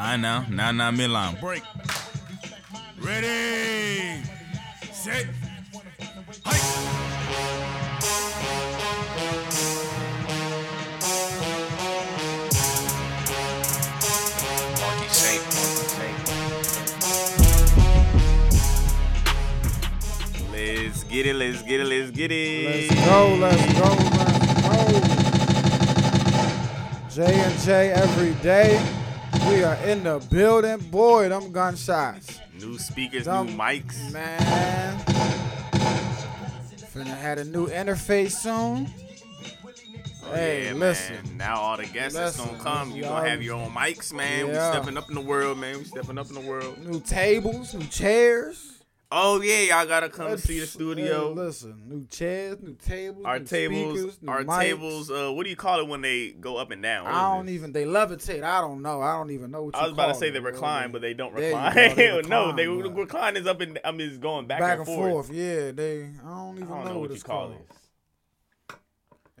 I 0.00 0.16
know. 0.16 0.44
Now, 0.48 0.70
now, 0.70 0.92
midline. 0.92 1.40
Break. 1.40 1.64
Ready. 3.00 4.22
Set. 4.92 5.26
Marky 14.78 15.08
Saint, 15.10 15.42
Marky 15.52 15.88
Saint. 15.88 16.16
Let's 20.52 21.02
get 21.02 21.26
it. 21.26 21.34
Let's 21.34 21.62
get 21.62 21.80
it. 21.80 21.86
Let's 21.86 22.10
get 22.12 22.30
it. 22.30 22.88
Let's 22.88 23.04
go, 23.04 23.34
let's 23.34 23.72
go, 23.80 23.88
let's 24.16 24.62
go. 27.08 27.24
J 27.26 27.34
and 27.34 27.58
J 27.58 27.90
every 27.90 28.34
day. 28.44 28.97
We 29.48 29.64
are 29.64 29.74
in 29.76 30.04
the 30.04 30.18
building. 30.30 30.78
Boy, 30.90 31.28
them 31.28 31.50
gunshots. 31.52 32.40
New 32.60 32.78
speakers, 32.78 33.24
Dumb 33.24 33.46
new 33.46 33.52
mics. 33.54 34.12
Man. 34.12 34.98
Finna 36.92 37.16
had 37.16 37.38
a 37.38 37.44
new 37.44 37.66
interface 37.68 38.32
soon. 38.32 38.88
Oh, 40.24 40.34
Hey, 40.34 40.66
yeah, 40.66 40.72
listen. 40.74 41.14
Man. 41.24 41.36
Now 41.38 41.56
all 41.60 41.76
the 41.78 41.86
guests 41.86 42.18
that's 42.18 42.38
Listen, 42.38 42.58
gonna 42.58 42.62
come. 42.62 42.90
You 42.92 43.04
gonna 43.04 43.28
have 43.28 43.42
your 43.42 43.54
own 43.56 43.70
mics, 43.70 44.12
man. 44.12 44.48
Yeah. 44.48 44.70
We 44.70 44.76
stepping 44.76 44.96
up 44.98 45.08
in 45.08 45.14
the 45.14 45.20
world, 45.22 45.58
man. 45.58 45.78
We 45.78 45.84
stepping 45.84 46.18
up 46.18 46.28
in 46.28 46.34
the 46.34 46.40
world. 46.40 46.78
New 46.84 47.00
tables, 47.00 47.72
new 47.74 47.86
chairs. 47.86 48.77
Oh 49.10 49.40
yeah, 49.40 49.60
y'all 49.60 49.86
gotta 49.86 50.10
come 50.10 50.26
Let's- 50.28 50.42
see 50.42 50.56
the 50.56 50.66
Hey, 50.66 50.66
studio. 50.66 51.32
listen, 51.32 51.82
new 51.88 52.06
chairs, 52.08 52.58
new 52.60 52.74
tables, 52.74 53.24
our 53.24 53.38
new 53.38 53.44
tables, 53.46 53.98
speakers, 53.98 54.18
new 54.22 54.28
our 54.30 54.44
mics. 54.44 54.60
tables. 54.60 55.10
Uh, 55.10 55.32
what 55.32 55.44
do 55.44 55.50
you 55.50 55.56
call 55.56 55.80
it 55.80 55.88
when 55.88 56.02
they 56.02 56.32
go 56.32 56.56
up 56.58 56.70
and 56.70 56.82
down? 56.82 57.04
What 57.06 57.14
I 57.14 57.34
don't 57.34 57.48
it? 57.48 57.52
even. 57.52 57.72
They 57.72 57.84
levitate. 57.86 58.42
I 58.42 58.60
don't 58.60 58.82
know. 58.82 59.00
I 59.00 59.14
don't 59.14 59.30
even 59.30 59.50
know 59.50 59.62
what 59.62 59.74
you 59.76 59.80
I 59.80 59.84
was 59.84 59.92
about 59.94 60.08
to 60.08 60.14
say 60.14 60.28
it, 60.28 60.32
they 60.32 60.40
recline, 60.40 60.92
but 60.92 61.00
they 61.00 61.14
don't 61.14 61.32
you 61.38 61.42
recline. 61.42 61.74
they 61.74 62.20
no, 62.28 62.52
they 62.52 62.66
recline, 62.68 62.92
but- 62.94 63.00
recline 63.00 63.36
is 63.38 63.46
up 63.46 63.60
and 63.62 63.80
I 63.82 63.92
mean 63.92 64.08
it's 64.08 64.18
going 64.18 64.46
back, 64.46 64.60
back, 64.60 64.76
and, 64.78 64.86
forth. 64.86 65.30
Yeah, 65.32 65.70
they. 65.70 66.02
I 66.22 66.28
don't 66.28 66.28
I 66.28 66.50
even 66.56 66.68
don't 66.68 66.84
know, 66.84 66.92
know 66.92 66.98
what 66.98 67.08
you 67.08 67.14
it's 67.14 67.22
call 67.22 67.48
called. 67.48 67.56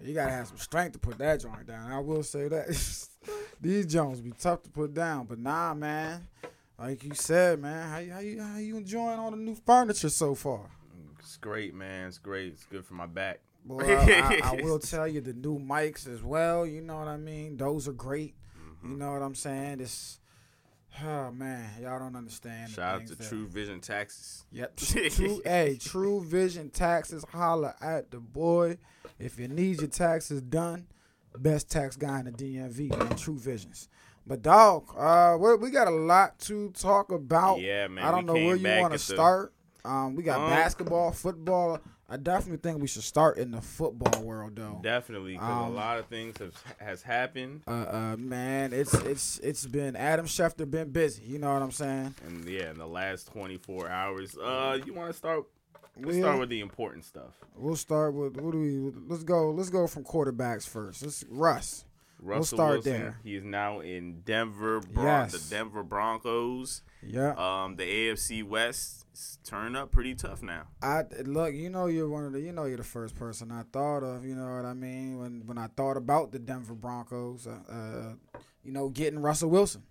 it. 0.00 0.06
You 0.08 0.14
gotta 0.14 0.30
have 0.30 0.46
some 0.46 0.56
strength 0.56 0.92
to 0.94 0.98
put 0.98 1.18
that 1.18 1.40
joint 1.40 1.66
down. 1.66 1.92
I 1.92 1.98
will 1.98 2.22
say 2.22 2.48
that. 2.48 2.68
These 3.60 3.86
joints 3.86 4.20
be 4.20 4.30
tough 4.30 4.62
to 4.62 4.70
put 4.70 4.94
down, 4.94 5.26
but 5.26 5.38
nah, 5.40 5.74
man. 5.74 6.26
Like 6.78 7.02
you 7.02 7.14
said, 7.14 7.60
man, 7.60 7.90
how 7.90 7.98
you 7.98 8.12
how 8.12 8.20
you 8.20 8.40
how 8.42 8.58
you 8.58 8.76
enjoying 8.76 9.18
all 9.18 9.30
the 9.30 9.36
new 9.36 9.56
furniture 9.66 10.08
so 10.08 10.34
far? 10.34 10.60
It's 11.18 11.36
great, 11.36 11.74
man. 11.74 12.08
It's 12.08 12.18
great. 12.18 12.52
It's 12.52 12.64
good 12.64 12.84
for 12.84 12.94
my 12.94 13.06
back. 13.06 13.40
Boy, 13.64 13.80
I, 13.84 14.40
I, 14.44 14.50
I 14.52 14.52
will 14.62 14.78
tell 14.78 15.06
you 15.06 15.20
the 15.20 15.32
new 15.32 15.58
mics 15.58 16.06
as 16.06 16.22
well. 16.22 16.64
You 16.64 16.80
know 16.80 16.98
what 16.98 17.08
I 17.08 17.16
mean? 17.16 17.56
Those 17.56 17.88
are 17.88 17.92
great. 17.92 18.34
Mm-hmm. 18.56 18.92
You 18.92 18.96
know 18.98 19.12
what 19.12 19.22
I'm 19.22 19.34
saying? 19.34 19.80
It's 19.80 20.20
oh 21.04 21.32
man, 21.32 21.68
y'all 21.82 21.98
don't 21.98 22.14
understand. 22.16 22.70
Shout 22.70 23.02
out 23.02 23.06
to 23.08 23.14
that- 23.16 23.28
True 23.28 23.46
Vision 23.48 23.80
Taxes. 23.80 24.44
Yep. 24.52 24.76
True, 25.10 25.42
hey, 25.44 25.78
True 25.80 26.24
Vision 26.24 26.70
Taxes. 26.70 27.24
Holla 27.32 27.74
at 27.80 28.10
the 28.12 28.20
boy. 28.20 28.78
If 29.18 29.38
you 29.38 29.48
need 29.48 29.80
your 29.80 29.88
taxes 29.88 30.40
done, 30.40 30.86
best 31.36 31.70
tax 31.70 31.96
guy 31.96 32.20
in 32.20 32.26
the 32.26 32.32
DMV, 32.32 32.96
man. 32.96 33.16
True 33.16 33.38
Visions. 33.38 33.88
But 34.28 34.42
dog, 34.42 34.84
uh, 34.96 35.36
we, 35.40 35.54
we 35.56 35.70
got 35.70 35.88
a 35.88 35.92
lot 35.92 36.38
to 36.40 36.70
talk 36.70 37.10
about. 37.10 37.60
Yeah, 37.60 37.88
man. 37.88 38.04
I 38.04 38.10
don't 38.10 38.26
know 38.26 38.34
where 38.34 38.56
you 38.56 38.80
want 38.80 38.92
to 38.92 38.98
start. 38.98 39.54
Um, 39.84 40.14
we 40.14 40.22
got 40.22 40.38
Um, 40.40 40.50
basketball, 40.50 41.12
football. 41.12 41.80
I 42.10 42.16
definitely 42.16 42.58
think 42.58 42.80
we 42.80 42.88
should 42.88 43.02
start 43.04 43.36
in 43.38 43.50
the 43.50 43.60
football 43.60 44.22
world, 44.22 44.56
though. 44.56 44.80
Definitely, 44.82 45.32
because 45.34 45.48
Um, 45.66 45.72
a 45.72 45.74
lot 45.74 45.98
of 45.98 46.06
things 46.06 46.36
have 46.38 46.54
has 46.78 47.02
happened, 47.02 47.62
Uh, 47.66 47.70
uh, 47.70 48.16
man, 48.18 48.72
it's 48.72 48.94
it's 48.94 49.38
it's 49.40 49.66
been 49.66 49.94
Adam 49.96 50.26
Schefter 50.26 50.70
been 50.70 50.90
busy. 50.90 51.22
You 51.24 51.38
know 51.38 51.52
what 51.52 51.62
I'm 51.62 51.70
saying? 51.70 52.14
and 52.26 52.46
yeah, 52.48 52.70
in 52.70 52.78
the 52.78 52.86
last 52.86 53.28
24 53.32 53.88
hours. 53.90 54.36
Uh, 54.38 54.78
you 54.84 54.92
want 54.94 55.10
to 55.10 55.16
start? 55.16 55.44
Let's 55.96 56.06
We'll- 56.06 56.20
start 56.22 56.38
with 56.38 56.48
the 56.48 56.60
important 56.60 57.04
stuff. 57.04 57.32
We'll 57.56 57.76
start 57.76 58.14
with 58.14 58.36
what 58.38 58.52
do 58.52 58.58
we? 58.60 58.92
Let's 59.08 59.24
go. 59.24 59.50
Let's 59.50 59.68
go 59.70 59.86
from 59.86 60.04
quarterbacks 60.04 60.66
first. 60.68 61.02
Let's 61.02 61.24
Russ. 61.28 61.84
Russell 62.20 62.56
start 62.58 62.72
Wilson, 62.74 62.92
there. 62.92 63.18
He 63.22 63.36
is 63.36 63.44
now 63.44 63.80
in 63.80 64.20
Denver, 64.24 64.80
Bron- 64.80 65.06
Yes. 65.06 65.32
the 65.32 65.54
Denver 65.54 65.82
Broncos. 65.84 66.82
Yeah. 67.02 67.32
Um, 67.36 67.76
the 67.76 67.84
AFC 67.84 68.42
West 68.42 69.06
is 69.14 69.38
turned 69.44 69.76
up 69.76 69.92
pretty 69.92 70.14
tough 70.14 70.42
now. 70.42 70.64
I 70.82 71.04
look, 71.24 71.54
you 71.54 71.70
know, 71.70 71.86
you're 71.86 72.08
one 72.08 72.24
of 72.24 72.32
the, 72.32 72.40
you 72.40 72.50
know, 72.52 72.64
you're 72.64 72.76
the 72.76 72.82
first 72.84 73.14
person 73.14 73.52
I 73.52 73.62
thought 73.72 74.02
of. 74.02 74.24
You 74.24 74.34
know 74.34 74.56
what 74.56 74.64
I 74.64 74.74
mean? 74.74 75.18
When 75.18 75.46
when 75.46 75.58
I 75.58 75.68
thought 75.68 75.96
about 75.96 76.32
the 76.32 76.38
Denver 76.40 76.74
Broncos, 76.74 77.46
uh, 77.46 77.58
uh, 77.72 78.38
you 78.64 78.72
know, 78.72 78.88
getting 78.88 79.20
Russell 79.20 79.50
Wilson. 79.50 79.82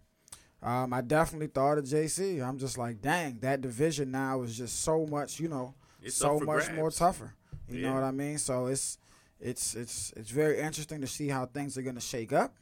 Um, 0.62 0.92
I 0.92 1.02
definitely 1.02 1.48
thought 1.48 1.78
of 1.78 1.86
JC. 1.86 2.42
I'm 2.46 2.58
just 2.58 2.78
like, 2.78 3.02
dang, 3.02 3.38
that 3.40 3.62
division 3.62 4.12
now 4.12 4.42
is 4.42 4.58
just 4.58 4.82
so 4.82 5.06
much, 5.06 5.40
you 5.40 5.48
know, 5.48 5.76
It's 6.02 6.16
so 6.16 6.40
much 6.40 6.72
more 6.72 6.90
tougher. 6.92 7.36
You 7.70 7.80
Yeah. 7.80 7.90
know 7.90 7.94
what 7.96 8.04
I 8.04 8.12
mean? 8.12 8.38
So 8.40 8.66
it's 8.66 8.98
it's 9.40 9.76
it's 9.76 10.14
it's 10.16 10.30
very 10.32 10.60
interesting 10.60 11.02
to 11.02 11.08
see 11.08 11.28
how 11.30 11.46
things 11.46 11.78
are 11.78 11.82
gonna 11.84 12.02
shake 12.02 12.34
up. 12.34 12.54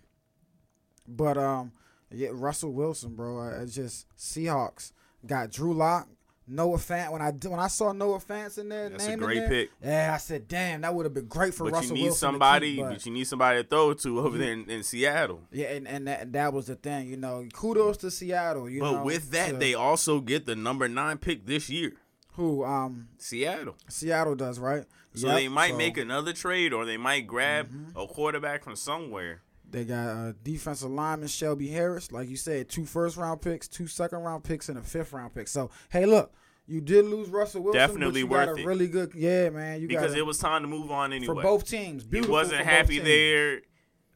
But 1.07 1.37
um, 1.37 1.71
yeah, 2.11 2.29
Russell 2.31 2.71
Wilson, 2.73 3.15
bro, 3.15 3.47
it's 3.61 3.75
just 3.75 4.07
Seahawks 4.17 4.91
got 5.25 5.51
Drew 5.51 5.73
Lock, 5.73 6.07
Noah 6.47 6.77
Fant. 6.77 7.11
When 7.11 7.21
I 7.21 7.31
when 7.31 7.59
I 7.59 7.67
saw 7.67 7.91
Noah 7.91 8.19
Fant 8.19 8.57
in 8.57 8.69
there, 8.69 8.89
That's 8.89 9.07
a 9.07 9.15
great 9.17 9.39
there, 9.39 9.47
pick. 9.49 9.69
Yeah, 9.83 10.11
I 10.13 10.17
said, 10.17 10.47
damn, 10.47 10.81
that 10.81 10.93
would 10.95 11.05
have 11.05 11.13
been 11.13 11.27
great 11.27 11.53
for 11.53 11.65
But 11.65 11.73
Russell 11.73 11.89
you 11.97 12.03
need 12.03 12.03
Wilson. 12.09 12.19
somebody. 12.31 12.75
keep, 12.75 12.83
but, 12.85 12.93
but- 12.93 13.05
you 13.05 13.11
need 13.11 13.27
somebody 13.27 13.61
to 13.63 13.67
throw 13.69 13.93
to 13.93 14.19
over 14.19 14.37
there 14.37 14.51
in, 14.53 14.69
in 14.69 14.83
Seattle. 14.83 15.41
yeah, 15.51 15.67
and, 15.67 15.87
and 15.87 16.07
that, 16.07 16.33
that 16.33 16.53
was 16.53 16.67
the 16.67 16.75
thing, 16.75 17.07
you 17.07 17.17
know. 17.17 17.45
Kudos 17.53 17.97
to 17.97 18.09
Seattle, 18.11 18.69
you 18.69 18.79
but 18.79 18.91
know. 18.91 19.03
with 19.03 19.31
that, 19.31 19.51
to- 19.51 19.57
they 19.57 19.73
also 19.75 20.19
get 20.21 20.45
the 20.47 20.55
number 20.55 20.87
nine 20.87 21.17
pick 21.19 21.45
this 21.45 21.69
year. 21.69 21.93
who 22.33 22.63
um 22.65 23.09
Seattle. 23.19 23.75
Seattle 23.89 24.35
does 24.35 24.57
right. 24.59 24.85
So 25.15 25.27
Yep, 25.27 25.35
they 25.37 25.47
might 25.47 25.67
so 25.67 25.71
Mm-hmm. 25.71 25.77
make 25.77 25.97
another 25.97 26.33
trade, 26.33 26.73
or 26.73 26.85
they 26.85 26.97
might 26.97 27.27
grab 27.27 27.69
a 27.95 28.05
quarterback 28.07 28.63
from 28.63 28.75
somewhere. 28.75 29.41
They 29.69 29.83
got 29.83 30.07
uh, 30.07 30.33
defensive 30.43 30.91
lineman 30.91 31.27
Shelby 31.27 31.67
Harris, 31.69 32.11
like 32.11 32.29
you 32.29 32.37
said, 32.37 32.69
two 32.69 32.85
first 32.85 33.17
round 33.17 33.41
picks, 33.41 33.67
two 33.67 33.87
second 33.87 34.19
round 34.19 34.43
picks, 34.43 34.69
and 34.69 34.77
a 34.77 34.81
fifth 34.83 35.11
round 35.13 35.33
pick. 35.33 35.47
So 35.47 35.69
hey, 35.89 36.05
look, 36.05 36.33
you 36.67 36.81
did 36.81 37.05
lose 37.05 37.29
Russell 37.29 37.63
Wilson, 37.63 37.79
Definitely 37.79 38.23
but 38.23 38.29
you 38.29 38.45
got 38.45 38.47
worth 38.49 38.57
a 38.57 38.61
it. 38.61 38.65
really 38.65 38.87
good, 38.87 39.13
yeah, 39.15 39.49
man. 39.49 39.81
You 39.81 39.87
Because 39.87 40.11
got 40.11 40.19
it 40.19 40.25
was 40.25 40.37
time 40.37 40.61
to 40.61 40.67
move 40.67 40.91
on 40.91 41.11
anyway. 41.13 41.33
for 41.35 41.41
both 41.41 41.67
teams. 41.67 42.05
he 42.11 42.21
wasn't 42.21 42.61
happy 42.65 42.99
there. 42.99 43.57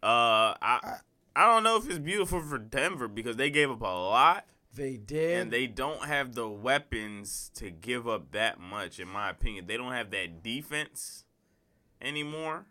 Uh, 0.01 0.53
I 0.61 0.97
I 1.35 1.45
don't 1.51 1.63
know 1.63 1.77
if 1.77 1.89
it's 1.89 1.99
beautiful 1.99 2.41
for 2.41 2.57
Denver 2.57 3.07
because 3.07 3.35
they 3.35 3.49
gave 3.49 3.69
up 3.71 3.81
a 3.81 3.85
lot 3.85 4.45
They 4.79 4.97
did. 4.97 5.41
and 5.41 5.51
they 5.51 5.67
don't 5.67 6.05
have 6.05 6.33
the 6.35 6.47
weapons 6.49 7.51
to 7.55 7.69
give 7.69 8.07
up 8.07 8.31
that 8.31 8.59
much. 8.59 8.99
In 8.99 9.07
my 9.09 9.29
opinion, 9.29 9.67
they 9.67 9.77
don't 9.77 9.91
have 9.91 10.09
that 10.11 10.41
defense 10.41 11.25
anymore. 12.01 12.65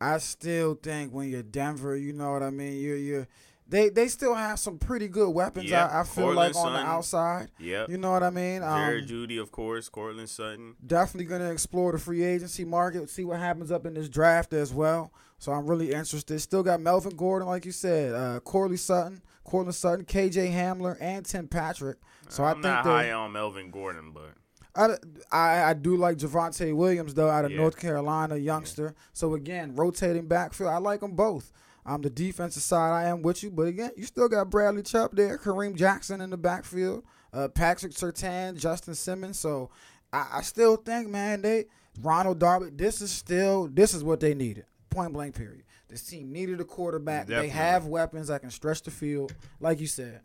I 0.00 0.18
still 0.18 0.74
think 0.74 1.12
when 1.12 1.30
you're 1.30 1.42
Denver, 1.42 1.96
you 1.96 2.12
know 2.12 2.32
what 2.32 2.42
I 2.42 2.50
mean. 2.50 2.80
You're 2.80 2.96
you're 2.96 3.28
they 3.66 3.88
they 3.88 4.08
still 4.08 4.34
have 4.34 4.58
some 4.58 4.78
pretty 4.78 5.08
good 5.08 5.30
weapons. 5.30 5.70
Yep, 5.70 5.90
I, 5.92 6.00
I 6.00 6.04
feel 6.04 6.24
Courtland 6.24 6.54
like 6.54 6.64
on 6.66 6.72
the 6.74 6.78
outside. 6.80 7.48
Yep. 7.58 7.88
You 7.88 7.96
know 7.96 8.10
what 8.10 8.22
I 8.22 8.30
mean. 8.30 8.60
Jared 8.60 9.04
Um, 9.04 9.08
Jeudy, 9.08 9.40
of 9.40 9.50
course, 9.52 9.88
Courtland 9.88 10.28
Sutton. 10.28 10.74
definitely 10.84 11.26
gonna 11.26 11.50
explore 11.50 11.92
the 11.92 11.98
free 11.98 12.24
agency 12.24 12.64
market, 12.64 13.08
see 13.08 13.24
what 13.24 13.38
happens 13.38 13.70
up 13.70 13.86
in 13.86 13.94
this 13.94 14.08
draft 14.08 14.52
as 14.52 14.74
well. 14.74 15.12
So 15.38 15.52
I'm 15.52 15.66
really 15.66 15.92
interested. 15.92 16.38
Still 16.40 16.62
got 16.62 16.80
Melvin 16.80 17.16
Gordon, 17.16 17.48
like 17.48 17.64
you 17.64 17.72
said, 17.72 18.14
uh, 18.14 18.40
Corley 18.40 18.76
Sutton, 18.76 19.22
Courtland 19.44 19.74
Sutton, 19.74 20.04
KJ 20.04 20.52
Hamler, 20.52 20.96
and 21.00 21.24
Tim 21.24 21.46
Patrick. 21.48 21.98
So 22.28 22.42
I 22.44 22.48
I'm 22.50 22.54
think 22.56 22.64
not 22.64 22.84
high 22.84 23.12
on 23.12 23.32
Melvin 23.32 23.70
Gordon, 23.70 24.12
but 24.12 24.32
I, 24.74 24.96
I, 25.30 25.70
I 25.70 25.74
do 25.74 25.96
like 25.96 26.16
Javonte 26.18 26.74
Williams 26.74 27.14
though 27.14 27.28
out 27.30 27.44
of 27.44 27.50
Yeah. 27.52 27.58
North 27.58 27.76
Carolina, 27.78 28.36
youngster. 28.36 28.94
So 29.12 29.34
again, 29.34 29.74
rotating 29.76 30.26
backfield, 30.26 30.70
I 30.70 30.78
like 30.78 31.00
them 31.00 31.12
both. 31.12 31.52
Um, 31.86 32.00
the 32.00 32.08
defensive 32.10 32.62
side, 32.62 32.92
I 32.92 33.08
am 33.10 33.20
with 33.20 33.42
you, 33.42 33.50
but 33.50 33.66
again, 33.68 33.90
you 33.96 34.04
still 34.04 34.28
got 34.28 34.48
Bradley 34.48 34.82
Chubb 34.82 35.14
there, 35.14 35.36
Kareem 35.36 35.74
Jackson 35.76 36.22
in 36.22 36.30
the 36.30 36.38
backfield, 36.38 37.04
uh, 37.34 37.48
Patrick 37.48 37.92
Surtain, 37.92 38.56
Justin 38.58 38.94
Simmons. 38.94 39.38
So 39.38 39.68
I, 40.10 40.26
I 40.34 40.40
still 40.40 40.76
think, 40.76 41.08
man, 41.10 41.42
they 41.42 41.66
Ronald 42.00 42.38
Darby. 42.38 42.70
This 42.74 43.02
is 43.02 43.10
still 43.10 43.68
this 43.68 43.92
is 43.92 44.02
what 44.02 44.18
they 44.20 44.32
needed. 44.34 44.64
Point 44.88 45.12
blank. 45.12 45.34
Period. 45.36 45.62
This 45.94 46.06
team 46.06 46.32
needed 46.32 46.60
a 46.60 46.64
quarterback. 46.64 47.26
Definitely. 47.28 47.46
They 47.48 47.52
have 47.54 47.86
weapons 47.86 48.26
that 48.28 48.40
can 48.40 48.50
stretch 48.50 48.82
the 48.82 48.90
field, 48.90 49.32
like 49.60 49.78
you 49.80 49.86
said. 49.86 50.22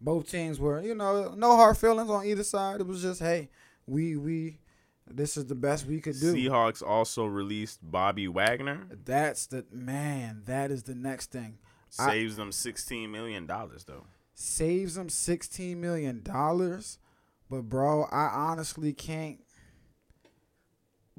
Both 0.00 0.30
teams 0.30 0.60
were, 0.60 0.80
you 0.80 0.94
know, 0.94 1.34
no 1.36 1.56
hard 1.56 1.76
feelings 1.76 2.08
on 2.08 2.24
either 2.24 2.44
side. 2.44 2.80
It 2.80 2.86
was 2.86 3.02
just, 3.02 3.20
hey, 3.20 3.48
we 3.86 4.16
we 4.16 4.60
this 5.10 5.36
is 5.36 5.46
the 5.46 5.56
best 5.56 5.86
we 5.86 6.00
could 6.00 6.20
do. 6.20 6.34
Seahawks 6.34 6.82
also 6.86 7.24
released 7.24 7.80
Bobby 7.82 8.28
Wagner. 8.28 8.86
That's 9.04 9.46
the 9.46 9.64
man. 9.72 10.42
That 10.46 10.70
is 10.70 10.84
the 10.84 10.94
next 10.94 11.32
thing. 11.32 11.58
I- 11.98 12.10
Saves 12.12 12.36
them 12.36 12.52
sixteen 12.52 13.10
million 13.10 13.44
dollars 13.46 13.82
though. 13.84 14.04
Saves 14.34 14.94
them 14.94 15.08
sixteen 15.08 15.80
million 15.80 16.22
dollars, 16.22 16.98
but 17.50 17.62
bro, 17.62 18.04
I 18.04 18.28
honestly 18.32 18.92
can't. 18.92 19.40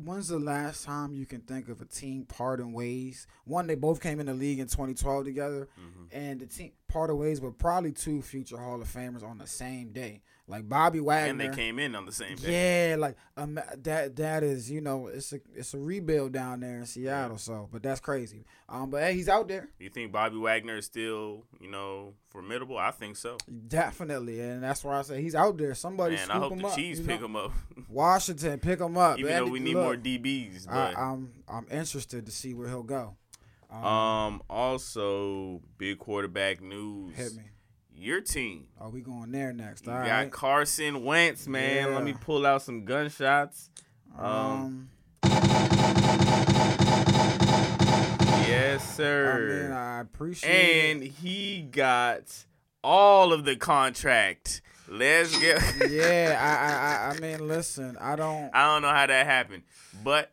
When's 0.04 0.28
the 0.30 0.40
last 0.40 0.84
time 0.86 1.13
you 1.13 1.25
can 1.25 1.42
think 1.42 1.69
of 1.69 1.81
a 1.81 1.86
team 1.86 2.25
parting 2.25 2.74
ways? 2.74 3.28
One, 3.46 3.68
they 3.68 3.75
both 3.75 4.01
came 4.01 4.19
in 4.19 4.25
the 4.28 4.34
league 4.34 4.60
in 4.60 4.68
2012 4.68 5.25
together, 5.25 5.68
Mhm. 5.78 6.07
and 6.12 6.40
the 6.40 6.46
team 6.46 6.72
parted 6.88 7.16
ways 7.16 7.42
with 7.42 7.57
probably 7.57 7.92
two 7.92 8.22
future 8.22 8.57
Hall 8.57 8.81
of 8.81 8.88
Famers 8.88 9.24
on 9.24 9.38
the 9.38 9.48
same 9.48 9.92
day, 9.92 10.22
like 10.50 10.68
Bobby 10.68 11.00
Wagner. 11.00 11.30
And 11.30 11.40
they 11.40 11.56
came 11.56 11.78
in 11.80 11.96
on 11.96 12.06
the 12.06 12.12
same 12.12 12.36
day. 12.36 12.90
Yeah, 12.90 12.96
like 12.96 13.16
um, 13.38 13.60
that 13.78 14.16
that 14.16 14.44
is 14.44 14.69
you 14.69 14.81
know 14.81 15.07
it's 15.07 15.31
a 15.31 15.40
it's 15.56 15.74
a 15.74 15.78
rebuild 15.78 16.34
down 16.34 16.60
there 16.62 16.80
in 16.80 16.86
Seattle. 16.86 17.38
So, 17.38 17.69
but 17.72 17.84
that's 17.84 18.00
crazy. 18.00 18.46
Um, 18.68 18.90
but 18.90 19.04
hey, 19.04 19.13
he's 19.13 19.30
out 19.30 19.48
there 19.48 19.69
You 19.80 19.90
think 19.90 20.12
Bobby 20.12 20.38
Wagner 20.38 20.78
is 20.78 20.86
still, 20.86 21.46
you 21.60 21.69
know, 21.69 22.13
formidable? 22.30 22.78
I 22.78 22.92
think 22.92 23.16
so. 23.16 23.38
definitely, 23.68 24.42
and 24.42 24.63
that's 24.63 24.84
why 24.84 25.00
I 25.00 25.01
say 25.04 25.22
he's 25.22 25.36
out 25.36 25.57
there. 25.57 25.75
Somebody 25.75 26.16
Man, 26.16 26.31
I 26.31 26.38
hope 26.40 26.54
him 26.54 26.60
the 26.60 26.68
up. 26.68 26.75
Chiefs 26.75 27.00
pick 27.00 27.19
know? 27.19 27.25
him 27.28 27.36
up. 27.36 27.51
Washington 27.90 28.60
pick 28.60 28.80
him 28.80 28.98
up. 28.98 29.19
Even 29.19 29.31
man. 29.31 29.46
though 29.46 29.51
we 29.51 29.60
need 29.60 29.75
Look, 29.75 29.84
more 29.84 29.96
DBs. 29.96 30.68
I, 30.68 30.94
I'm 30.94 31.31
I'm 31.48 31.68
interested 31.72 32.25
to 32.25 32.31
see 32.31 32.54
where 32.54 32.68
he'll 32.68 32.84
go. 32.84 33.16
Um, 33.72 33.86
um, 33.86 34.42
also 34.50 35.62
big 35.78 36.00
quarterback 36.00 36.60
news. 36.60 37.16
hit 37.16 37.36
me. 37.36 37.44
Your 38.00 38.22
team. 38.22 38.68
Are 38.80 38.90
we 38.90 39.01
going 39.01 39.31
there 39.31 39.51
next. 39.51 39.86
You 39.86 39.92
All 39.92 39.98
got 40.00 40.10
right. 40.10 40.31
Carson 40.31 41.04
Wentz, 41.04 41.48
man. 41.48 41.94
Let 41.96 42.04
me 42.06 42.13
pull 42.13 42.46
out 42.46 42.62
some 42.62 42.86
gunshots. 42.86 43.69
Um, 44.18 44.25
Um, 44.25 44.90
Yes, 48.48 48.81
I 48.81 48.94
sir. 48.96 49.63
mean, 49.68 49.72
I 49.78 50.00
appreciate 50.01 50.92
and 50.92 51.04
he 51.04 51.62
got 51.62 52.46
all 52.84 53.31
of 53.34 53.46
the 53.46 53.56
contract. 53.56 54.62
Let's 54.88 55.38
get. 55.38 55.62
Yeah, 55.90 56.38
I, 56.40 56.51
I, 56.72 57.12
I, 57.12 57.16
I 57.16 57.19
mean, 57.19 57.48
listen, 57.48 57.98
I 58.00 58.16
don't. 58.16 58.50
I 58.54 58.66
don't 58.66 58.81
know 58.81 58.90
how 58.90 59.06
that 59.06 59.25
happened, 59.25 59.63
but 60.04 60.31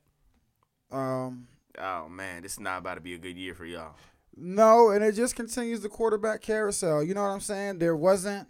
Um, 0.91 1.49
oh 1.79 2.09
man, 2.09 2.43
this 2.43 2.53
is 2.53 2.61
not 2.61 2.79
about 2.79 2.95
to 2.95 3.01
be 3.01 3.15
a 3.15 3.19
good 3.19 3.37
year 3.37 3.55
for 3.55 3.67
y'all. 3.67 3.97
No, 4.37 4.91
and 4.91 5.03
it 5.05 5.13
just 5.13 5.35
continues 5.35 5.81
the 5.81 5.89
quarterback 5.89 6.43
carousel. 6.43 7.03
You 7.03 7.15
know 7.15 7.23
what 7.23 7.31
I'm 7.31 7.41
saying? 7.41 7.79
There 7.79 7.97
wasn't. 7.97 8.49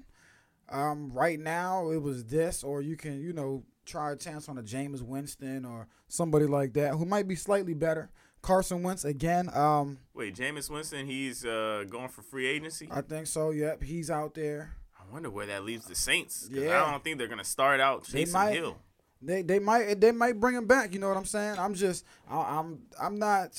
Um, 0.69 1.13
right 1.13 1.39
now 1.39 1.91
it 1.91 2.03
was 2.03 2.25
this, 2.25 2.65
or 2.65 2.83
you 2.83 2.97
can, 2.97 3.21
you 3.21 3.33
know, 3.33 3.63
try 3.85 4.11
a 4.11 4.17
chance 4.17 4.49
on 4.49 4.59
a 4.59 4.63
Jameis 4.63 5.01
Winston 5.01 5.65
or 5.65 5.87
somebody 6.09 6.47
like 6.47 6.73
that 6.73 6.95
who 6.95 7.05
might 7.05 7.29
be 7.29 7.37
slightly 7.37 7.73
better. 7.75 8.11
Carson 8.43 8.83
Wentz 8.83 9.05
again. 9.05 9.49
Um, 9.55 9.99
Wait, 10.15 10.35
Jameis 10.35 10.69
Winston, 10.69 11.07
he's 11.07 11.45
uh, 11.45 11.85
going 11.89 12.09
for 12.09 12.23
free 12.23 12.47
agency. 12.47 12.89
I 12.91 13.01
think 13.01 13.27
so. 13.27 13.51
Yep, 13.51 13.83
he's 13.83 14.11
out 14.11 14.35
there. 14.35 14.77
I 14.99 15.13
wonder 15.13 15.31
where 15.31 15.47
that 15.47 15.65
leaves 15.65 15.87
the 15.87 15.95
Saints. 15.95 16.49
Yeah. 16.51 16.83
I 16.83 16.91
don't 16.91 17.03
think 17.03 17.19
they're 17.19 17.29
gonna 17.29 17.45
start 17.45 17.81
out 17.81 18.05
They 18.05 18.21
chasing 18.21 18.33
might. 18.35 18.53
Hill. 18.55 18.77
They 19.23 19.43
they 19.43 19.59
might 19.59 20.01
they 20.01 20.13
might 20.13 20.39
bring 20.41 20.57
him 20.57 20.67
back. 20.67 20.93
You 20.93 21.01
know 21.01 21.09
what 21.09 21.17
I'm 21.17 21.25
saying? 21.25 21.59
I'm 21.59 21.75
just 21.75 22.05
I, 22.29 22.59
I'm 22.59 22.83
I'm 23.01 23.19
not. 23.19 23.51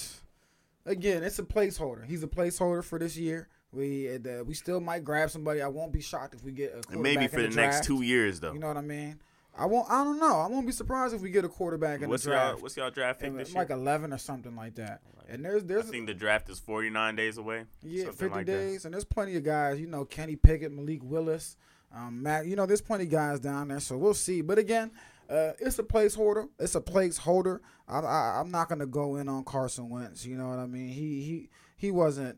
Again, 0.87 1.23
it's 1.23 1.37
a 1.37 1.43
placeholder. 1.43 2.05
He's 2.05 2.23
a 2.23 2.27
placeholder 2.27 2.83
for 2.83 2.97
this 2.97 3.17
year. 3.17 3.49
We 3.73 4.15
uh, 4.15 4.43
we 4.45 4.53
still 4.53 4.79
might 4.79 5.03
grab 5.03 5.29
somebody. 5.29 5.61
I 5.61 5.67
won't 5.67 5.91
be 5.91 6.01
shocked 6.01 6.33
if 6.33 6.43
we 6.43 6.53
get 6.53 6.71
a 6.71 6.75
And 6.75 6.85
quarterback 6.85 7.15
maybe 7.15 7.27
for 7.27 7.41
the, 7.41 7.49
next 7.49 7.83
two 7.83 8.01
years 8.01 8.39
though. 8.39 8.53
You 8.53 8.59
know 8.59 8.67
what 8.67 8.77
I 8.77 8.81
mean? 8.81 9.19
I 9.57 9.65
won't. 9.65 9.89
I 9.89 10.03
don't 10.03 10.19
know. 10.19 10.39
I 10.39 10.47
won't 10.47 10.65
be 10.65 10.71
surprised 10.71 11.13
if 11.13 11.21
we 11.21 11.29
get 11.29 11.43
a 11.43 11.49
quarterback 11.49 12.01
in 12.01 12.09
what's 12.09 12.23
the 12.23 12.31
y'all 12.31 12.49
draft. 12.49 12.61
what's 12.61 12.77
y'all 12.77 12.89
draft 12.89 13.19
pick 13.19 13.35
this 13.35 13.53
like 13.53 13.69
year? 13.69 13.77
11 13.77 14.13
or 14.13 14.17
something 14.17 14.55
like 14.55 14.75
that. 14.75 15.01
And 15.29 15.43
there's 15.43 15.65
there's. 15.65 15.87
I 15.87 15.91
think 15.91 16.07
the 16.07 16.13
draft 16.13 16.49
is 16.49 16.59
49 16.59 17.15
days 17.15 17.37
away. 17.37 17.65
yeah, 17.83 18.05
50 18.05 18.27
like 18.27 18.45
that. 18.45 18.51
days, 18.51 18.85
and 18.85 18.93
there's 18.93 19.03
plenty 19.03 19.35
of 19.35 19.43
guys. 19.43 19.79
You 19.79 19.87
know, 19.87 20.05
Kenny 20.05 20.37
Pickett, 20.37 20.71
Malik 20.71 21.01
Willis, 21.03 21.57
um, 21.93 22.23
Matt. 22.23 22.45
You 22.45 22.55
know, 22.55 22.65
there's 22.65 22.81
plenty 22.81 23.03
of 23.03 23.09
guys 23.09 23.41
down 23.41 23.67
there. 23.67 23.81
So 23.81 23.97
we'll 23.97 24.13
see. 24.13 24.41
But 24.41 24.57
again, 24.57 24.91
uh, 25.29 25.51
it's 25.59 25.77
a 25.79 25.83
placeholder. 25.83 26.47
It's 26.59 26.75
a 26.75 26.81
placeholder. 26.81 27.59
I, 27.87 27.99
I, 27.99 28.39
I'm 28.39 28.51
not 28.51 28.69
gonna 28.69 28.85
go 28.85 29.15
in 29.17 29.27
on 29.29 29.43
Carson 29.43 29.89
Wentz. 29.89 30.25
You 30.25 30.37
know 30.37 30.47
what 30.49 30.59
I 30.59 30.65
mean? 30.67 30.89
He 30.89 31.21
he 31.23 31.49
he 31.77 31.91
wasn't. 31.91 32.37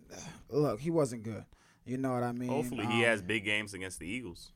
Look, 0.50 0.80
he 0.80 0.89
wasn't 0.91 1.24
good. 1.24 1.45
You 1.86 1.97
know 1.97 2.13
what 2.13 2.24
I 2.24 2.31
mean? 2.31 2.50
Hopefully, 2.50 2.86
he 2.86 3.03
Um, 3.06 3.09
has 3.09 3.21
big 3.21 3.45
games 3.45 3.74
against 3.74 4.00
the 4.00 4.07
Eagles. 4.07 4.51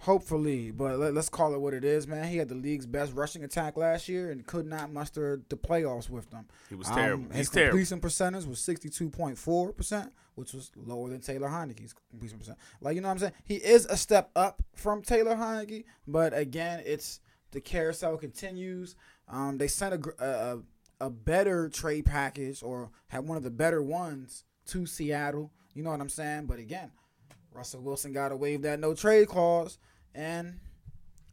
Hopefully, 0.00 0.70
but 0.72 0.98
let, 0.98 1.16
us 1.16 1.30
call 1.30 1.54
it 1.54 1.58
what 1.60 1.72
it 1.72 1.82
is, 1.82 2.06
man. 2.06 2.28
He 2.28 2.36
had 2.36 2.50
the 2.50 2.54
league's 2.54 2.84
best 2.84 3.14
rushing 3.14 3.42
attack 3.44 3.78
last 3.78 4.10
year 4.10 4.30
and 4.30 4.46
could 4.46 4.66
not 4.66 4.92
muster 4.92 5.40
the 5.48 5.56
playoffs 5.56 6.10
with 6.10 6.28
them. 6.30 6.46
He 6.68 6.74
was 6.74 6.88
Um, 6.88 6.94
terrible. 6.94 7.24
his 7.28 7.36
He's 7.38 7.50
terrible. 7.50 7.70
completion 7.70 8.00
percentage 8.00 8.44
was 8.44 8.60
sixty 8.60 8.90
two 8.90 9.08
point 9.08 9.38
four 9.38 9.72
percent, 9.72 10.12
which 10.34 10.52
was 10.52 10.70
lower 10.76 11.08
than 11.08 11.20
Taylor 11.22 11.48
Heinicke's 11.48 11.94
completion 12.10 12.38
percent. 12.38 12.58
Like 12.82 12.94
you 12.94 13.00
know 13.00 13.08
what 13.08 13.12
I'm 13.14 13.18
saying? 13.20 13.32
He 13.44 13.54
is 13.56 13.86
a 13.86 13.96
step 13.96 14.30
up 14.36 14.62
from 14.74 15.00
Taylor 15.00 15.34
Heinicke, 15.34 15.84
but 16.06 16.36
again, 16.36 16.82
it's 16.84 17.20
the 17.56 17.60
carousel 17.62 18.18
continues. 18.18 18.96
Um, 19.28 19.56
they 19.56 19.66
sent 19.66 19.94
a, 19.94 20.24
a 20.24 20.58
a 21.06 21.08
better 21.08 21.70
trade 21.70 22.04
package 22.04 22.62
or 22.62 22.90
had 23.08 23.26
one 23.26 23.38
of 23.38 23.42
the 23.42 23.50
better 23.50 23.82
ones 23.82 24.44
to 24.66 24.84
Seattle. 24.84 25.50
You 25.72 25.82
know 25.82 25.90
what 25.90 26.02
I'm 26.02 26.10
saying? 26.10 26.44
But 26.44 26.58
again, 26.58 26.90
Russell 27.54 27.80
Wilson 27.80 28.12
got 28.12 28.28
to 28.28 28.36
waive 28.36 28.60
that 28.62 28.78
no 28.78 28.92
trade 28.92 29.28
clause, 29.28 29.78
and 30.14 30.60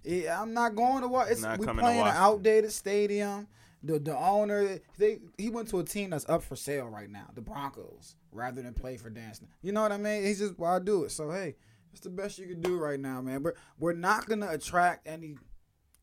it, 0.06 0.30
I'm 0.30 0.54
not 0.54 0.76
going 0.76 1.02
to 1.02 1.10
watch. 1.10 1.32
It's 1.32 1.42
Not 1.42 1.60
we 1.60 1.68
playing 1.68 2.00
an 2.00 2.08
outdated 2.08 2.72
stadium. 2.72 3.48
The 3.84 4.00
the 4.00 4.18
owner 4.18 4.80
they 4.98 5.20
he 5.38 5.50
went 5.50 5.68
to 5.72 5.80
a 5.80 5.84
team 5.84 6.12
that's 6.12 6.30
up 6.30 6.42
for 6.42 6.56
sale 6.56 6.88
right 6.88 7.10
now, 7.10 7.26
the 7.36 7.42
Broncos, 7.42 8.16
rather 8.32 8.62
than 8.62 8.74
play 8.74 8.96
for 8.96 9.10
dancing. 9.10 9.50
You 9.62 9.74
know 9.74 9.82
what 9.82 9.92
I 9.92 9.98
mean? 9.98 10.24
He's 10.24 10.40
just 10.40 10.58
why 10.58 10.78
I 10.78 10.80
do 10.80 11.04
it. 11.04 11.12
So 11.12 11.32
hey, 11.32 11.58
it's 11.92 12.00
the 12.00 12.10
best 12.10 12.40
you 12.40 12.48
can 12.48 12.62
do 12.62 12.78
right 12.78 13.00
now, 13.00 13.22
man. 13.22 13.44
But 13.44 13.56
we're 13.78 13.92
not 13.92 14.26
gonna 14.26 14.50
attract 14.50 15.06
any 15.06 15.36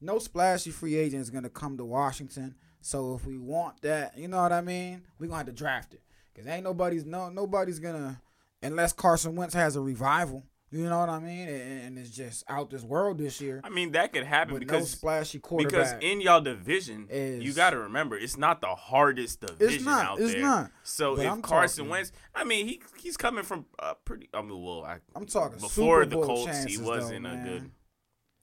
no 0.00 0.18
splashy 0.18 0.70
free 0.70 0.96
agent 0.96 1.22
is 1.22 1.30
gonna 1.30 1.50
come 1.50 1.76
to 1.76 1.84
Washington. 1.84 2.54
So 2.80 3.14
if 3.14 3.26
we 3.26 3.38
want 3.38 3.82
that, 3.82 4.16
you 4.16 4.28
know 4.28 4.40
what 4.42 4.52
I 4.52 4.60
mean, 4.60 5.02
we're 5.18 5.26
gonna 5.26 5.38
have 5.38 5.46
to 5.46 5.52
draft 5.52 5.94
it. 5.94 6.00
Cause 6.34 6.46
ain't 6.46 6.64
nobody's 6.64 7.04
no 7.04 7.28
nobody's 7.28 7.78
gonna 7.78 8.20
unless 8.62 8.92
Carson 8.92 9.36
Wentz 9.36 9.54
has 9.54 9.76
a 9.76 9.80
revival. 9.80 10.44
You 10.72 10.88
know 10.88 11.00
what 11.00 11.08
I 11.08 11.18
mean? 11.18 11.48
And, 11.48 11.82
and 11.82 11.98
it's 11.98 12.10
just 12.10 12.44
out 12.48 12.70
this 12.70 12.84
world 12.84 13.18
this 13.18 13.40
year. 13.40 13.60
I 13.64 13.70
mean, 13.70 13.90
that 13.92 14.12
could 14.12 14.22
happen 14.22 14.54
With 14.54 14.62
no 14.62 14.66
because 14.68 14.90
splashy 14.92 15.40
because 15.58 15.94
in 16.00 16.20
y'all 16.20 16.40
division, 16.40 17.08
Is- 17.10 17.42
you 17.42 17.52
got 17.52 17.70
to 17.70 17.78
remember 17.80 18.16
it's 18.16 18.36
not 18.36 18.60
the 18.60 18.68
hardest 18.68 19.40
division 19.40 19.84
not, 19.84 20.04
out 20.04 20.20
it's 20.20 20.32
there. 20.32 20.42
not. 20.42 20.70
So 20.84 21.16
But 21.16 21.26
if 21.26 21.32
I'm 21.32 21.42
Carson 21.42 21.86
talking- 21.86 21.90
Wentz, 21.90 22.12
I 22.36 22.44
mean, 22.44 22.68
he 22.68 22.82
he's 23.02 23.16
coming 23.16 23.42
from 23.42 23.66
a 23.80 23.96
pretty. 23.96 24.28
I 24.32 24.42
mean, 24.42 24.62
well, 24.62 24.84
I, 24.84 24.98
I'm 25.16 25.26
talking 25.26 25.58
before 25.58 26.06
the 26.06 26.22
Colts, 26.22 26.44
chances, 26.44 26.76
he 26.78 26.80
wasn't 26.80 27.26
a 27.26 27.30
man. 27.30 27.44
good. 27.48 27.70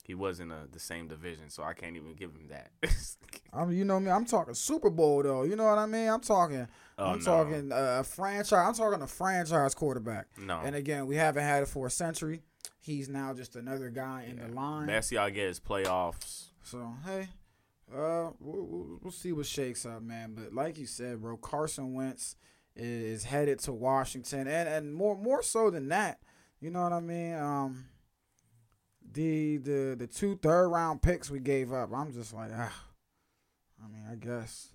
He 0.07 0.15
wasn't 0.15 0.54
a, 0.54 0.69
the 0.71 0.80
same 0.80 1.09
division, 1.09 1.50
so 1.50 1.63
I 1.63 1.74
can't 1.74 1.98
even 1.98 2.13
give 2.13 2.31
him 2.31 2.48
that. 2.48 2.71
I'm, 3.54 3.74
you 3.74 3.83
know 3.83 4.00
me. 4.00 4.09
I'm 4.09 4.24
talking 4.24 4.54
Super 4.54 4.89
Bowl 4.89 5.21
though. 5.21 5.44
You 5.44 5.57
know 5.57 5.65
what 5.65 5.77
I 5.77 5.86
mean? 5.86 6.07
I'm 6.07 6.21
talking. 6.21 6.65
Oh, 6.98 7.07
I'm 7.07 7.19
no. 7.19 7.25
talking 7.25 7.71
uh, 7.74 7.98
a 8.00 8.04
franchise. 8.06 8.54
I'm 8.54 8.74
talking 8.74 9.01
a 9.01 9.07
franchise 9.07 9.75
quarterback. 9.75 10.27
no, 10.38 10.62
And 10.63 10.77
again, 10.77 11.07
we 11.07 11.18
haven't 11.18 11.44
had 11.44 11.63
it 11.63 11.68
for 11.68 11.88
a 11.88 11.92
century. 11.92 12.42
He's 12.80 13.09
now 13.09 13.33
just 13.33 13.57
another 13.57 13.89
guy 13.89 14.26
in 14.30 14.37
the 14.37 14.47
line. 14.47 14.87
best 14.87 15.11
y'all 15.11 15.30
get 15.30 15.49
is 15.49 15.59
playoffs. 15.59 16.45
So 16.64 16.94
hey, 17.06 17.28
uh, 17.94 18.31
we'll, 18.40 18.66
we'll, 18.66 18.99
we'll 19.04 19.11
see 19.11 19.33
what 19.33 19.45
shakes 19.45 19.85
up, 19.85 20.02
man. 20.02 20.35
But 20.35 20.54
like 20.54 20.78
you 20.78 20.85
said, 20.85 21.21
bro, 21.21 21.35
Carson 21.35 21.94
Wentz 21.94 22.37
is 22.78 23.26
headed 23.26 23.59
to 23.59 23.73
Washington, 23.73 24.47
and 24.47 24.69
and 24.69 24.94
more 24.94 25.18
more 25.18 25.44
so 25.44 25.69
than 25.69 25.90
that, 25.90 26.19
you 26.61 26.71
know 26.71 26.83
what 26.83 26.94
I 26.94 27.02
mean? 27.02 27.33
Um, 27.35 27.85
the 29.14 29.57
the 29.57 29.95
the 29.97 30.07
two 30.07 30.37
third 30.42 30.69
round 30.69 31.02
picks 31.02 31.30
we 31.30 31.40
gave 31.40 31.71
up, 31.71 31.92
I'm 31.94 32.11
just 32.11 32.33
like, 32.33 32.52
ah, 32.54 32.83
I 33.83 33.87
mean, 33.87 34.04
I 34.09 34.16
guess 34.16 34.69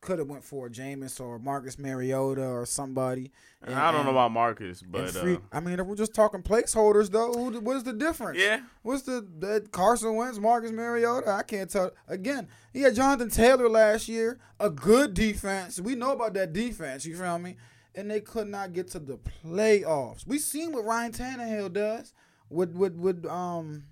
could 0.00 0.18
have 0.18 0.28
went 0.28 0.44
for 0.44 0.68
Jameis 0.68 1.20
or 1.20 1.38
Marcus 1.38 1.78
Mariota 1.78 2.46
or 2.46 2.64
somebody. 2.66 3.32
And 3.62 3.74
I 3.74 3.90
don't 3.90 4.04
know 4.04 4.12
about 4.12 4.30
Marcus, 4.30 4.82
but 4.82 5.10
free, 5.10 5.34
uh, 5.34 5.38
I 5.50 5.60
mean, 5.60 5.80
if 5.80 5.86
we're 5.86 5.96
just 5.96 6.14
talking 6.14 6.42
placeholders, 6.42 7.10
though, 7.10 7.32
who, 7.32 7.58
what 7.60 7.76
is 7.76 7.82
the 7.82 7.92
difference? 7.92 8.38
yeah, 8.38 8.60
What's 8.82 9.02
the 9.02 9.26
that 9.40 9.72
Carson 9.72 10.14
Wentz, 10.14 10.38
Marcus 10.38 10.70
Mariota? 10.70 11.30
I 11.30 11.42
can't 11.42 11.68
tell. 11.68 11.90
Again, 12.06 12.48
he 12.72 12.82
had 12.82 12.94
Jonathan 12.94 13.30
Taylor 13.30 13.68
last 13.68 14.08
year, 14.08 14.38
a 14.60 14.70
good 14.70 15.14
defense. 15.14 15.80
We 15.80 15.94
know 15.96 16.12
about 16.12 16.34
that 16.34 16.52
defense. 16.52 17.04
You 17.04 17.16
feel 17.16 17.38
me? 17.38 17.56
And 17.94 18.08
they 18.08 18.20
could 18.20 18.46
not 18.46 18.72
get 18.74 18.88
to 18.92 19.00
the 19.00 19.18
playoffs. 19.44 20.24
We 20.26 20.38
seen 20.38 20.72
what 20.72 20.84
Ryan 20.84 21.10
Tannehill 21.10 21.72
does 21.72 22.14
with 22.50 22.74
with 22.74 22.96
with 22.96 23.26
um, 23.26 23.84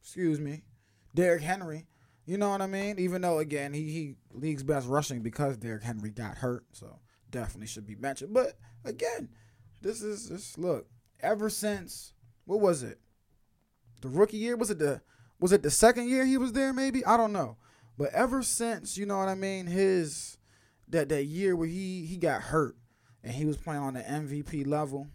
excuse 0.00 0.40
me, 0.40 0.62
Derrick 1.14 1.42
Henry. 1.42 1.86
You 2.26 2.36
know 2.36 2.50
what 2.50 2.60
I 2.60 2.66
mean? 2.66 2.98
Even 2.98 3.22
though 3.22 3.38
again 3.38 3.72
he 3.72 3.90
he 3.90 4.14
league's 4.32 4.62
best 4.62 4.86
rushing 4.88 5.22
because 5.22 5.56
Derrick 5.56 5.82
Henry 5.82 6.10
got 6.10 6.36
hurt, 6.36 6.64
so 6.72 6.98
definitely 7.30 7.66
should 7.66 7.86
be 7.86 7.94
mentioned. 7.94 8.34
But 8.34 8.58
again, 8.84 9.30
this 9.80 10.02
is 10.02 10.28
this 10.28 10.58
look 10.58 10.86
ever 11.20 11.48
since 11.48 12.12
what 12.44 12.60
was 12.60 12.82
it? 12.82 12.98
the 14.00 14.08
rookie 14.08 14.36
year 14.36 14.56
was 14.56 14.70
it 14.70 14.78
the 14.78 15.00
was 15.40 15.52
it 15.52 15.62
the 15.62 15.70
second 15.70 16.08
year 16.08 16.24
he 16.24 16.36
was 16.36 16.52
there 16.52 16.72
maybe 16.72 17.04
i 17.04 17.16
don't 17.16 17.32
know 17.32 17.56
but 17.96 18.12
ever 18.12 18.42
since 18.42 18.96
you 18.96 19.06
know 19.06 19.18
what 19.18 19.28
i 19.28 19.34
mean 19.34 19.66
his 19.66 20.38
that 20.88 21.08
that 21.08 21.24
year 21.24 21.56
where 21.56 21.68
he 21.68 22.06
he 22.06 22.16
got 22.16 22.42
hurt 22.42 22.76
and 23.22 23.34
he 23.34 23.44
was 23.44 23.56
playing 23.56 23.82
on 23.82 23.94
the 23.94 24.00
mvp 24.00 24.66
level 24.66 25.08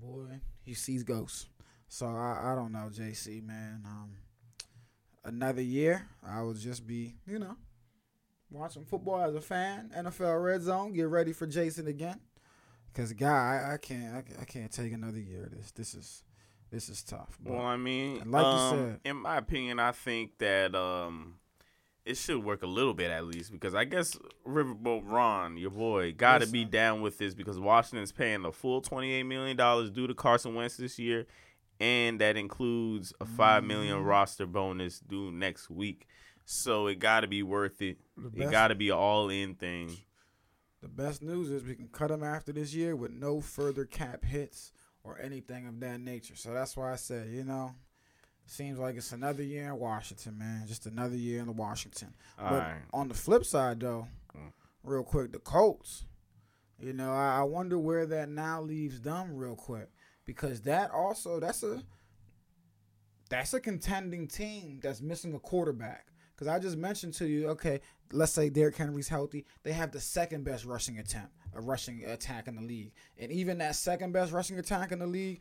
boy 0.00 0.40
he 0.62 0.74
sees 0.74 1.02
ghosts 1.02 1.46
so 1.94 2.06
i 2.06 2.52
i 2.52 2.54
don't 2.54 2.72
know 2.72 2.88
jc 2.92 3.44
man 3.46 3.82
um 3.86 4.10
another 5.24 5.62
year 5.62 6.06
i 6.26 6.42
would 6.42 6.56
just 6.56 6.86
be 6.86 7.14
you 7.26 7.38
know 7.38 7.56
watching 8.54 8.84
football 8.84 9.20
as 9.20 9.34
a 9.34 9.40
fan. 9.40 9.90
NFL 9.96 10.42
Red 10.42 10.62
Zone. 10.62 10.92
Get 10.92 11.08
ready 11.08 11.32
for 11.32 11.46
Jason 11.46 11.86
again. 11.88 12.20
Cause 12.94 13.12
guy, 13.12 13.28
I, 13.68 13.74
I 13.74 13.76
can't, 13.78 14.14
I, 14.14 14.42
I 14.42 14.44
can't 14.44 14.70
take 14.70 14.92
another 14.92 15.18
year 15.18 15.44
of 15.44 15.50
this. 15.50 15.72
This 15.72 15.94
is, 15.94 16.22
this 16.70 16.88
is 16.88 17.02
tough. 17.02 17.36
But 17.40 17.54
Well, 17.54 17.62
I 17.62 17.76
mean, 17.76 18.22
like 18.30 18.44
you 18.44 18.48
um, 18.48 18.76
said- 18.78 19.00
in 19.04 19.16
my 19.16 19.38
opinion, 19.38 19.80
I 19.80 19.90
think 19.90 20.38
that 20.38 20.76
um, 20.76 21.34
it 22.04 22.16
should 22.16 22.44
work 22.44 22.62
a 22.62 22.68
little 22.68 22.94
bit 22.94 23.10
at 23.10 23.24
least 23.24 23.50
because 23.50 23.74
I 23.74 23.82
guess 23.82 24.16
Riverboat 24.46 25.02
Ron, 25.04 25.56
your 25.56 25.70
boy, 25.70 26.12
got 26.12 26.42
to 26.42 26.46
be 26.46 26.64
down 26.64 27.02
with 27.02 27.18
this 27.18 27.34
because 27.34 27.58
Washington's 27.58 28.12
paying 28.12 28.42
the 28.42 28.52
full 28.52 28.80
twenty-eight 28.80 29.24
million 29.24 29.56
dollars 29.56 29.90
due 29.90 30.06
to 30.06 30.14
Carson 30.14 30.54
Wentz 30.54 30.76
this 30.76 30.96
year, 30.96 31.26
and 31.84 32.20
that 32.20 32.36
includes 32.38 33.12
a 33.20 33.26
five 33.26 33.62
million 33.62 34.02
roster 34.02 34.46
bonus 34.46 35.00
due 35.00 35.30
next 35.30 35.68
week. 35.68 36.06
So 36.46 36.86
it 36.86 36.98
got 36.98 37.20
to 37.20 37.26
be 37.26 37.42
worth 37.42 37.82
it. 37.82 37.98
It 38.34 38.50
got 38.50 38.68
to 38.68 38.74
be 38.74 38.88
an 38.88 38.96
all-in 38.96 39.54
thing. 39.54 39.96
The 40.82 40.88
best 40.88 41.22
news 41.22 41.50
is 41.50 41.62
we 41.64 41.74
can 41.74 41.88
cut 41.88 42.10
him 42.10 42.22
after 42.22 42.52
this 42.52 42.74
year 42.74 42.94
with 42.96 43.10
no 43.10 43.40
further 43.40 43.84
cap 43.84 44.24
hits 44.24 44.72
or 45.02 45.18
anything 45.20 45.66
of 45.66 45.80
that 45.80 46.00
nature. 46.00 46.36
So 46.36 46.52
that's 46.52 46.76
why 46.76 46.92
I 46.92 46.96
said, 46.96 47.28
you 47.30 47.44
know, 47.44 47.74
seems 48.46 48.78
like 48.78 48.96
it's 48.96 49.12
another 49.12 49.42
year 49.42 49.68
in 49.68 49.78
Washington, 49.78 50.38
man. 50.38 50.66
Just 50.66 50.86
another 50.86 51.16
year 51.16 51.40
in 51.40 51.56
Washington. 51.56 52.14
All 52.38 52.50
but 52.50 52.58
right. 52.60 52.82
on 52.92 53.08
the 53.08 53.14
flip 53.14 53.44
side, 53.44 53.80
though, 53.80 54.06
Mm. 54.36 54.52
real 54.82 55.04
quick, 55.04 55.32
the 55.32 55.38
Colts. 55.38 56.04
You 56.80 56.92
know, 56.92 57.12
I, 57.12 57.38
I 57.38 57.42
wonder 57.44 57.78
where 57.78 58.04
that 58.04 58.28
now 58.28 58.60
leaves 58.60 59.00
them, 59.00 59.36
real 59.36 59.54
quick, 59.54 59.88
because 60.26 60.62
that 60.62 60.90
also 60.90 61.40
that's 61.40 61.62
a 61.62 61.82
that's 63.30 63.54
a 63.54 63.60
contending 63.60 64.28
team 64.28 64.80
that's 64.82 65.00
missing 65.00 65.34
a 65.34 65.38
quarterback. 65.38 66.06
Because 66.34 66.48
I 66.48 66.58
just 66.58 66.76
mentioned 66.76 67.14
to 67.14 67.26
you, 67.26 67.48
okay, 67.50 67.80
let's 68.12 68.32
say 68.32 68.50
Derrick 68.50 68.76
Henry's 68.76 69.08
healthy, 69.08 69.46
they 69.62 69.72
have 69.72 69.92
the 69.92 70.00
second 70.00 70.44
best 70.44 70.64
rushing 70.64 70.98
attempt, 70.98 71.32
a 71.54 71.60
rushing 71.60 72.04
attack 72.04 72.48
in 72.48 72.56
the 72.56 72.62
league, 72.62 72.92
and 73.18 73.30
even 73.30 73.58
that 73.58 73.76
second 73.76 74.12
best 74.12 74.32
rushing 74.32 74.58
attack 74.58 74.90
in 74.90 74.98
the 74.98 75.06
league 75.06 75.40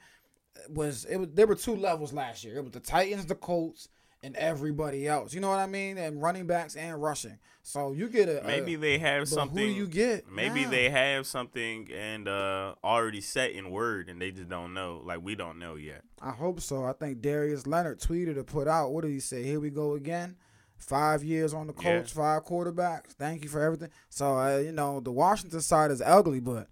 was 0.70 1.06
it 1.06 1.18
was 1.18 1.30
there 1.34 1.48
were 1.48 1.56
two 1.56 1.76
levels 1.76 2.14
last 2.14 2.44
year. 2.44 2.58
It 2.58 2.64
was 2.64 2.74
the 2.74 2.80
Titans, 2.80 3.26
the 3.26 3.36
Colts, 3.36 3.90
and 4.24 4.36
everybody 4.38 5.08
else. 5.08 5.34
You 5.34 5.42
know 5.42 5.50
what 5.50 5.60
I 5.60 5.68
mean? 5.68 5.98
And 5.98 6.22
running 6.22 6.48
backs 6.48 6.76
and 6.76 7.02
rushing. 7.02 7.38
So 7.62 7.92
you 7.92 8.10
get 8.10 8.28
a 8.30 8.42
Maybe 8.46 8.74
a, 8.74 8.78
they 8.78 8.98
have 8.98 9.28
something. 9.28 9.58
Who 9.58 9.66
you 9.66 9.88
get? 9.88 10.30
Maybe 10.32 10.66
they 10.66 10.90
have 10.90 11.28
something 11.28 11.90
and 11.94 12.28
uh 12.28 12.76
already 12.84 13.22
set 13.22 13.52
in 13.52 13.70
word 13.70 14.10
and 14.10 14.22
they 14.22 14.32
just 14.32 14.50
don't 14.50 14.74
know. 14.74 15.02
Like 15.04 15.22
we 15.22 15.36
don't 15.36 15.60
know 15.60 15.76
yet. 15.76 16.02
I 16.22 16.32
hope 16.32 16.60
so. 16.62 16.86
I 16.86 16.94
think 16.94 17.22
Darius 17.22 17.68
Leonard 17.68 18.00
tweeted 18.00 18.38
or 18.38 18.44
put 18.44 18.68
out. 18.68 18.92
What 18.92 19.04
did 19.04 19.12
he 19.12 19.20
say? 19.20 19.44
Here 19.44 19.60
we 19.60 19.70
go 19.70 19.94
again. 19.94 20.36
Five 20.78 21.24
years 21.24 21.54
on 21.54 21.68
the 21.68 21.74
Yeah. 21.82 22.04
five 22.04 22.44
quarterbacks. 22.46 23.12
Thank 23.12 23.44
you 23.44 23.50
for 23.50 23.62
everything. 23.62 23.90
So 24.10 24.38
uh, 24.38 24.58
you 24.58 24.72
know 24.72 25.00
the 25.00 25.12
Washington 25.12 25.62
side 25.62 25.92
is 25.92 26.02
ugly, 26.02 26.40
but 26.42 26.68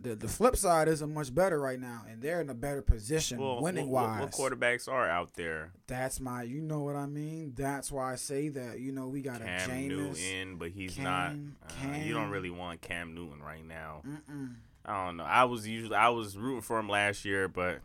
the 0.00 0.14
the 0.14 0.28
flip 0.28 0.56
side 0.56 0.86
isn't 0.88 1.12
much 1.12 1.34
better 1.34 1.60
right 1.60 1.80
now, 1.80 2.02
and 2.08 2.22
they're 2.22 2.40
in 2.40 2.48
a 2.50 2.54
better 2.54 2.82
position 2.82 3.38
Well, 3.40 3.60
winning 3.60 3.88
wise. 3.88 4.20
what, 4.20 4.38
what 4.38 4.58
quarterbacks 4.58 4.88
are 4.88 5.08
out 5.08 5.34
there? 5.34 5.72
That's 5.86 6.20
my, 6.20 6.42
you 6.44 6.60
know 6.60 6.80
what 6.80 6.94
I 6.96 7.06
mean. 7.06 7.52
That's 7.56 7.90
why 7.90 8.12
I 8.12 8.16
say 8.16 8.48
that. 8.50 8.78
You 8.80 8.92
know 8.92 9.08
we 9.08 9.22
got 9.22 9.40
a 9.40 9.44
Cam. 9.44 9.88
Newton, 9.88 10.56
but 10.56 10.70
he's 10.70 10.98
not. 10.98 11.30
Cam- 11.30 11.56
Uh, 11.94 11.96
you 11.98 12.14
don't 12.14 12.30
really 12.30 12.50
want 12.50 12.80
Cam 12.80 13.14
Newton 13.14 13.42
right 13.42 13.64
now. 13.66 14.02
Mm-mm. 14.06 14.54
I 14.84 15.04
don't 15.06 15.16
know. 15.18 15.24
I 15.24 15.44
was 15.44 15.66
usually 15.68 15.96
I 15.96 16.08
was 16.10 16.36
rooting 16.36 16.62
for 16.62 16.78
him 16.78 16.88
last 16.88 17.24
year, 17.24 17.48
but 17.48 17.80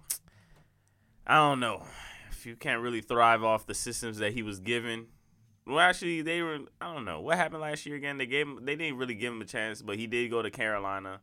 I 1.26 1.36
don't 1.38 1.60
know 1.60 1.84
if 2.32 2.46
you 2.46 2.56
can't 2.56 2.82
really 2.82 3.02
thrive 3.02 3.44
off 3.44 3.66
the 3.66 3.74
systems 3.74 4.18
that 4.20 4.34
he 4.34 4.44
was 4.44 4.60
given. 4.60 5.08
Well, 5.66 5.80
actually, 5.80 6.22
they 6.22 6.42
were. 6.42 6.60
I 6.82 6.94
don't 6.94 7.06
know 7.06 7.22
what 7.22 7.38
happened 7.38 7.62
last 7.62 7.86
year 7.86 7.96
again. 7.96 8.18
They 8.18 8.26
gave 8.26 8.46
him. 8.48 8.60
They 8.66 8.76
didn't 8.76 8.98
really 8.98 9.16
give 9.16 9.32
him 9.34 9.42
a 9.42 9.46
chance, 9.46 9.82
but 9.82 9.98
he 9.98 10.08
did 10.08 10.30
go 10.30 10.42
to 10.42 10.52
Carolina, 10.52 11.22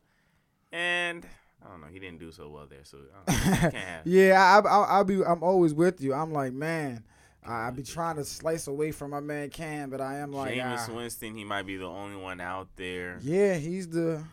and 0.71 1.25
I 1.65 1.69
don't 1.69 1.81
know. 1.81 1.87
He 1.87 1.99
didn't 1.99 2.19
do 2.19 2.31
so 2.31 2.49
well 2.49 2.67
there, 2.69 2.83
so 2.83 2.97
I 3.27 3.31
don't 3.31 3.45
know. 3.45 3.57
Can't 3.59 3.73
have. 3.85 4.07
Yeah, 4.07 4.61
I, 4.63 4.67
I, 4.67 4.83
I'll 4.97 5.03
be. 5.03 5.23
I'm 5.23 5.43
always 5.43 5.73
with 5.73 6.01
you. 6.01 6.13
I'm 6.13 6.31
like, 6.33 6.53
man, 6.53 7.03
I, 7.45 7.67
I 7.67 7.71
be 7.71 7.83
trying 7.83 8.15
to 8.15 8.25
slice 8.25 8.67
away 8.67 8.91
from 8.91 9.11
my 9.11 9.19
man 9.19 9.49
Cam, 9.49 9.89
but 9.89 10.01
I 10.01 10.17
am 10.17 10.31
like, 10.31 10.55
Jameis 10.55 10.89
ah. 10.89 10.95
Winston, 10.95 11.35
he 11.35 11.43
might 11.43 11.65
be 11.65 11.77
the 11.77 11.85
only 11.85 12.15
one 12.17 12.41
out 12.41 12.69
there. 12.75 13.19
yeah, 13.21 13.55
he's 13.55 13.87
the. 13.89 14.23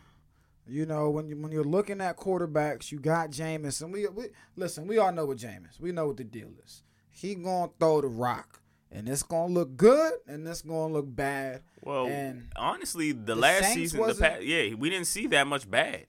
You 0.70 0.84
know, 0.84 1.08
when 1.08 1.28
you 1.28 1.36
when 1.38 1.50
you're 1.50 1.64
looking 1.64 2.02
at 2.02 2.18
quarterbacks, 2.18 2.92
you 2.92 2.98
got 2.98 3.30
Jameis, 3.30 3.80
and 3.80 3.90
we, 3.90 4.06
we 4.08 4.26
listen. 4.54 4.86
We 4.86 4.98
all 4.98 5.10
know 5.12 5.24
what 5.24 5.38
Jameis. 5.38 5.80
We 5.80 5.92
know 5.92 6.08
what 6.08 6.18
the 6.18 6.24
deal 6.24 6.50
is. 6.62 6.82
He 7.08 7.34
gonna 7.34 7.70
throw 7.80 8.02
the 8.02 8.08
rock, 8.08 8.60
and 8.92 9.08
it's 9.08 9.22
gonna 9.22 9.50
look 9.50 9.78
good, 9.78 10.12
and 10.26 10.46
it's 10.46 10.60
gonna 10.60 10.92
look 10.92 11.06
bad. 11.08 11.62
Well, 11.82 12.06
And 12.06 12.48
honestly, 12.54 13.12
the, 13.12 13.34
the 13.34 13.36
last 13.36 13.64
Saints 13.72 13.92
season, 13.92 14.06
the 14.06 14.14
past, 14.14 14.42
yeah, 14.42 14.74
we 14.74 14.90
didn't 14.90 15.06
see 15.06 15.26
that 15.28 15.46
much 15.46 15.70
bad. 15.70 16.04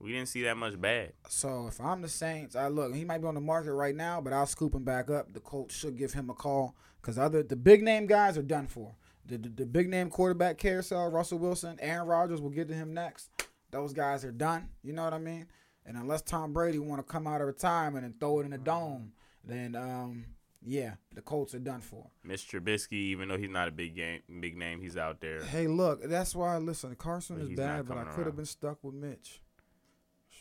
We 0.00 0.12
didn't 0.12 0.28
see 0.28 0.42
that 0.42 0.56
much 0.56 0.80
bad. 0.80 1.12
So 1.28 1.66
if 1.66 1.80
I'm 1.80 2.02
the 2.02 2.08
Saints, 2.08 2.54
I 2.54 2.68
look. 2.68 2.94
He 2.94 3.04
might 3.04 3.18
be 3.18 3.26
on 3.26 3.34
the 3.34 3.40
market 3.40 3.72
right 3.72 3.94
now, 3.96 4.20
but 4.20 4.32
I'll 4.32 4.46
scoop 4.46 4.74
him 4.74 4.84
back 4.84 5.10
up. 5.10 5.32
The 5.32 5.40
Colts 5.40 5.74
should 5.76 5.96
give 5.96 6.12
him 6.12 6.30
a 6.30 6.34
call 6.34 6.76
because 7.00 7.18
other 7.18 7.42
the 7.42 7.56
big 7.56 7.82
name 7.82 8.06
guys 8.06 8.38
are 8.38 8.42
done 8.42 8.68
for. 8.68 8.94
The, 9.26 9.38
the 9.38 9.48
the 9.48 9.66
big 9.66 9.88
name 9.88 10.08
quarterback 10.08 10.56
carousel, 10.56 11.10
Russell 11.10 11.38
Wilson, 11.38 11.78
Aaron 11.80 12.06
Rodgers. 12.06 12.40
We'll 12.40 12.50
get 12.50 12.68
to 12.68 12.74
him 12.74 12.94
next. 12.94 13.30
Those 13.70 13.92
guys 13.92 14.24
are 14.24 14.32
done. 14.32 14.68
You 14.82 14.92
know 14.92 15.04
what 15.04 15.14
I 15.14 15.18
mean? 15.18 15.46
And 15.84 15.96
unless 15.96 16.22
Tom 16.22 16.52
Brady 16.52 16.78
want 16.78 17.00
to 17.00 17.12
come 17.12 17.26
out 17.26 17.40
of 17.40 17.46
retirement 17.46 18.04
and 18.04 18.18
throw 18.20 18.40
it 18.40 18.44
in 18.44 18.50
the 18.50 18.58
dome, 18.58 19.12
then 19.44 19.74
um 19.74 20.24
yeah, 20.64 20.94
the 21.14 21.22
Colts 21.22 21.54
are 21.54 21.60
done 21.60 21.80
for. 21.80 22.06
Mr. 22.26 22.60
Trubisky, 22.60 22.92
even 22.92 23.28
though 23.28 23.38
he's 23.38 23.48
not 23.48 23.68
a 23.68 23.70
big 23.70 23.94
game, 23.94 24.20
big 24.40 24.56
name, 24.56 24.80
he's 24.80 24.96
out 24.96 25.20
there. 25.20 25.42
Hey, 25.44 25.66
look, 25.66 26.02
that's 26.04 26.34
why 26.34 26.56
listen. 26.58 26.94
Carson 26.96 27.36
But 27.36 27.44
is 27.44 27.56
bad, 27.56 27.86
but 27.86 27.96
I 27.96 28.04
could 28.04 28.26
have 28.26 28.36
been 28.36 28.44
stuck 28.44 28.82
with 28.82 28.94
Mitch. 28.94 29.40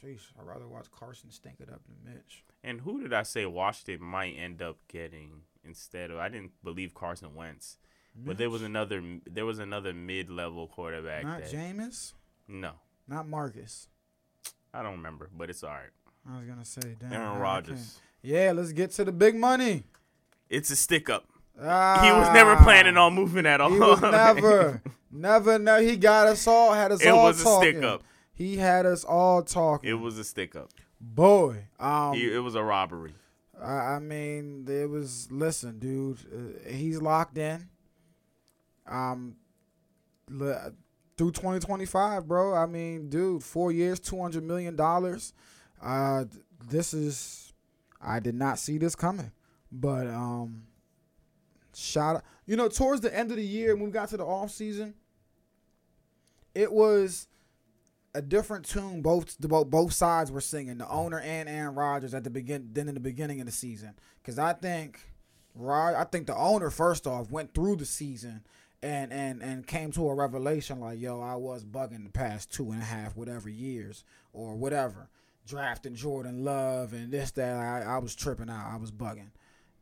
Sheesh, 0.01 0.21
I'd 0.39 0.45
rather 0.45 0.67
watch 0.67 0.87
Carson 0.91 1.31
stink 1.31 1.55
it 1.59 1.69
up 1.69 1.81
than 1.87 2.13
Mitch. 2.13 2.43
And 2.63 2.81
who 2.81 3.01
did 3.01 3.13
I 3.13 3.23
say 3.23 3.45
Washington 3.45 4.05
might 4.05 4.33
end 4.37 4.61
up 4.61 4.77
getting 4.87 5.41
instead 5.63 6.11
of? 6.11 6.17
I 6.17 6.29
didn't 6.29 6.51
believe 6.63 6.93
Carson 6.93 7.33
Wentz, 7.35 7.77
but 8.15 8.37
there 8.37 8.49
was 8.49 8.61
another. 8.61 9.01
There 9.29 9.45
was 9.45 9.59
another 9.59 9.93
mid-level 9.93 10.67
quarterback. 10.67 11.23
not 11.23 11.41
that, 11.41 11.51
Jameis, 11.51 12.13
No, 12.47 12.71
not 13.07 13.27
Marcus. 13.27 13.87
I 14.73 14.83
don't 14.83 14.93
remember, 14.97 15.29
but 15.35 15.49
it's 15.49 15.63
all 15.63 15.71
right. 15.71 15.89
I 16.29 16.37
was 16.39 16.47
gonna 16.47 16.65
say, 16.65 16.95
damn. 16.99 17.13
Aaron 17.13 17.39
Rodgers. 17.39 17.99
Yeah, 18.21 18.51
let's 18.53 18.73
get 18.73 18.91
to 18.91 19.05
the 19.05 19.11
big 19.11 19.35
money. 19.35 19.83
It's 20.49 20.69
a 20.69 20.75
stick 20.75 21.09
up. 21.09 21.25
Ah, 21.61 22.01
He 22.03 22.11
was 22.11 22.31
never 22.33 22.55
planning 22.57 22.97
on 22.97 23.13
moving 23.13 23.45
at 23.45 23.61
all. 23.61 23.71
He 23.71 23.79
was 23.79 24.01
never, 24.01 24.81
never, 25.11 25.57
no. 25.59 25.81
He 25.81 25.95
got 25.95 26.27
us 26.27 26.45
all. 26.47 26.73
Had 26.73 26.91
us 26.91 27.01
it 27.01 27.07
all 27.09 27.23
was 27.23 27.41
a 27.41 27.43
talking. 27.43 27.71
stick 27.73 27.83
up. 27.83 28.03
He 28.37 28.57
had 28.57 28.85
us 28.85 29.03
all 29.03 29.41
talking. 29.41 29.89
It 29.89 29.93
was 29.99 30.17
a 30.19 30.23
stick 30.23 30.55
up. 30.55 30.69
boy. 31.01 31.65
Um, 31.79 32.13
He- 32.13 32.31
it 32.33 32.39
was 32.43 32.53
a 32.55 32.63
robbery. 32.63 33.13
I, 33.59 33.95
I 33.95 33.99
mean, 33.99 34.65
it 34.69 34.87
was. 34.87 35.27
Listen, 35.31 35.79
dude, 35.79 36.19
uh, 36.31 36.69
he's 36.69 37.01
locked 37.01 37.37
in. 37.39 37.67
Um, 38.85 39.35
le- 40.29 40.73
through 41.17 41.31
2025, 41.31 42.27
bro. 42.27 42.53
I 42.53 42.67
mean, 42.67 43.09
dude, 43.09 43.43
four 43.43 43.71
years, 43.71 43.99
200 43.99 44.43
million 44.43 44.75
dollars. 44.75 45.33
Uh, 45.81 46.25
this 46.69 46.93
is. 46.93 47.53
I 47.99 48.19
did 48.19 48.35
not 48.35 48.59
see 48.59 48.77
this 48.77 48.95
coming, 48.95 49.31
but 49.71 50.05
um, 50.05 50.63
shout 51.75 52.17
out. 52.17 52.23
You 52.45 52.55
know, 52.57 52.69
towards 52.69 53.01
the 53.01 53.15
end 53.15 53.31
of 53.31 53.37
the 53.37 53.43
year, 53.45 53.75
when 53.75 53.85
we 53.85 53.91
got 53.91 54.09
to 54.09 54.17
the 54.17 54.25
off 54.25 54.51
season, 54.51 54.93
it 56.53 56.71
was 56.71 57.27
a 58.17 58.21
different 58.21 58.65
tune 58.65 59.03
both 59.03 59.37
the 59.37 59.47
both, 59.47 59.69
both 59.69 59.93
sides 59.93 60.31
were 60.31 60.41
singing 60.41 60.79
the 60.79 60.89
owner 60.89 61.19
and 61.19 61.47
Aaron 61.47 61.75
Rodgers 61.75 62.15
at 62.15 62.23
the 62.23 62.31
begin 62.31 62.69
then 62.73 62.87
in 62.87 62.95
the 62.95 62.99
beginning 62.99 63.39
of 63.39 63.45
the 63.45 63.51
season. 63.51 63.93
Because 64.19 64.39
I 64.39 64.53
think 64.53 64.99
Rod 65.53 65.93
I 65.93 66.03
think 66.03 66.25
the 66.25 66.35
owner 66.35 66.71
first 66.71 67.05
off 67.05 67.29
went 67.29 67.53
through 67.53 67.75
the 67.75 67.85
season 67.85 68.41
and 68.81 69.13
and 69.13 69.43
and 69.43 69.67
came 69.67 69.91
to 69.91 70.09
a 70.09 70.15
revelation 70.15 70.79
like 70.79 70.99
yo 70.99 71.21
I 71.21 71.35
was 71.35 71.63
bugging 71.63 72.05
the 72.05 72.11
past 72.11 72.51
two 72.51 72.71
and 72.71 72.81
a 72.81 72.85
half 72.85 73.15
whatever 73.15 73.49
years 73.49 74.03
or 74.33 74.55
whatever. 74.55 75.09
Drafting 75.45 75.93
Jordan 75.93 76.43
Love 76.43 76.93
and 76.93 77.11
this 77.11 77.29
that 77.31 77.55
I, 77.55 77.83
I 77.83 77.97
was 77.99 78.15
tripping 78.15 78.49
out. 78.49 78.73
I 78.73 78.77
was 78.77 78.91
bugging. 78.91 79.29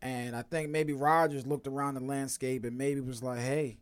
And 0.02 0.36
I 0.36 0.42
think 0.42 0.70
maybe 0.70 0.92
Rodgers 0.92 1.48
looked 1.48 1.68
around 1.68 1.96
the 1.96 2.02
landscape 2.02 2.66
and 2.66 2.78
maybe 2.78 3.00
was 3.00 3.24
like 3.24 3.40
hey 3.40 3.78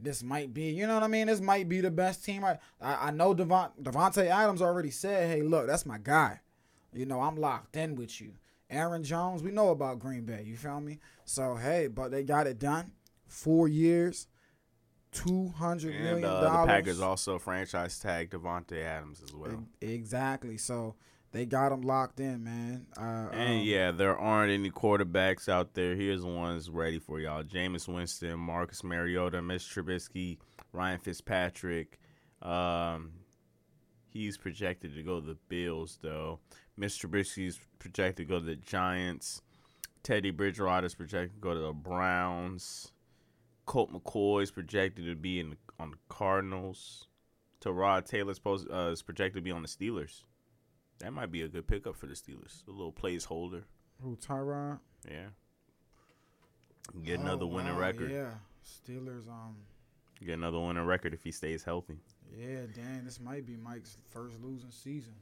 this 0.00 0.22
might 0.22 0.52
be, 0.52 0.70
you 0.70 0.86
know 0.86 0.94
what 0.94 1.02
I 1.02 1.08
mean? 1.08 1.26
This 1.26 1.40
might 1.40 1.68
be 1.68 1.80
the 1.80 1.90
best 1.90 2.24
team. 2.24 2.44
I 2.44 2.58
I, 2.80 3.08
I 3.08 3.10
know 3.10 3.34
Devon, 3.34 3.70
Davante 3.82 4.26
Adams 4.26 4.62
already 4.62 4.90
said, 4.90 5.30
hey, 5.30 5.42
look, 5.42 5.66
that's 5.66 5.86
my 5.86 5.98
guy. 5.98 6.40
You 6.92 7.06
know, 7.06 7.20
I'm 7.20 7.36
locked 7.36 7.76
in 7.76 7.94
with 7.94 8.20
you. 8.20 8.32
Aaron 8.70 9.04
Jones, 9.04 9.42
we 9.42 9.50
know 9.52 9.70
about 9.70 9.98
Green 9.98 10.24
Bay. 10.24 10.42
You 10.44 10.56
feel 10.56 10.80
me? 10.80 10.98
So, 11.24 11.54
hey, 11.54 11.86
but 11.86 12.10
they 12.10 12.22
got 12.22 12.46
it 12.46 12.58
done. 12.58 12.92
Four 13.26 13.68
years, 13.68 14.26
two 15.12 15.48
hundred 15.56 15.94
And 15.94 16.04
million 16.04 16.24
uh, 16.24 16.40
the 16.40 16.66
Packers 16.66 17.00
also 17.00 17.38
franchise 17.38 17.98
tag 17.98 18.30
Davante 18.30 18.82
Adams 18.82 19.22
as 19.22 19.34
well. 19.34 19.64
Exactly. 19.80 20.58
So 20.58 20.94
they 21.36 21.44
got 21.44 21.70
him 21.70 21.82
locked 21.82 22.18
in, 22.18 22.44
man. 22.44 22.86
Uh, 22.96 23.28
And 23.32 23.60
um, 23.60 23.66
yeah, 23.66 23.90
there 23.90 24.18
aren't 24.18 24.50
any 24.50 24.70
quarterbacks 24.70 25.48
out 25.50 25.74
there. 25.74 25.94
Here's 25.94 26.22
the 26.22 26.28
ones 26.28 26.70
ready 26.70 26.98
for 26.98 27.20
y'all: 27.20 27.42
Jameis 27.42 27.86
Winston, 27.86 28.38
Marcus 28.38 28.82
Mariota, 28.82 29.42
Mitch 29.42 29.62
Trubisky, 29.62 30.38
Ryan 30.72 30.98
Fitzpatrick. 30.98 32.00
Um, 32.40 33.12
he's 34.08 34.38
projected 34.38 34.94
to 34.94 35.02
go 35.02 35.20
to 35.20 35.26
the 35.26 35.38
Bills, 35.48 35.98
though. 36.00 36.40
Mitch 36.76 37.02
Trubisky's 37.02 37.60
projected 37.78 38.28
to 38.28 38.32
go 38.32 38.38
to 38.40 38.46
the 38.46 38.56
Giants. 38.56 39.42
Teddy 40.02 40.30
Bridgewater's 40.30 40.94
projected 40.94 41.34
to 41.34 41.40
go 41.40 41.52
to 41.52 41.60
the 41.60 41.72
Browns. 41.72 42.92
Colt 43.66 43.92
McCoy's 43.92 44.50
projected 44.50 45.04
to 45.04 45.14
be 45.14 45.40
in 45.40 45.56
on 45.78 45.90
the 45.90 45.98
Cardinals. 46.08 47.08
Tyrod 47.60 48.06
Taylor's 48.06 48.40
uh, 48.46 48.90
is 48.90 49.02
projected 49.02 49.42
to 49.42 49.44
be 49.44 49.50
on 49.50 49.62
the 49.62 49.68
Steelers. 49.68 50.22
That 50.98 51.12
might 51.12 51.30
be 51.30 51.42
a 51.42 51.48
good 51.48 51.66
pickup 51.66 51.96
for 51.96 52.06
the 52.06 52.14
Steelers. 52.14 52.66
A 52.66 52.70
little 52.70 52.92
placeholder. 52.92 53.64
Who 54.02 54.16
Tyrod? 54.16 54.78
Yeah. 55.10 55.26
Get 57.04 57.20
another 57.20 57.44
Oh, 57.44 57.48
winning 57.48 57.74
wow, 57.74 57.80
record. 57.80 58.10
Yeah, 58.10 58.30
Steelers. 58.64 59.28
Um, 59.28 59.56
Get 60.24 60.34
another 60.38 60.58
winning 60.60 60.84
record 60.84 61.12
if 61.12 61.22
he 61.22 61.30
stays 61.32 61.62
healthy. 61.62 61.98
yeah, 62.34 62.60
dang, 62.74 63.04
this 63.04 63.20
might 63.20 63.44
be 63.46 63.56
Mike's 63.56 63.98
first 64.10 64.40
losing 64.42 64.70
season. 64.70 65.12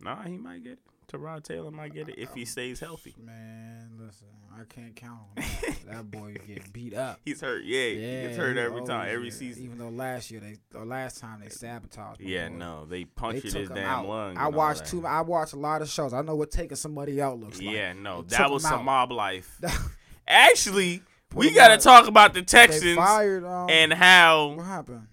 Nah, 0.00 0.22
he 0.22 0.36
might 0.38 0.62
get 0.64 0.72
it. 0.74 0.78
Tyrod 1.08 1.42
Taylor 1.44 1.70
might 1.70 1.92
get 1.94 2.08
it 2.08 2.18
if 2.18 2.32
he 2.34 2.44
stays 2.44 2.80
healthy. 2.80 3.14
Man, 3.22 3.90
listen, 3.98 4.26
I 4.52 4.64
can't 4.64 4.94
count 4.96 5.20
on 5.36 5.44
that. 5.44 5.76
that 5.86 6.10
boy 6.10 6.36
get 6.46 6.72
beat 6.72 6.94
up. 6.94 7.20
He's 7.24 7.40
hurt. 7.40 7.64
Yeah, 7.64 7.88
he 7.88 7.96
gets 8.00 8.36
hurt 8.36 8.56
every 8.56 8.82
time, 8.84 9.08
every 9.10 9.28
is. 9.28 9.38
season. 9.38 9.64
Even 9.64 9.78
though 9.78 9.88
last 9.90 10.30
year 10.30 10.40
they, 10.40 10.56
or 10.78 10.84
last 10.84 11.18
time 11.18 11.40
they 11.42 11.48
sabotaged. 11.50 12.20
Yeah, 12.20 12.48
boy. 12.48 12.54
no, 12.56 12.84
they 12.86 12.98
They 13.00 13.04
punctured 13.04 13.50
took 13.50 13.60
his 13.60 13.68
damn 13.70 13.86
out. 13.86 14.08
lung. 14.08 14.38
I 14.38 14.48
watched 14.48 14.86
too. 14.86 15.06
I 15.06 15.20
watched 15.20 15.52
a 15.52 15.58
lot 15.58 15.82
of 15.82 15.88
shows. 15.88 16.12
I 16.12 16.22
know 16.22 16.34
what 16.36 16.50
taking 16.50 16.76
somebody 16.76 17.20
out 17.20 17.38
looks 17.38 17.60
like. 17.60 17.74
Yeah, 17.74 17.92
no, 17.92 18.22
They 18.22 18.36
that 18.36 18.50
was 18.50 18.62
some 18.62 18.80
out. 18.80 18.84
mob 18.84 19.12
life. 19.12 19.60
Actually, 20.26 21.02
we 21.34 21.50
got 21.52 21.68
to 21.68 21.78
talk 21.78 22.06
about 22.08 22.34
the 22.34 22.42
Texans 22.42 22.96
fired. 22.96 23.44
Um, 23.44 23.68
and 23.68 23.92
how, 23.92 24.48
what 24.56 24.66
happened 24.66 25.06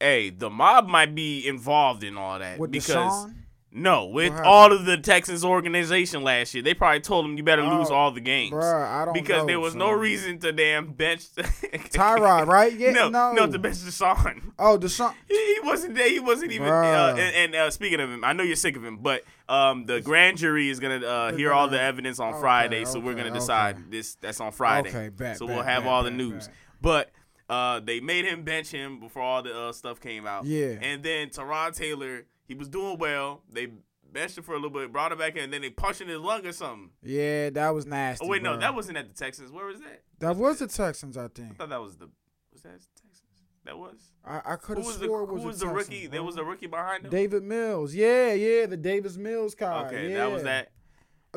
hey, 0.00 0.30
the 0.30 0.48
mob 0.48 0.86
might 0.86 1.14
be 1.14 1.46
involved 1.46 2.04
in 2.04 2.16
all 2.16 2.38
that 2.38 2.58
with 2.58 2.70
because 2.70 2.94
Deshaun? 3.26 3.34
No, 3.70 4.06
with 4.06 4.32
all 4.32 4.72
of 4.72 4.86
the 4.86 4.96
Texans 4.96 5.44
organization 5.44 6.22
last 6.22 6.54
year, 6.54 6.62
they 6.62 6.72
probably 6.72 7.00
told 7.00 7.26
him 7.26 7.36
you 7.36 7.42
better 7.42 7.62
lose 7.62 7.90
Oh, 7.90 7.94
all 7.94 8.10
the 8.10 8.20
games 8.20 8.54
Bruh, 8.54 8.86
I 8.86 9.04
don't 9.04 9.12
because 9.12 9.42
know, 9.42 9.46
there 9.46 9.60
was 9.60 9.74
no 9.74 9.90
reason 9.90 10.38
to 10.38 10.52
damn 10.52 10.92
bench 10.92 11.28
Tyrod, 11.34 12.46
right? 12.46 12.72
Yeah, 12.72 12.92
no, 12.92 13.10
no. 13.10 13.32
no, 13.32 13.46
to 13.46 13.58
bench 13.58 13.76
Deshaun. 13.76 14.52
Oh, 14.58 14.78
Deshaun. 14.78 15.12
He, 15.28 15.34
he 15.34 15.60
wasn't 15.62 15.94
there. 15.94 16.08
He 16.08 16.18
wasn't 16.18 16.52
even. 16.52 16.68
Uh, 16.68 17.14
and 17.18 17.34
and 17.34 17.54
uh, 17.54 17.70
speaking 17.70 18.00
of 18.00 18.10
him, 18.10 18.24
I 18.24 18.32
know 18.32 18.42
you're 18.42 18.56
sick 18.56 18.76
of 18.76 18.84
him, 18.84 18.98
but 18.98 19.22
um, 19.50 19.84
the 19.84 20.00
grand 20.00 20.38
jury 20.38 20.70
is 20.70 20.80
gonna 20.80 21.06
uh, 21.06 21.32
hear 21.32 21.52
all 21.52 21.68
the 21.68 21.80
evidence 21.80 22.18
on 22.20 22.32
okay, 22.32 22.40
Friday, 22.40 22.84
so 22.86 22.98
we're 23.00 23.14
gonna 23.14 23.30
decide 23.30 23.76
okay. 23.76 23.84
this. 23.90 24.14
That's 24.16 24.40
on 24.40 24.52
Friday. 24.52 24.88
Okay, 24.88 25.08
bet, 25.10 25.36
So 25.36 25.46
bet, 25.46 25.56
we'll 25.56 25.64
have 25.64 25.82
bet, 25.82 25.92
all 25.92 26.02
the 26.02 26.10
news. 26.10 26.48
But 26.80 27.10
uh, 27.48 27.80
they 27.80 28.00
made 28.00 28.24
him 28.24 28.42
bench 28.42 28.70
him 28.70 29.00
before 29.00 29.22
all 29.22 29.42
the 29.42 29.58
uh, 29.58 29.72
stuff 29.72 30.00
came 30.00 30.26
out. 30.26 30.44
Yeah. 30.44 30.76
And 30.80 31.02
then 31.02 31.28
Tyrod 31.30 31.74
Taylor, 31.76 32.24
he 32.48 32.54
was 32.54 32.68
doing 32.68 32.98
well. 32.98 33.42
They 33.52 33.68
benched 34.12 34.38
him 34.38 34.42
for 34.44 34.52
a 34.52 34.56
little 34.56 34.70
bit, 34.70 34.90
brought 34.92 35.12
him 35.12 35.18
back 35.18 35.36
in, 35.36 35.44
and 35.44 35.52
then 35.52 35.60
they 35.62 35.70
punched 35.70 36.00
in 36.00 36.08
his 36.08 36.18
lung 36.18 36.44
or 36.44 36.52
something. 36.52 36.90
Yeah, 37.02 37.50
that 37.50 37.70
was 37.74 37.86
nasty. 37.86 38.24
Oh 38.24 38.28
wait, 38.28 38.42
no, 38.42 38.56
that 38.56 38.74
wasn't 38.74 38.98
at 38.98 39.06
the 39.08 39.14
Texans. 39.14 39.52
Where 39.52 39.66
was 39.66 39.78
that? 39.80 40.02
that 40.18 40.34
was 40.36 40.58
the 40.58 40.66
Texans, 40.66 41.16
I 41.16 41.28
think. 41.28 41.52
I 41.52 41.54
thought 41.54 41.68
that 41.68 41.80
was 41.80 41.96
the. 41.96 42.08
Was 42.52 42.62
that 42.62 42.70
Texans? 42.72 43.22
That 43.64 43.78
was. 43.78 43.96
I, 44.24 44.40
I 44.52 44.56
could 44.56 44.78
have 44.78 44.86
was 44.86 44.98
the 44.98 45.04
swore 45.06 45.26
Who 45.26 45.34
was, 45.34 45.44
was 45.44 45.58
the, 45.60 45.66
Texans, 45.66 45.88
rookie? 45.88 46.06
bro. 46.06 46.12
There 46.12 46.22
was 46.24 46.36
a 46.38 46.44
rookie 46.44 46.66
behind 46.66 47.04
him. 47.04 47.10
Davis 47.10 47.42
Mills. 47.42 47.94
Yeah, 47.94 48.32
yeah, 48.32 48.66
the 48.66 48.76
Davis 48.78 49.16
Mills 49.18 49.54
car. 49.54 49.86
Okay, 49.86 50.10
yeah. 50.10 50.16
that 50.18 50.32
was 50.32 50.42
that. 50.44 50.70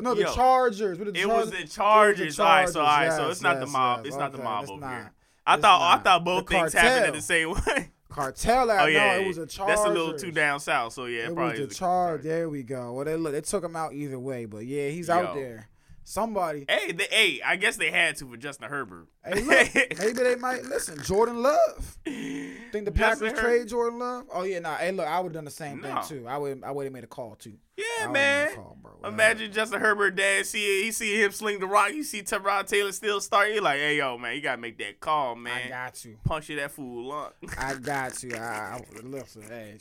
No, 0.00 0.14
the 0.14 0.22
Yo, 0.22 0.32
Chargers. 0.34 0.96
The 0.98 1.08
It 1.08 1.14
Chargers. 1.14 1.26
was 1.26 1.50
the 1.50 1.60
was 1.62 1.74
Chargers. 1.74 2.40
All 2.40 2.46
right, 2.46 2.68
so 2.68 2.80
all 2.80 2.86
right, 2.86 3.08
Chargers, 3.08 3.16
so 3.16 3.22
yes, 3.26 3.32
it's 3.32 3.42
not 3.42 3.60
the 3.60 3.66
mob. 3.66 3.98
yes. 3.98 4.06
It's 4.06 4.16
not 4.16 4.32
the 4.32 4.38
mob 4.38 4.70
over 4.70 4.80
not. 4.80 4.90
here. 4.90 5.12
I 5.46 5.54
It's 5.54 5.62
thought 5.62 5.98
I 5.98 6.02
thought 6.02 6.24
both 6.24 6.46
The 6.46 6.54
things 6.54 6.72
happened 6.72 7.06
at 7.06 7.12
the 7.12 7.20
same 7.20 7.50
way. 7.66 7.90
Cartel. 8.12 8.70
out. 8.70 8.82
oh 8.82 8.84
no, 8.84 8.88
yeah, 8.88 9.14
it 9.16 9.26
was 9.26 9.38
a 9.38 9.46
charge. 9.46 9.68
that's 9.68 9.84
a 9.84 9.88
little 9.88 10.16
too 10.18 10.30
down 10.30 10.60
south. 10.60 10.92
So 10.92 11.06
yeah, 11.06 11.28
It 11.28 11.34
probably 11.34 11.60
was 11.60 11.72
is 11.72 11.78
charge. 11.78 12.22
There 12.22 12.48
we 12.48 12.62
go. 12.62 12.92
Well, 12.92 13.04
they 13.04 13.16
look. 13.16 13.32
They 13.32 13.40
took 13.40 13.64
him 13.64 13.76
out 13.76 13.92
either 13.94 14.18
way, 14.18 14.44
but 14.44 14.64
yeah, 14.66 14.88
he's 14.88 15.10
out 15.10 15.34
there. 15.34 15.68
Somebody. 16.04 16.64
Hey, 16.68 16.92
they, 16.92 17.06
hey, 17.10 17.40
I 17.44 17.56
guess 17.56 17.76
they 17.76 17.90
had 17.90 18.16
to 18.16 18.28
for 18.28 18.36
Justin 18.36 18.68
Herbert. 18.68 19.06
Hey, 19.24 19.40
look. 19.42 19.74
maybe 19.98 20.12
they 20.22 20.34
might 20.36 20.64
listen. 20.64 21.00
Jordan 21.02 21.42
Love. 21.42 21.96
Think 22.04 22.84
the 22.86 22.90
Justin 22.90 23.28
Packers 23.28 23.32
Her- 23.32 23.36
trade 23.40 23.68
Jordan 23.68 23.98
Love? 24.00 24.24
Oh 24.32 24.42
yeah, 24.42 24.58
nah. 24.58 24.74
Hey, 24.76 24.90
look, 24.92 25.06
I 25.06 25.20
would 25.20 25.28
have 25.28 25.34
done 25.34 25.44
the 25.44 25.50
same 25.50 25.80
No. 25.80 26.02
thing 26.02 26.18
too. 26.20 26.26
I 26.28 26.38
would. 26.38 26.62
I 26.64 26.70
would 26.72 26.84
have 26.84 26.92
made 26.92 27.04
a 27.04 27.08
call 27.08 27.36
too. 27.36 27.54
Yeah, 27.76 28.08
man. 28.08 28.54
call. 28.54 28.76
Imagine 29.04 29.50
Justin 29.52 29.80
Herbert 29.80 30.14
dad 30.14 30.46
see 30.46 30.84
he 30.84 30.92
see 30.92 31.20
him 31.22 31.32
sling 31.32 31.58
the 31.58 31.66
rock. 31.66 31.92
You 31.92 32.02
see 32.04 32.22
Tyrod 32.22 32.66
Taylor 32.68 32.92
still 32.92 33.20
start. 33.20 33.50
You're 33.52 33.62
like, 33.62 33.78
hey 33.78 33.96
yo, 33.98 34.16
man, 34.18 34.34
you 34.36 34.40
gotta 34.42 34.60
make 34.60 34.78
that 34.78 35.00
call, 35.00 35.34
man. 35.34 35.66
I 35.66 35.68
got 35.68 36.04
you. 36.04 36.18
Punch 36.24 36.48
you 36.48 36.56
that 36.56 36.70
fool 36.70 37.08
lung. 37.08 37.30
I 37.58 37.74
got 37.74 38.22
you. 38.22 38.34
I, 38.36 38.38
I 38.38 38.80
listen. 39.02 39.42
Hey, 39.42 39.78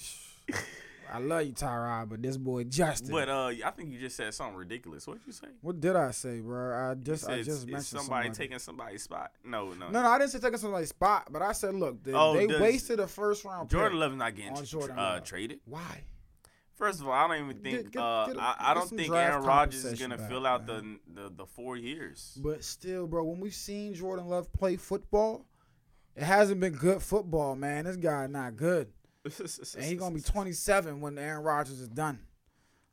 I 1.12 1.20
love 1.20 1.46
you, 1.46 1.54
Tyrod, 1.54 2.10
but 2.10 2.22
this 2.22 2.38
boy 2.38 2.64
Justin. 2.64 3.12
but 3.12 3.28
uh, 3.28 3.48
I 3.66 3.72
think 3.76 3.92
you 3.92 4.00
just 4.00 4.16
said 4.16 4.34
something 4.34 4.56
ridiculous. 4.56 5.06
What 5.06 5.18
did 5.20 5.28
you 5.28 5.34
say? 5.34 5.48
what 5.62 5.80
did 5.82 5.96
I 5.96 6.12
say, 6.12 6.40
bro? 6.40 6.90
I 6.92 6.94
just, 6.96 7.28
I 7.30 7.42
just 7.44 7.66
mentioned 7.68 7.86
somebody, 7.86 8.28
somebody. 8.28 8.30
taking 8.32 8.60
somebody's 8.60 9.04
spot. 9.04 9.32
No, 9.44 9.70
no. 9.74 9.90
No, 9.90 10.02
no, 10.02 10.08
I 10.08 10.18
didn't 10.18 10.32
say 10.32 10.40
taking 10.40 10.58
somebody's 10.58 10.90
spot, 10.90 11.28
but 11.32 11.42
I 11.42 11.52
said, 11.52 11.76
look, 11.76 12.04
they, 12.04 12.14
Oh, 12.14 12.34
they 12.36 12.48
wasted 12.48 13.00
a 13.00 13.08
first 13.08 13.44
round 13.44 13.70
Jordan 13.70 13.92
pick. 13.92 14.00
Love's 14.00 14.16
not 14.16 14.36
getting 14.36 14.54
on 14.58 14.64
Jordan 14.66 14.98
uh, 14.98 15.20
traded. 15.20 15.60
Why? 15.66 16.04
First 16.76 17.00
of 17.02 17.08
all, 17.08 17.14
I 17.14 17.28
don't 17.28 17.44
even 17.46 17.62
think. 17.62 17.76
Get- 17.84 17.92
get- 17.92 18.02
uh, 18.02 18.26
get 18.28 18.36
a- 18.38 18.42
I, 18.42 18.56
I 18.60 18.74
don't 18.74 18.90
think 18.90 19.14
Aaron 19.14 19.44
Rodgers 19.44 19.86
is 19.86 20.00
gonna 20.00 20.18
back, 20.18 20.30
fill 20.30 20.48
out 20.48 20.66
the, 20.66 20.98
the 21.14 21.30
the 21.30 21.46
four 21.46 21.78
years. 21.78 22.40
But 22.42 22.64
still, 22.64 23.06
bro, 23.06 23.24
when 23.24 23.40
we've 23.40 23.54
seen 23.54 23.94
Jordan 23.94 24.26
Love 24.28 24.52
play 24.52 24.78
football, 24.78 25.46
it 26.16 26.24
hasn't 26.24 26.60
been 26.60 26.74
good 26.74 27.04
football, 27.04 27.56
man. 27.56 27.86
This 27.86 27.98
guy 27.98 28.26
not 28.26 28.56
good, 28.56 28.88
and 29.26 29.84
he 29.84 29.96
gonna 29.96 30.16
be 30.16 30.22
27 30.22 31.00
when 31.02 31.18
Aaron 31.18 31.44
Rodgers 31.44 31.80
is 31.80 31.90
done. 31.90 32.20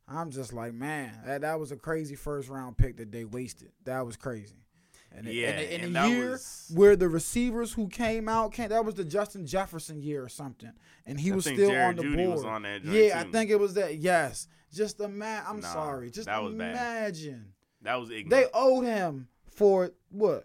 I'm 0.07 0.31
just 0.31 0.53
like, 0.53 0.73
man, 0.73 1.13
that, 1.27 1.43
that 1.43 1.61
was 1.61 1.71
a 1.71 1.77
crazy 1.77 2.15
first 2.15 2.49
round 2.49 2.77
pick 2.79 2.97
that 2.97 3.13
they 3.13 3.25
wasted. 3.25 3.73
That 3.85 4.07
was 4.07 4.17
crazy. 4.17 4.65
And 5.13 5.27
it- 5.27 5.35
Yeah, 5.35 5.51
in, 5.51 5.59
a- 5.59 5.63
in 5.75 5.81
and 5.85 5.97
a 5.97 6.09
year 6.09 6.31
was- 6.31 6.71
where 6.75 6.97
the 6.97 7.09
receivers 7.09 7.73
who 7.73 7.89
came 7.89 8.29
out 8.29 8.53
came, 8.53 8.71
that 8.71 8.85
was 8.85 8.95
the 8.95 9.05
Justin 9.05 9.47
Jefferson 9.47 10.01
year 10.03 10.23
or 10.25 10.29
something, 10.29 10.73
and 11.07 11.19
he 11.21 11.33
I 11.33 11.35
was 11.35 11.45
still 11.45 11.71
Jared 11.71 11.89
on 11.91 11.97
the 11.97 12.03
Jeudy 12.17 12.27
board. 12.35 12.47
on 12.47 12.65
yeah, 12.85 13.21
I 13.21 13.25
think 13.31 13.51
it 13.51 13.59
was 13.61 13.75
that. 13.75 13.97
Yes, 13.97 14.49
just 14.73 15.01
imagine. 15.01 15.47
I'm 15.49 15.61
Nah, 15.61 15.73
sorry, 15.73 16.11
just 16.11 16.27
that 16.27 16.43
was 16.43 16.55
bad. 16.55 16.71
imagine. 16.73 17.53
That 17.83 17.97
was 17.97 18.11
ignorant. 18.11 18.31
They 18.31 18.47
owed 18.53 18.85
him 18.85 19.29
for 19.51 19.91
what? 20.11 20.45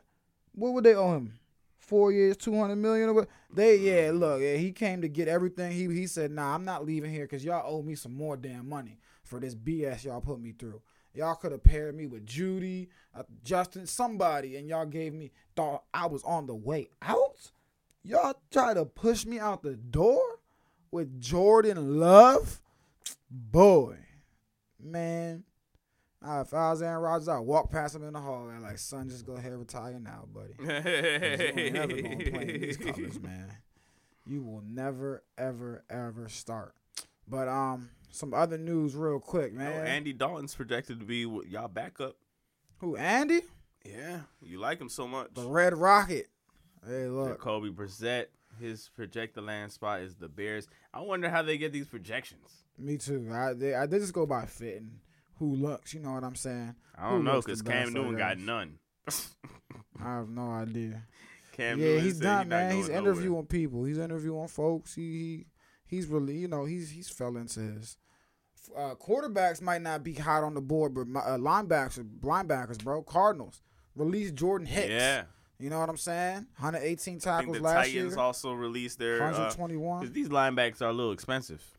What 0.53 0.73
would 0.73 0.83
they 0.83 0.93
owe 0.95 1.13
him? 1.15 1.33
Four 1.93 2.11
years, 2.11 2.37
two 2.37 2.57
hundred 2.59 2.77
million 2.77 3.09
or 3.09 3.13
what? 3.13 3.29
They 3.53 3.77
yeah, 3.77 4.09
look, 4.11 4.41
yeah, 4.41 4.55
he 4.55 4.71
came 4.71 5.03
to 5.03 5.07
get 5.07 5.27
everything. 5.27 5.73
He 5.73 5.83
he 5.93 6.07
said, 6.07 6.31
nah, 6.31 6.55
I'm 6.55 6.65
not 6.65 6.83
leaving 6.83 7.11
here 7.11 7.25
because 7.25 7.45
y'all 7.45 7.61
owe 7.71 7.83
me 7.83 7.93
some 7.93 8.17
more 8.17 8.35
damn 8.35 8.67
money 8.67 8.97
for 9.23 9.39
this 9.39 9.53
BS 9.53 10.03
y'all 10.03 10.19
put 10.19 10.39
me 10.39 10.55
through. 10.57 10.81
Y'all 11.13 11.35
could 11.35 11.51
have 11.51 11.63
paired 11.63 11.95
me 11.95 12.07
with 12.07 12.25
Jeudy, 12.25 12.87
uh, 13.15 13.21
Justin, 13.43 13.85
somebody, 13.85 14.55
and 14.55 14.67
y'all 14.67 14.87
gave 14.87 15.13
me 15.13 15.29
thought 15.55 15.83
I 15.93 16.07
was 16.07 16.23
on 16.23 16.47
the 16.47 16.55
way 16.55 16.89
out. 17.03 17.51
Y'all 18.01 18.33
try 18.49 18.73
to 18.73 18.85
push 18.85 19.27
me 19.27 19.37
out 19.37 19.61
the 19.61 19.75
door 19.75 20.23
with 20.89 21.21
Jordan 21.21 21.99
Love, 21.99 22.59
boy, 23.29 23.97
man. 24.79 25.43
If 26.25 26.53
I 26.53 26.69
was 26.71 26.81
Aaron 26.81 27.01
Rodgers, 27.01 27.27
I'd 27.27 27.39
walk 27.39 27.69
past 27.69 27.95
him 27.95 28.03
in 28.03 28.13
the 28.13 28.19
hall 28.21 28.47
and 28.49 28.61
like, 28.63 28.77
son, 28.77 29.09
just 29.09 29.25
go 29.25 29.33
ahead 29.33 29.51
and 29.51 29.59
retire 29.59 29.99
now, 29.99 30.25
buddy. 30.33 30.53
You 30.59 30.71
ain't 30.71 31.73
never 31.73 32.01
gonna 32.01 32.15
play 32.31 32.55
in 32.55 32.61
these 32.61 32.77
colors, 32.85 33.19
man. 33.21 33.51
You 34.25 34.41
will 34.41 34.63
never, 34.65 35.23
ever, 35.37 35.83
ever 35.89 36.29
start. 36.29 36.75
But 37.27 37.47
um, 37.49 37.89
some 38.09 38.33
other 38.33 38.57
news, 38.57 38.95
real 38.95 39.19
quick, 39.19 39.53
man. 39.53 39.73
Oh, 39.73 39.77
man. 39.79 39.87
Andy 39.87 40.13
Dalton's 40.13 40.55
projected 40.55 40.99
to 41.01 41.05
be 41.05 41.19
y'all 41.49 41.67
backup. 41.67 42.15
Who? 42.77 42.95
Andy, 42.95 43.41
Yeah, 43.85 44.19
you 44.41 44.59
like 44.59 44.79
him 44.79 44.89
so 44.89 45.07
much. 45.07 45.33
the 45.33 45.47
Red 45.47 45.77
Rocket. 45.77 46.27
Hey, 46.87 47.07
look. 47.07 47.39
Kobe 47.39 47.69
Brissett, 47.69 48.25
his 48.59 48.89
projected 48.95 49.43
land 49.43 49.71
spot 49.71 50.01
is 50.01 50.15
the 50.15 50.27
Bears. 50.29 50.67
I 50.93 51.01
wonder 51.01 51.29
how 51.29 51.41
they 51.41 51.57
get 51.57 51.73
these 51.73 51.87
projections. 51.87 52.63
Me 52.77 52.97
too. 52.97 53.29
I 53.31 53.53
they, 53.53 53.73
I 53.75 53.85
did 53.85 53.99
just 54.01 54.13
go 54.13 54.25
by 54.25 54.45
fit 54.45 54.81
and 54.81 54.99
who 55.43 55.55
looks. 55.55 55.93
You 55.93 55.99
know 55.99 56.13
what 56.13 56.23
I'm 56.23 56.35
saying? 56.35 56.75
I 56.97 57.09
don't 57.09 57.19
Who 57.19 57.23
know 57.23 57.41
because 57.41 57.61
Cam 57.61 57.93
Newton 57.93 58.15
got 58.15 58.37
none. 58.37 58.79
I 59.07 60.15
have 60.15 60.29
no 60.29 60.51
idea. 60.51 61.03
Cam 61.51 61.79
yeah, 61.79 61.85
Newton 61.85 62.03
he's 62.03 62.17
said 62.17 62.23
he 62.23 62.27
done, 62.27 62.49
not 62.49 62.57
man. 62.57 62.75
He's 62.75 62.87
going 62.87 62.97
nowhere. 62.97 63.11
interviewing 63.13 63.45
people. 63.45 63.83
He's 63.83 63.97
interviewing 63.97 64.47
folks. 64.47 64.95
He, 64.95 65.01
he 65.01 65.45
he's 65.85 66.07
really, 66.07 66.37
you 66.37 66.47
know, 66.47 66.65
he's 66.65 66.89
he's 66.89 67.09
fell 67.09 67.35
into 67.37 67.59
his. 67.59 67.97
Uh, 68.75 68.95
quarterbacks 68.95 69.61
might 69.61 69.81
not 69.81 70.03
be 70.03 70.13
hot 70.13 70.43
on 70.43 70.53
the 70.53 70.61
board, 70.61 70.93
but 70.93 71.05
my, 71.05 71.19
uh, 71.19 71.37
linebackers, 71.37 72.01
linebackers, 72.21 72.81
bro, 72.81 73.03
Cardinals 73.03 73.61
release 73.93 74.31
Jordan 74.31 74.65
Hicks. 74.65 74.87
Yeah, 74.87 75.23
you 75.59 75.69
know 75.69 75.79
what 75.79 75.89
I'm 75.89 75.97
saying? 75.97 76.47
118 76.59 76.93
I 76.93 76.95
think 76.95 77.21
tackles 77.21 77.59
last 77.59 77.87
Titans 77.87 78.13
year, 78.13 78.19
also 78.19 78.53
released 78.53 78.99
their. 78.99 79.21
Uh, 79.21 79.53
these 80.09 80.29
linebackers 80.29 80.81
are 80.81 80.89
a 80.89 80.93
little 80.93 81.11
expensive. 81.11 81.72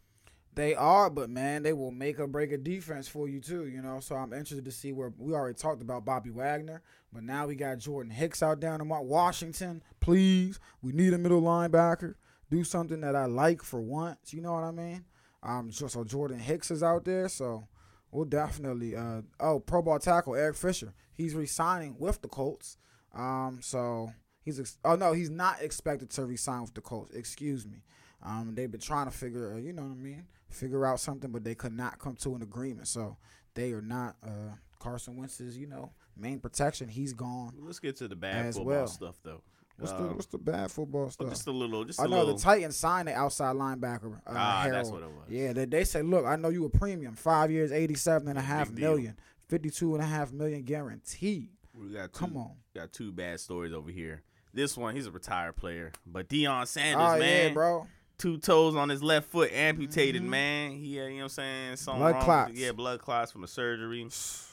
They 0.55 0.75
are, 0.75 1.11
but 1.11 1.31
man, 1.31 1.65
they 1.65 1.73
will 1.73 1.91
make 1.91 2.21
or 2.21 2.29
break 2.29 2.53
a 2.53 2.59
defense 2.59 3.09
for 3.09 3.29
you 3.29 3.41
too. 3.41 3.67
You 3.67 3.83
know, 3.83 3.99
so 4.01 4.15
I'm 4.15 4.33
interested 4.33 4.65
to 4.65 4.71
see 4.71 4.93
where 4.93 5.13
we 5.19 5.33
already 5.33 5.55
talked 5.55 5.83
about 5.83 6.05
Bobby 6.05 6.31
Wagner, 6.31 6.83
but 7.13 7.25
now 7.25 7.47
we 7.47 7.57
got 7.57 7.79
Jordan 7.79 8.13
Hicks 8.13 8.43
out 8.43 8.61
down 8.61 8.81
in 8.81 8.89
Washington. 8.89 9.83
Please, 10.01 10.61
we 10.81 10.93
need 10.93 11.13
a 11.13 11.19
middle 11.19 11.43
linebacker. 11.43 12.15
Do 12.51 12.63
something 12.63 13.01
that 13.01 13.17
I 13.17 13.25
like 13.25 13.63
for 13.63 13.81
once. 13.81 14.33
You 14.33 14.43
know 14.43 14.53
what 14.53 14.65
I 14.65 14.71
mean? 14.71 15.05
Um, 15.43 15.73
so, 15.73 15.89
so 15.89 16.05
Jordan 16.05 16.39
Hicks 16.39 16.71
is 16.71 16.83
out 16.83 17.05
there, 17.05 17.29
so 17.29 17.67
we'll 18.13 18.25
definitely. 18.25 18.95
Uh, 18.95 19.23
oh, 19.41 19.59
Pro 19.59 19.83
Bowl 19.83 19.99
tackle 19.99 20.37
Eric 20.37 20.57
Fisher. 20.57 20.95
He's 21.13 21.35
resigning 21.35 21.97
with 21.99 22.23
the 22.23 22.29
Colts. 22.29 22.79
Um, 23.13 23.59
so 23.61 24.13
he's. 24.43 24.61
Ex- 24.61 24.79
oh 24.85 24.95
no, 24.95 25.13
he's 25.13 25.31
not 25.31 25.61
expected 25.61 26.11
to 26.11 26.25
resign 26.25 26.63
with 26.63 26.75
the 26.75 26.81
Colts. 26.81 27.15
Excuse 27.15 27.67
me. 27.67 27.83
Um, 28.25 28.55
they've 28.55 28.71
been 28.71 28.81
trying 28.81 29.07
to 29.07 29.11
figure, 29.11 29.53
uh, 29.55 29.59
you 29.59 29.73
know 29.73 29.83
what 29.83 29.93
I 29.93 30.03
mean, 30.03 30.25
figure 30.49 30.87
out 30.87 30.99
something, 31.01 31.31
but 31.31 31.45
they 31.45 31.55
could 31.55 31.73
not 31.77 31.99
come 31.99 32.17
to 32.17 32.35
an 32.35 32.43
agreement. 32.43 32.89
So 32.89 33.17
they 33.55 33.73
are 33.73 33.83
not 33.83 34.17
uh, 34.25 34.55
Carson 34.79 35.17
Wentz's, 35.17 35.59
you 35.59 35.67
know, 35.67 35.91
main 36.17 36.39
protection. 36.41 36.89
He's 36.89 37.13
gone. 37.13 37.53
Let's 37.61 37.79
get 37.81 37.97
to 37.97 38.09
the 38.09 38.17
bad 38.17 38.47
football 38.55 38.65
well. 38.65 38.87
stuff 38.87 39.17
though. 39.23 39.43
What's 39.77 39.93
the 39.93 39.99
Um, 39.99 40.15
what's 40.15 40.27
the 40.27 40.39
bad 40.39 40.71
football 40.71 41.11
stuff? 41.11 41.29
just 41.31 41.47
a 41.49 41.51
little, 41.51 41.85
just 41.85 42.01
I 42.01 42.05
a 42.05 42.09
know 42.09 42.19
little. 42.21 42.37
the 42.37 42.43
Titans 42.43 42.77
signed 42.77 43.09
the 43.09 43.15
outside 43.15 43.57
linebacker. 43.57 44.15
Uh, 44.19 44.19
Ah, 44.35 44.61
Harold. 44.63 44.79
that's 44.79 44.91
what 44.91 45.03
it 45.03 45.09
was. 45.09 45.29
Yeah, 45.29 45.53
they, 45.53 45.65
they 45.65 45.83
say, 45.85 46.01
look, 46.03 46.25
I 46.25 46.37
know 46.37 46.49
you 46.49 46.65
a 46.65 46.71
premium, 46.71 47.17
five 47.17 47.51
years, 47.51 47.73
eighty-seven 47.73 48.29
and 48.29 48.39
a 48.39 48.43
half 48.43 48.71
million, 48.71 49.17
fifty-two 49.49 49.95
and 49.97 50.03
a 50.03 50.07
half 50.07 50.33
million 50.33 50.63
guaranteed. 50.63 51.49
we 51.75 51.89
got 51.93 52.13
two, 52.13 52.19
Come 52.21 52.37
on. 52.37 52.53
got 52.75 52.93
two 52.93 53.11
bad 53.13 53.41
stories 53.41 53.73
over 53.73 53.91
here. 53.91 54.23
This 54.53 54.77
one, 54.77 54.95
he's 54.95 55.07
a 55.09 55.11
retired 55.11 55.57
player, 55.57 55.91
but 56.07 56.29
Deion 56.29 56.69
Sanders, 56.69 57.05
Oh 57.11 57.19
man, 57.19 57.49
yeah, 57.49 57.53
bro. 57.53 57.87
Two 58.17 58.39
toes 58.39 58.77
on 58.77 58.89
his 58.89 59.03
left 59.03 59.29
foot 59.31 59.53
amputated, 59.53 60.23
Mhm. 60.23 60.27
man. 60.29 60.71
He 60.73 60.97
had, 60.97 61.07
you 61.07 61.11
know 61.11 61.17
what 61.17 61.23
I'm 61.25 61.29
saying? 61.31 61.77
Something 61.77 62.01
Blood 62.03 62.27
wrong 62.29 62.49
with- 62.51 62.59
yeah, 62.59 62.73
blood 62.73 63.01
clots 63.01 63.33
from 63.33 63.41
the 63.43 63.49
surgery. 63.49 64.09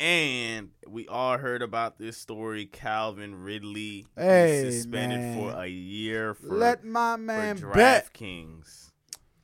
And 0.00 0.70
we 0.88 1.06
all 1.06 1.38
heard 1.38 1.62
about 1.62 1.96
this 1.96 2.16
story. 2.16 2.66
Calvin 2.66 3.36
Ridley 3.44 4.04
Hey, 4.16 4.68
suspended 4.68 5.20
man. 5.20 5.38
for 5.38 5.62
a 5.62 5.68
year 5.68 6.34
for, 6.34 6.56
Let 6.56 6.84
my 6.84 7.14
for 7.14 7.18
man 7.22 7.56
bet. 7.72 8.12
DraftKings. 8.12 8.90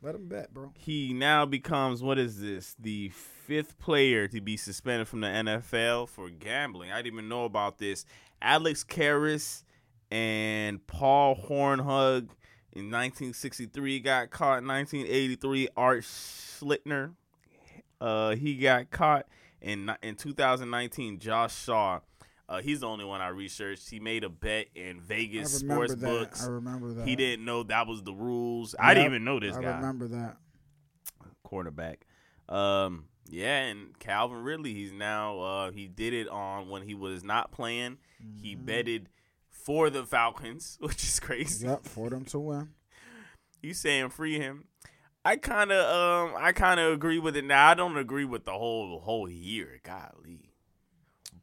Let 0.02 0.16
him 0.16 0.26
bet, 0.26 0.52
bro. 0.52 0.72
He 0.76 1.12
now 1.12 1.46
becomes 1.46 2.02
what 2.02 2.18
is 2.18 2.40
this? 2.40 2.74
The 2.76 3.10
fifth 3.10 3.78
player 3.78 4.26
to 4.26 4.40
be 4.40 4.56
suspended 4.56 5.06
from 5.06 5.20
the 5.20 5.28
NFL 5.28 6.06
for 6.08 6.28
gambling. 6.28 6.90
I 6.90 7.02
didn't 7.02 7.14
even 7.18 7.28
know 7.28 7.44
about 7.44 7.78
this. 7.78 8.04
Alex 8.42 8.82
Karras 8.82 9.62
and 10.10 10.84
Paul 10.88 11.36
Hornung 11.36 12.30
in 12.78 12.90
1963 12.90 14.00
got 14.00 14.30
caught. 14.30 14.62
1983, 14.64 15.68
Art 15.76 16.02
Schlichter, 16.02 17.12
uh, 18.00 18.34
he 18.36 18.56
got 18.56 18.90
caught. 18.90 19.26
In 19.60 19.90
in 20.02 20.14
2019, 20.14 21.18
Josh 21.18 21.54
Shaw, 21.64 21.98
uh, 22.48 22.60
he's 22.60 22.80
the 22.80 22.86
only 22.86 23.04
one 23.04 23.20
I 23.20 23.28
researched. 23.28 23.90
He 23.90 23.98
made 23.98 24.22
a 24.22 24.28
bet 24.28 24.68
in 24.76 25.00
Vegas 25.00 25.52
sports 25.52 25.94
that. 25.96 26.00
books. 26.00 26.44
I 26.46 26.50
remember 26.50 26.92
that. 26.94 27.08
He 27.08 27.16
didn't 27.16 27.44
know 27.44 27.64
that 27.64 27.86
was 27.88 28.02
the 28.04 28.12
rules. 28.14 28.76
I 28.78 28.94
didn't 28.94 29.06
even 29.06 29.24
know 29.24 29.40
this 29.40 29.56
I 29.56 29.62
guy 29.62 29.68
I 29.72 29.76
remember 29.76 30.06
that. 30.08 30.36
quarterback. 31.42 32.06
Um, 32.48 33.06
yeah, 33.28 33.64
and 33.64 33.98
Calvin 33.98 34.42
Ridley, 34.42 34.74
he's 34.74 34.92
now 34.92 35.40
uh 35.40 35.70
he 35.70 35.86
did 35.88 36.14
it 36.14 36.28
on 36.28 36.68
when 36.68 36.82
he 36.82 36.94
was 36.94 37.22
not 37.24 37.50
playing. 37.52 37.98
He 38.40 38.54
Mhm. 38.56 38.64
betted 38.64 39.08
for 39.68 39.90
the 39.90 40.02
Falcons, 40.02 40.78
which 40.80 41.04
is 41.04 41.20
crazy. 41.20 41.66
Yep, 41.66 41.84
for 41.84 42.08
them 42.08 42.24
to 42.24 42.38
win. 42.38 42.70
You 43.62 43.74
saying 43.74 44.08
free 44.08 44.38
him? 44.38 44.64
I 45.26 45.36
kind 45.36 45.70
of 45.70 45.84
um 46.32 46.34
I 46.40 46.52
kind 46.52 46.80
of 46.80 46.90
agree 46.94 47.18
with 47.18 47.36
it. 47.36 47.44
Now 47.44 47.68
I 47.68 47.74
don't 47.74 47.98
agree 47.98 48.24
with 48.24 48.46
the 48.46 48.52
whole 48.52 48.98
whole 49.00 49.28
year, 49.28 49.78
golly, 49.82 50.54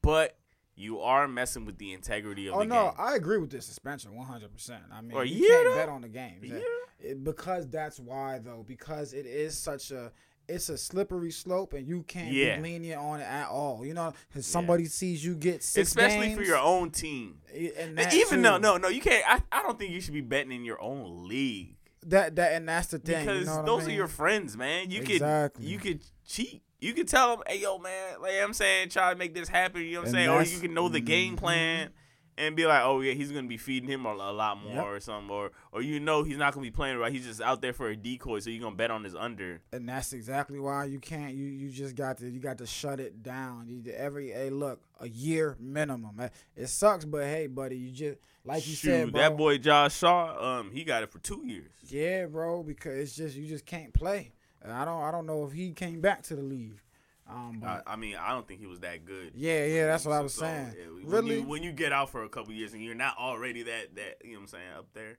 but 0.02 0.38
you 0.76 1.02
are 1.02 1.28
messing 1.28 1.66
with 1.66 1.78
the 1.78 1.94
integrity 1.94 2.48
of 2.48 2.56
Oh 2.56 2.60
the 2.60 2.66
no, 2.66 2.76
game. 2.76 2.92
Oh 2.98 3.04
no, 3.04 3.10
I 3.12 3.16
agree 3.16 3.38
with 3.38 3.52
this 3.52 3.68
suspension 3.68 4.16
100. 4.16 4.52
percent 4.52 4.84
I 4.92 5.02
mean, 5.02 5.12
For 5.12 5.22
a 5.22 5.28
you 5.28 5.46
year, 5.46 5.64
can't 5.64 5.76
bet 5.76 5.90
on 5.90 6.02
the 6.02 6.10
game 6.10 6.40
Yeah. 6.42 6.60
It- 7.00 7.24
because 7.24 7.68
that's 7.70 8.00
why 8.00 8.40
though. 8.40 8.64
Because 8.68 9.14
it 9.14 9.28
is 9.28 9.56
such 9.56 9.92
a 9.92 10.12
it's 10.48 10.70
a 10.70 10.78
slippery 10.78 11.32
slope, 11.32 11.74
and 11.74 11.88
you 11.88 12.04
can't 12.04 12.32
Yeah. 12.32 12.58
be 12.58 12.64
lenient 12.64 13.02
on 13.02 13.20
it 13.22 13.26
at 13.26 13.48
all. 13.50 13.86
You 13.86 13.94
know, 13.94 14.14
because 14.28 14.46
somebody 14.46 14.86
sees 14.86 15.24
you 15.24 15.36
get 15.36 15.64
six 15.64 15.90
Especially 15.90 16.36
for 16.36 16.44
your 16.44 16.58
own 16.58 16.92
team. 16.92 17.40
and 17.78 17.98
that 17.98 18.14
Even 18.14 18.42
though 18.42 18.58
no 18.58 18.78
no 18.78 18.88
you 18.90 19.02
can't. 19.02 19.24
I, 19.28 19.42
I 19.60 19.64
don't 19.64 19.78
think 19.80 19.92
you 19.92 20.02
should 20.02 20.14
be 20.14 20.22
betting 20.22 20.52
in 20.52 20.66
your 20.66 20.82
own 20.82 21.28
league. 21.28 21.76
that 22.08 22.36
that 22.36 22.54
and 22.54 22.68
that's 22.70 22.88
the 22.88 23.00
thing. 23.00 23.26
because 23.26 23.40
you 23.42 23.46
know 23.48 23.64
those 23.66 23.84
I 23.84 23.88
mean? 23.88 23.96
are 23.96 23.98
your 23.98 24.08
friends, 24.08 24.56
man. 24.58 24.92
You 24.92 25.02
Exactly. 25.02 25.64
could 25.64 25.72
you 25.72 25.80
could 25.80 26.02
cheat. 26.28 26.62
You 26.80 26.94
could 26.94 27.08
tell 27.08 27.36
them, 27.38 27.44
"Hey, 27.48 27.62
yo, 27.62 27.80
man, 27.80 28.22
like 28.22 28.34
I'm 28.44 28.54
saying, 28.54 28.90
try 28.90 29.12
to 29.12 29.18
make 29.18 29.34
this 29.34 29.48
happen." 29.50 29.82
You 29.82 29.94
know 29.94 30.00
what 30.02 30.10
I'm 30.10 30.16
And 30.16 30.26
saying? 30.26 30.30
Or 30.30 30.44
you 30.44 30.60
can 30.60 30.74
know 30.76 30.88
the 30.90 31.00
game 31.00 31.36
mhm. 31.36 31.40
plan 31.40 31.90
and 32.38 32.56
be 32.56 32.66
like, 32.66 32.82
"Oh 32.84 33.02
yeah, 33.02 33.14
he's 33.14 33.32
gonna 33.32 33.48
be 33.48 33.58
feeding 33.58 33.90
him 33.90 34.06
a, 34.06 34.10
a 34.10 34.32
lot 34.34 34.62
more 34.62 34.74
Yep. 34.74 34.86
or 34.86 35.00
something," 35.00 35.30
or 35.30 35.52
or 35.72 35.82
you 35.82 36.00
know 36.00 36.24
he's 36.24 36.38
not 36.38 36.54
gonna 36.54 36.64
be 36.66 36.72
playing 36.72 36.98
right. 36.98 37.12
He's 37.12 37.26
just 37.26 37.42
out 37.42 37.62
there 37.62 37.74
for 37.74 37.90
a 37.90 37.96
decoy, 37.96 38.40
so 38.40 38.50
you're 38.50 38.62
gonna 38.62 38.76
bet 38.76 38.92
on 38.92 39.04
his 39.04 39.16
under. 39.16 39.62
and 39.72 39.88
that's 39.88 40.14
exactly 40.14 40.60
why 40.60 40.86
you 40.86 41.00
can't. 41.00 41.34
You 41.34 41.46
you 41.46 41.70
just 41.70 41.96
got 41.96 42.18
to 42.20 42.30
you 42.30 42.40
got 42.40 42.58
to 42.60 42.66
shut 42.68 43.00
it 43.00 43.24
down. 43.24 43.68
You 43.68 43.92
every 43.94 44.32
hey 44.32 44.50
look 44.50 44.82
a 45.00 45.08
year 45.08 45.56
minimum. 45.60 46.20
Eh, 46.20 46.30
It 46.56 46.68
sucks, 46.68 47.06
but 47.06 47.24
hey, 47.24 47.48
buddy, 47.48 47.78
you 47.78 47.92
just 47.92 48.18
like 48.44 48.68
you 48.68 48.76
Shoot, 48.76 48.88
said, 48.90 49.12
bro. 49.12 49.22
that 49.22 49.38
boy 49.38 49.58
Josh 49.58 49.98
Shaw, 49.98 50.60
um, 50.60 50.72
he 50.72 50.84
got 50.84 51.04
it 51.04 51.12
for 51.12 51.20
two 51.20 51.42
years. 51.46 51.72
Yeah, 51.88 52.26
bro, 52.28 52.64
because 52.64 52.98
it's 53.00 53.16
just 53.16 53.36
you 53.36 53.48
just 53.48 53.66
can't 53.66 53.94
play. 53.94 54.32
And 54.62 54.72
I 54.74 54.84
don't 54.86 55.02
I 55.04 55.12
don't 55.12 55.26
know 55.26 55.46
if 55.46 55.52
he 55.52 55.72
came 55.72 56.02
back 56.02 56.24
to 56.24 56.36
the 56.36 56.42
league. 56.42 56.80
Um, 57.28 57.62
I, 57.64 57.68
but 57.78 57.84
I 57.88 57.96
mean, 57.96 58.16
I 58.16 58.30
don't 58.34 58.48
think 58.48 58.60
he 58.60 58.68
was 58.68 58.80
that 58.82 59.04
good. 59.06 59.32
yeah, 59.36 59.66
yeah, 59.66 59.88
that's 59.88 60.06
what 60.06 60.14
I 60.14 60.20
was 60.22 60.34
so, 60.34 60.42
saying. 60.42 60.74
yeah, 60.78 60.86
when 61.10 61.26
Really? 61.26 61.36
you, 61.40 61.44
when 61.44 61.64
you 61.64 61.72
get 61.72 61.92
out 61.92 62.10
for 62.12 62.24
a 62.24 62.30
couple 62.30 62.54
years 62.54 62.74
and 62.74 62.84
you're 62.84 62.94
not 62.96 63.18
already 63.18 63.64
that 63.64 63.96
that 63.96 64.18
you 64.24 64.34
know 64.34 64.38
what 64.38 64.42
I'm 64.44 64.48
saying 64.50 64.70
up 64.78 64.86
there. 64.94 65.18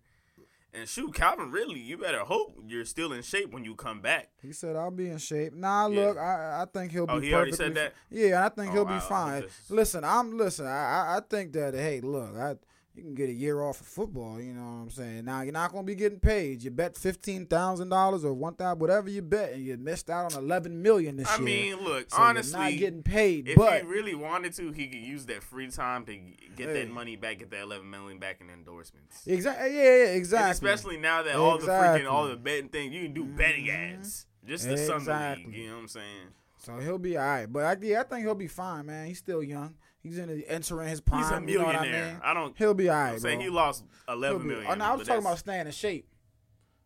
And 0.74 0.86
shoot, 0.86 1.14
Calvin 1.14 1.50
Ridley, 1.50 1.80
you 1.80 1.96
better 1.96 2.18
hope 2.20 2.58
you're 2.66 2.84
still 2.84 3.12
in 3.14 3.22
shape 3.22 3.50
when 3.50 3.64
you 3.64 3.74
come 3.74 4.00
back. 4.02 4.28
He 4.42 4.52
said 4.52 4.76
I'll 4.76 4.90
be 4.90 5.08
in 5.08 5.16
shape. 5.18 5.54
Nah, 5.54 5.88
Yeah. 5.88 6.06
look, 6.06 6.18
I 6.18 6.62
I 6.62 6.66
think 6.72 6.92
he'll 6.92 7.06
be. 7.06 7.12
Oh, 7.14 7.20
he 7.20 7.32
already 7.34 7.52
said 7.52 7.74
that? 7.76 7.94
Yeah, 8.10 8.44
I 8.44 8.50
think 8.50 8.70
Oh, 8.70 8.74
he'll 8.74 8.84
be 8.84 9.00
fine. 9.00 9.42
just- 9.42 9.70
Listen, 9.70 10.04
I'm 10.04 10.36
listen. 10.36 10.66
I, 10.66 10.70
I 11.14 11.16
I 11.16 11.20
think 11.28 11.54
that 11.54 11.72
hey, 11.74 12.00
look, 12.02 12.36
I 12.36 12.56
you 12.96 13.02
can 13.02 13.14
get 13.14 13.28
a 13.28 13.32
year 13.32 13.62
off 13.62 13.80
of 13.80 13.86
football. 13.86 14.40
You 14.40 14.54
know 14.54 14.62
what 14.62 14.82
I'm 14.82 14.90
saying? 14.90 15.24
Now 15.26 15.42
you're 15.42 15.52
not 15.52 15.70
gonna 15.72 15.84
be 15.84 15.94
getting 15.94 16.18
paid. 16.18 16.62
You 16.62 16.70
bet 16.70 16.96
fifteen 16.96 17.46
thousand 17.46 17.90
dollars 17.90 18.24
or 18.24 18.32
one 18.32 18.54
thousand, 18.54 18.78
whatever 18.80 19.10
you 19.10 19.22
bet, 19.22 19.52
and 19.52 19.64
you 19.64 19.76
missed 19.76 20.08
out 20.10 20.32
on 20.34 20.42
eleven 20.42 20.80
million 20.82 21.16
this 21.16 21.28
I 21.28 21.36
year. 21.38 21.42
I 21.42 21.44
mean, 21.76 21.84
look, 21.84 22.10
So 22.10 22.16
honestly, 22.16 22.58
not 22.58 22.72
getting 22.78 23.02
paid, 23.02 23.48
if 23.48 23.56
but 23.56 23.82
he 23.82 23.86
really 23.86 24.14
wanted 24.14 24.54
to, 24.54 24.72
he 24.72 24.86
could 24.86 24.98
use 25.04 25.26
that 25.26 25.42
free 25.42 25.68
time 25.70 26.04
to 26.06 26.16
get 26.56 26.68
Hey. 26.68 26.84
that 26.84 26.90
money 26.90 27.16
back, 27.16 27.38
get 27.40 27.50
that 27.50 27.62
11 27.62 27.88
million 27.90 28.18
back 28.18 28.40
in 28.40 28.48
endorsements. 28.50 29.26
exactly, 29.26 29.76
yeah, 29.76 29.82
yeah, 29.82 30.06
And 30.08 30.16
exactly. 30.16 30.50
especially 30.52 30.96
now 30.96 31.22
that 31.22 31.36
all 31.36 31.58
the 31.58 31.66
freaking 31.66 32.10
all 32.10 32.26
the 32.28 32.36
betting 32.36 32.68
things, 32.70 32.94
you 32.94 33.02
can 33.02 33.12
do 33.12 33.24
betting 33.24 33.66
Mhm. 33.66 33.98
ads 33.98 34.26
just 34.46 34.64
Sunday 34.64 34.84
Exactly. 34.94 35.44
league. 35.46 35.54
You 35.54 35.66
know 35.68 35.74
what 35.74 35.80
I'm 35.82 35.88
saying? 35.88 36.26
So 36.58 36.78
he'll 36.78 36.98
be 36.98 37.16
all 37.16 37.24
right. 37.24 37.46
But 37.46 37.64
I, 37.64 37.76
yeah, 37.84 38.00
I 38.00 38.02
think 38.04 38.22
he'll 38.24 38.34
be 38.34 38.48
fine, 38.48 38.86
man. 38.86 39.06
He's 39.06 39.18
still 39.18 39.42
young. 39.42 39.74
He's 40.06 40.18
in 40.18 40.28
the, 40.28 40.48
entering 40.48 40.88
his 40.88 41.00
prime. 41.00 41.22
He's 41.22 41.30
a 41.30 41.52
You 41.52 41.58
know 41.58 41.64
what 41.66 41.76
I 41.76 41.80
millionaire. 41.82 42.12
mean? 42.12 42.20
I 42.24 42.34
don't. 42.34 42.56
He'll 42.56 42.74
be 42.74 42.88
all 42.88 42.96
right, 42.96 43.12
I'm 43.12 43.18
saying 43.20 43.40
he 43.40 43.48
lost 43.48 43.84
He'll 44.06 44.14
11 44.16 44.42
be- 44.42 44.48
million. 44.48 44.66
Oh, 44.70 44.74
no, 44.74 44.84
I 44.84 44.92
was 44.94 45.00
but 45.06 45.06
talking 45.14 45.26
about 45.26 45.38
staying 45.38 45.66
in 45.66 45.72
shape. 45.72 46.08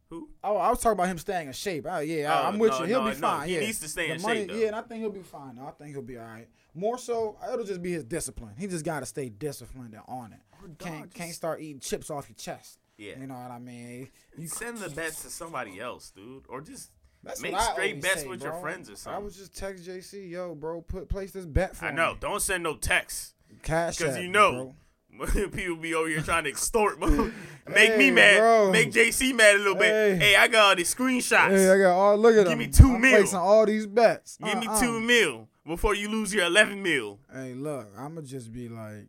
who? 0.09 0.29
Oh, 0.43 0.57
I 0.57 0.71
was 0.71 0.81
talking 0.81 0.93
about 0.99 1.09
him 1.09 1.19
staying 1.19 1.47
in 1.47 1.53
shape. 1.53 1.87
Oh, 1.89 1.99
yeah, 2.01 2.33
I- 2.35 2.43
Oh, 2.43 2.49
I'm 2.49 2.59
with 2.59 2.71
no, 2.73 2.81
you. 2.81 2.85
He'll 2.87 3.03
no, 3.05 3.11
be 3.11 3.15
no, 3.17 3.21
fine. 3.21 3.49
he 3.49 3.55
yeah, 3.55 3.61
needs 3.61 3.81
to 3.81 3.89
stay 3.89 4.09
The 4.09 4.15
in 4.15 4.23
money- 4.23 4.41
shape, 4.41 4.49
though. 4.49 4.57
Yeah, 4.57 4.67
and 4.69 4.77
I 4.77 4.81
think 4.83 5.01
he'll 5.03 5.11
be 5.11 5.23
fine. 5.23 5.59
I 5.59 5.71
think 5.71 5.91
he'll 5.91 6.03
be 6.03 6.19
all 6.19 6.25
right. 6.25 6.49
More 6.75 6.99
so, 6.99 7.37
it'll 7.53 7.65
just 7.65 7.83
be 7.83 7.93
his 7.93 8.05
discipline. 8.05 8.55
He 8.59 8.67
just 8.67 8.85
got 8.85 9.01
to 9.01 9.07
stay 9.07 9.29
disciplined 9.29 9.95
and 9.95 10.03
on 10.09 10.33
it. 10.33 10.41
dog, 10.61 10.79
Can't 10.79 11.05
just- 11.05 11.15
can't 11.15 11.35
start 11.35 11.61
eating 11.61 11.81
chips 11.81 12.11
off 12.11 12.29
your 12.29 12.37
chest. 12.37 12.79
Yeah. 12.99 13.19
You 13.19 13.27
know 13.29 13.35
what 13.35 13.51
I 13.51 13.59
mean? 13.59 14.11
You 14.37 14.47
Send 14.47 14.79
the 14.79 14.91
bets 14.91 15.23
to 15.23 15.31
somebody 15.31 15.81
else, 15.81 16.11
dude, 16.11 16.45
or 16.49 16.61
just 16.61 16.91
That's 17.23 17.43
Make 17.43 17.59
straight 17.61 18.01
bets 18.01 18.23
say, 18.23 18.29
with 18.29 18.43
your 18.43 18.55
friends 18.55 18.89
or 18.91 18.97
something. 18.97 19.21
I 19.21 19.23
was 19.25 19.37
just 19.37 19.55
text 19.57 19.85
JC, 19.87 20.31
yo, 20.31 20.55
bro, 20.55 20.81
put 20.81 21.09
place 21.09 21.33
this 21.33 21.45
bet 21.45 21.77
for 21.77 21.87
I 21.87 21.91
know. 21.93 22.13
me. 22.13 22.19
Don't 22.21 22.41
send 22.41 22.63
no 22.63 22.77
texts. 22.77 23.35
Cash 23.63 23.99
Because 23.99 24.17
you 24.17 24.29
know, 24.29 24.75
bro. 25.11 25.27
people 25.51 25.77
be 25.77 25.93
over 25.95 26.09
here 26.09 26.21
trying 26.23 26.45
to 26.45 26.51
extort, 26.51 26.99
make 27.69 27.97
me 27.99 28.11
mad, 28.11 28.39
bro. 28.39 28.71
make 28.71 28.91
JC 28.93 29.35
mad 29.35 29.57
a 29.57 29.59
little 29.59 29.75
bit. 29.75 29.91
Hey. 29.91 30.17
Hey, 30.31 30.37
I 30.37 30.49
got 30.49 30.69
all 30.71 30.77
these 30.77 30.95
screenshots. 30.95 31.51
Hey, 31.51 31.69
I 31.69 31.77
got 31.79 31.93
all 31.95 32.17
look 32.17 32.33
at 32.37 32.47
them. 32.47 32.59
Give 32.59 32.59
them. 32.59 32.59
me 32.59 32.67
two 32.69 32.95
I'm 32.95 33.01
mil. 33.03 33.19
placing 33.19 33.39
all 33.39 33.67
these 33.67 33.87
bets. 33.87 34.39
Give 34.43 34.57
me 34.59 34.67
Uh-uh. 34.69 34.81
two 34.81 35.01
mil 35.01 35.49
before 35.67 35.95
you 35.95 36.09
lose 36.09 36.33
your 36.33 36.47
eleven 36.47 36.83
mil. 36.83 37.19
Hey, 37.33 37.53
look, 37.55 37.89
I'ma 37.99 38.23
just 38.23 38.51
be 38.53 38.69
like, 38.71 39.09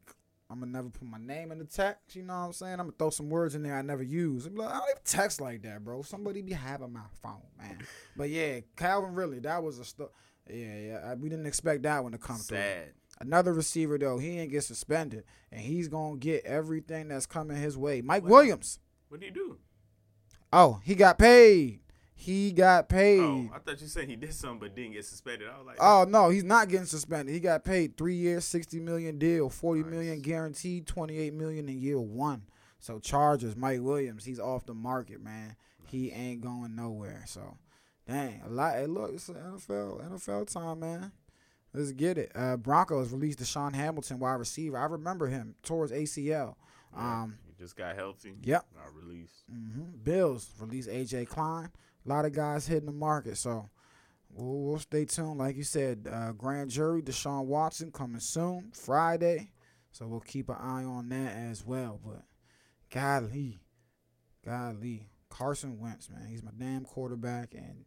I'ma 0.51 0.65
never 0.65 0.89
put 0.89 1.07
my 1.07 1.17
name 1.17 1.51
in 1.51 1.59
the 1.59 1.65
text. 1.65 2.15
You 2.15 2.23
know 2.23 2.33
what 2.33 2.45
I'm 2.47 2.53
saying? 2.53 2.79
I'ma 2.79 2.91
throw 2.97 3.09
some 3.09 3.29
words 3.29 3.55
in 3.55 3.63
there 3.63 3.75
I 3.77 3.81
never 3.81 4.03
use. 4.03 4.45
I'm 4.45 4.55
like, 4.55 4.69
I 4.69 4.79
don't 4.79 4.89
even 4.89 5.01
text 5.05 5.39
like 5.39 5.61
that, 5.63 5.83
bro. 5.83 6.01
Somebody 6.01 6.41
be 6.41 6.53
having 6.53 6.91
my 6.91 7.05
phone, 7.21 7.41
man. 7.57 7.79
But 8.17 8.29
yeah, 8.29 8.59
Calvin, 8.75 9.15
really, 9.15 9.39
that 9.39 9.63
was 9.63 9.79
a 9.79 9.85
sto- 9.85 10.11
Yeah, 10.49 10.77
yeah, 10.77 10.99
I, 11.05 11.13
we 11.15 11.29
didn't 11.29 11.45
expect 11.45 11.83
that 11.83 12.03
one 12.03 12.11
to 12.11 12.17
come 12.17 12.37
through. 12.37 12.57
Another 13.19 13.53
receiver 13.53 13.97
though, 13.97 14.17
he 14.17 14.39
ain't 14.39 14.51
get 14.51 14.63
suspended, 14.63 15.23
and 15.51 15.61
he's 15.61 15.87
gonna 15.87 16.17
get 16.17 16.43
everything 16.43 17.07
that's 17.07 17.25
coming 17.27 17.55
his 17.57 17.77
way. 17.77 18.01
Mike 18.01 18.25
Williams. 18.25 18.79
What 19.09 19.19
do 19.19 19.27
you 19.27 19.31
do? 19.31 19.57
Oh, 20.51 20.81
he 20.83 20.95
got 20.95 21.17
paid. 21.19 21.81
He 22.21 22.51
got 22.51 22.88
paid. 22.88 23.19
Oh, 23.19 23.49
I 23.51 23.57
thought 23.57 23.81
you 23.81 23.88
said 23.88 24.07
he 24.07 24.15
did 24.15 24.31
something 24.34 24.60
but 24.60 24.75
didn't 24.75 24.91
get 24.93 25.05
suspended. 25.05 25.47
I 25.47 25.57
was 25.57 25.65
like, 25.65 25.77
Oh 25.79 26.05
no, 26.07 26.29
he's 26.29 26.43
not 26.43 26.69
getting 26.69 26.86
suspended. 26.86 27.34
He 27.34 27.39
got 27.39 27.63
paid 27.63 27.97
three 27.97 28.13
years, 28.13 28.45
sixty 28.45 28.79
million 28.79 29.17
deal, 29.17 29.49
forty 29.49 29.81
Nice. 29.81 29.89
million 29.91 30.21
guaranteed, 30.21 30.86
twenty 30.86 31.17
eight 31.17 31.34
million 31.34 31.67
in 31.67 31.79
year 31.79 31.99
one. 31.99 32.43
So 32.79 32.99
Chargers, 32.99 33.55
Mike 33.55 33.81
Williams, 33.81 34.25
he's 34.25 34.39
off 34.39 34.67
the 34.67 34.75
market, 34.75 35.19
man. 35.23 35.55
He 35.88 36.12
ain't 36.12 36.41
going 36.41 36.75
nowhere. 36.75 37.23
So, 37.25 37.57
dang, 38.07 38.41
a 38.45 38.49
lot. 38.49 38.75
Hey, 38.75 38.86
look, 38.86 39.12
it's 39.13 39.27
NFL 39.27 40.07
NFL 40.12 40.53
time, 40.53 40.79
man. 40.79 41.12
Let's 41.73 41.91
get 41.91 42.17
it. 42.19 42.31
Uh, 42.36 42.55
Broncos 42.57 43.12
released 43.12 43.39
DaeSean 43.39 43.73
Hamilton, 43.73 44.19
wide 44.19 44.34
receiver. 44.36 44.77
I 44.77 44.86
remember 44.86 45.25
him 45.27 45.55
towards 45.63 45.91
ACL. 45.91 46.55
yeah, 46.95 47.21
Um, 47.23 47.38
he 47.47 47.53
just 47.57 47.75
got 47.75 47.95
healthy. 47.95 48.34
yep. 48.43 48.65
Got 48.75 48.93
released. 48.95 49.43
hmm 49.49 49.86
Bills 50.03 50.49
released 50.60 50.89
AJ 50.89 51.27
Klein. 51.29 51.69
A 52.05 52.09
lot 52.09 52.25
of 52.25 52.33
guys 52.33 52.67
hitting 52.67 52.87
the 52.87 52.91
market, 52.91 53.37
so 53.37 53.69
we'll, 54.29 54.61
we'll 54.71 54.79
stay 54.79 55.05
tuned. 55.05 55.37
Like 55.37 55.55
you 55.55 55.63
said, 55.63 56.07
uh, 56.11 56.31
grand 56.31 56.69
jury 56.71 57.01
Deshaun 57.01 57.45
Watson 57.45 57.91
coming 57.91 58.19
soon 58.19 58.71
Friday, 58.73 59.51
so 59.91 60.07
we'll 60.07 60.19
keep 60.19 60.49
an 60.49 60.55
eye 60.59 60.83
on 60.83 61.09
that 61.09 61.35
as 61.35 61.63
well. 61.65 61.99
But 62.03 62.23
golly, 62.89 63.61
golly, 64.45 65.09
Carson 65.29 65.79
Wentz, 65.79 66.09
man, 66.09 66.27
he's 66.29 66.43
my 66.43 66.51
damn 66.57 66.85
quarterback, 66.85 67.53
and 67.53 67.85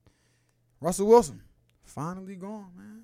Russell 0.81 1.09
Wilson 1.09 1.43
finally 1.83 2.37
gone, 2.37 2.71
man, 2.77 3.03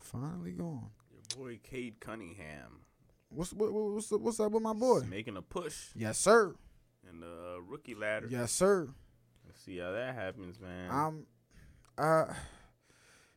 finally 0.00 0.52
gone. 0.52 0.90
Your 1.12 1.44
boy 1.46 1.60
Cade 1.62 2.00
Cunningham. 2.00 2.80
What's 3.30 3.52
what, 3.52 3.72
what- 3.72 3.92
what's 3.92 4.10
what's 4.10 4.40
up 4.40 4.52
with 4.52 4.62
my 4.62 4.72
boy? 4.72 4.98
is 4.98 5.04
making 5.06 5.36
a 5.36 5.42
push 5.42 5.88
Yes, 5.94 6.16
sir. 6.18 6.54
And 7.08 7.22
the 7.22 7.58
rookie 7.66 7.94
ladder. 7.94 8.26
Yes, 8.30 8.52
sir. 8.52 8.88
See 9.68 9.78
how 9.78 9.92
that 9.92 10.14
happens, 10.14 10.58
man. 10.60 10.90
Um, 10.90 11.26
uh, 11.98 12.32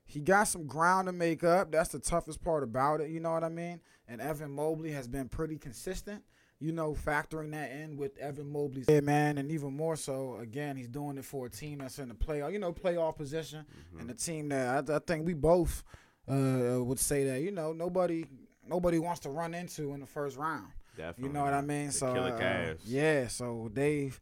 he 0.06 0.22
got 0.22 0.46
some 0.46 0.65
ground 0.65 1.08
to 1.08 1.12
make 1.12 1.44
up. 1.44 1.72
That's 1.72 1.89
the 1.89 2.00
toughest 2.00 2.41
part 2.41 2.63
about 2.63 3.02
it. 3.02 3.10
You 3.10 3.20
know 3.20 3.32
what 3.34 3.44
I 3.44 3.50
mean? 3.50 3.82
And 4.08 4.22
Evan 4.22 4.52
Mobley 4.52 4.91
has 4.91 5.08
been 5.10 5.28
pretty 5.28 5.58
consistent. 5.58 6.24
You 6.60 6.72
know, 6.72 6.94
factoring 6.94 7.52
that 7.52 7.72
in 7.72 7.98
with 7.98 8.17
Evan 8.20 8.48
Mobley's 8.50 8.86
yeah, 8.88 9.00
man, 9.02 9.39
and 9.39 9.52
even 9.52 9.76
more 9.76 9.96
so, 9.96 10.38
again, 10.39 10.78
he's 10.78 10.88
doing 10.88 11.17
it 11.17 11.26
for 11.26 11.48
a 11.48 11.50
team 11.50 11.80
that's 11.80 11.98
in 11.98 12.08
the 12.08 12.13
playoff, 12.13 12.54
you 12.54 12.60
know, 12.60 12.72
playoff 12.72 13.17
position, 13.17 13.65
Mm-hmm. 13.65 14.00
and 14.00 14.10
the 14.10 14.13
team 14.13 14.50
that 14.50 14.89
I, 14.89 14.96
I 14.96 15.00
think 15.00 15.26
we 15.26 15.34
both 15.34 15.84
uh, 16.32 16.78
would 16.84 17.00
say 17.00 17.24
that 17.26 17.41
you 17.41 17.50
know 17.52 17.74
nobody 17.74 18.26
nobody 18.65 19.00
wants 19.00 19.22
to 19.22 19.30
run 19.30 19.54
into 19.56 19.94
in 19.94 20.00
the 20.02 20.06
first 20.06 20.38
round. 20.38 20.67
Definitely. 20.96 21.24
You 21.24 21.34
know 21.34 21.44
what 21.44 21.54
I 21.56 21.62
mean? 21.62 21.88
The 21.88 21.94
so 21.94 22.08
uh, 22.13 22.74
yeah, 22.86 23.28
so 23.28 23.70
they've 23.74 24.20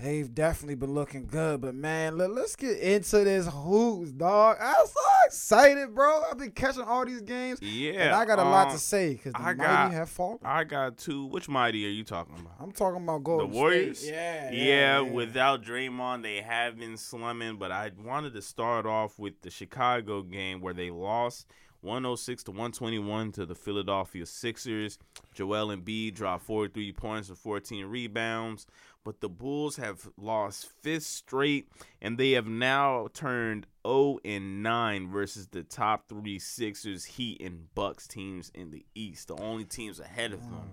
they've 0.00 0.32
definitely 0.34 0.74
been 0.74 0.94
looking 0.94 1.26
good. 1.26 1.60
But 1.60 1.74
man, 1.74 2.16
let, 2.18 2.30
us 2.32 2.56
get 2.56 2.78
into 2.78 3.24
this 3.24 3.46
hoops, 3.46 4.12
dog. 4.12 4.56
I'm 4.60 4.86
so 4.86 5.00
excited, 5.26 5.94
bro. 5.94 6.22
I've 6.30 6.38
been 6.38 6.50
catching 6.50 6.82
all 6.82 7.04
these 7.06 7.22
games, 7.22 7.60
Yeah. 7.62 7.92
and 8.06 8.14
I 8.14 8.24
got 8.24 8.38
a 8.38 8.44
lot 8.44 8.68
um, 8.68 8.72
to 8.74 8.78
say 8.78 9.12
because 9.14 9.32
the 9.32 9.40
I 9.40 9.54
mighty 9.54 9.58
got- 9.58 9.92
have 9.92 10.08
fallen. 10.08 10.38
I 10.44 10.64
got 10.64 10.98
two. 10.98 11.26
Which 11.26 11.48
mighty 11.48 11.86
are 11.86 11.90
you 11.90 12.04
talking 12.04 12.34
about? 12.38 12.54
I'm 12.60 12.72
talking 12.72 13.02
about 13.02 13.22
Golden 13.24 13.50
the 13.50 13.56
Warriors. 13.56 13.98
State. 14.00 14.12
Yeah, 14.12 14.50
yeah, 14.52 14.64
yeah. 14.64 15.00
Without 15.00 15.62
Draymond, 15.62 16.22
they 16.22 16.40
have 16.40 16.78
been 16.78 16.96
slumming. 16.96 17.56
But 17.56 17.72
I 17.72 17.90
wanted 18.04 18.34
to 18.34 18.42
start 18.42 18.86
off 18.86 19.18
with 19.18 19.40
the 19.42 19.50
Chicago 19.50 20.22
game 20.22 20.60
where 20.60 20.74
they 20.74 20.90
lost 20.90 21.46
106 21.82 22.44
to 22.44 22.50
121 22.52 23.32
to 23.32 23.44
the 23.46 23.54
Philadelphia 23.54 24.24
Sixers. 24.26 24.98
Joel 25.34 25.70
and 25.70 25.84
Embiid 25.84 26.14
dropped 26.14 26.44
43 26.44 26.92
points 26.92 27.28
and 27.28 27.38
14 27.38 27.86
rebounds. 27.86 28.66
But 29.04 29.20
the 29.20 29.28
Bulls 29.28 29.76
have 29.76 30.08
lost 30.16 30.70
fifth 30.80 31.04
straight, 31.04 31.68
and 32.00 32.18
they 32.18 32.32
have 32.32 32.46
now 32.46 33.08
turned 33.12 33.66
0 33.86 34.18
and 34.24 34.62
9 34.62 35.10
versus 35.10 35.48
the 35.48 35.64
top 35.64 36.08
three 36.08 36.38
Sixers, 36.38 37.04
Heat, 37.04 37.40
and 37.40 37.74
Bucks 37.74 38.06
teams 38.06 38.50
in 38.54 38.70
the 38.70 38.84
East. 38.94 39.28
The 39.28 39.36
only 39.36 39.64
teams 39.64 39.98
ahead 39.98 40.32
of 40.32 40.40
them. 40.40 40.70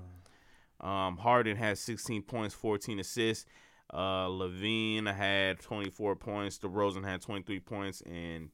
Um, 0.79 1.17
Harden 1.17 1.57
had 1.57 1.77
16 1.77 2.21
points, 2.23 2.53
14 2.53 2.99
assists. 2.99 3.45
Uh, 3.91 4.27
LaVine 4.27 5.11
had 5.13 5.59
24 5.59 6.15
points. 6.15 6.59
DeRozan 6.59 7.03
had 7.03 7.21
23 7.21 7.59
points 7.59 8.01
and 8.01 8.49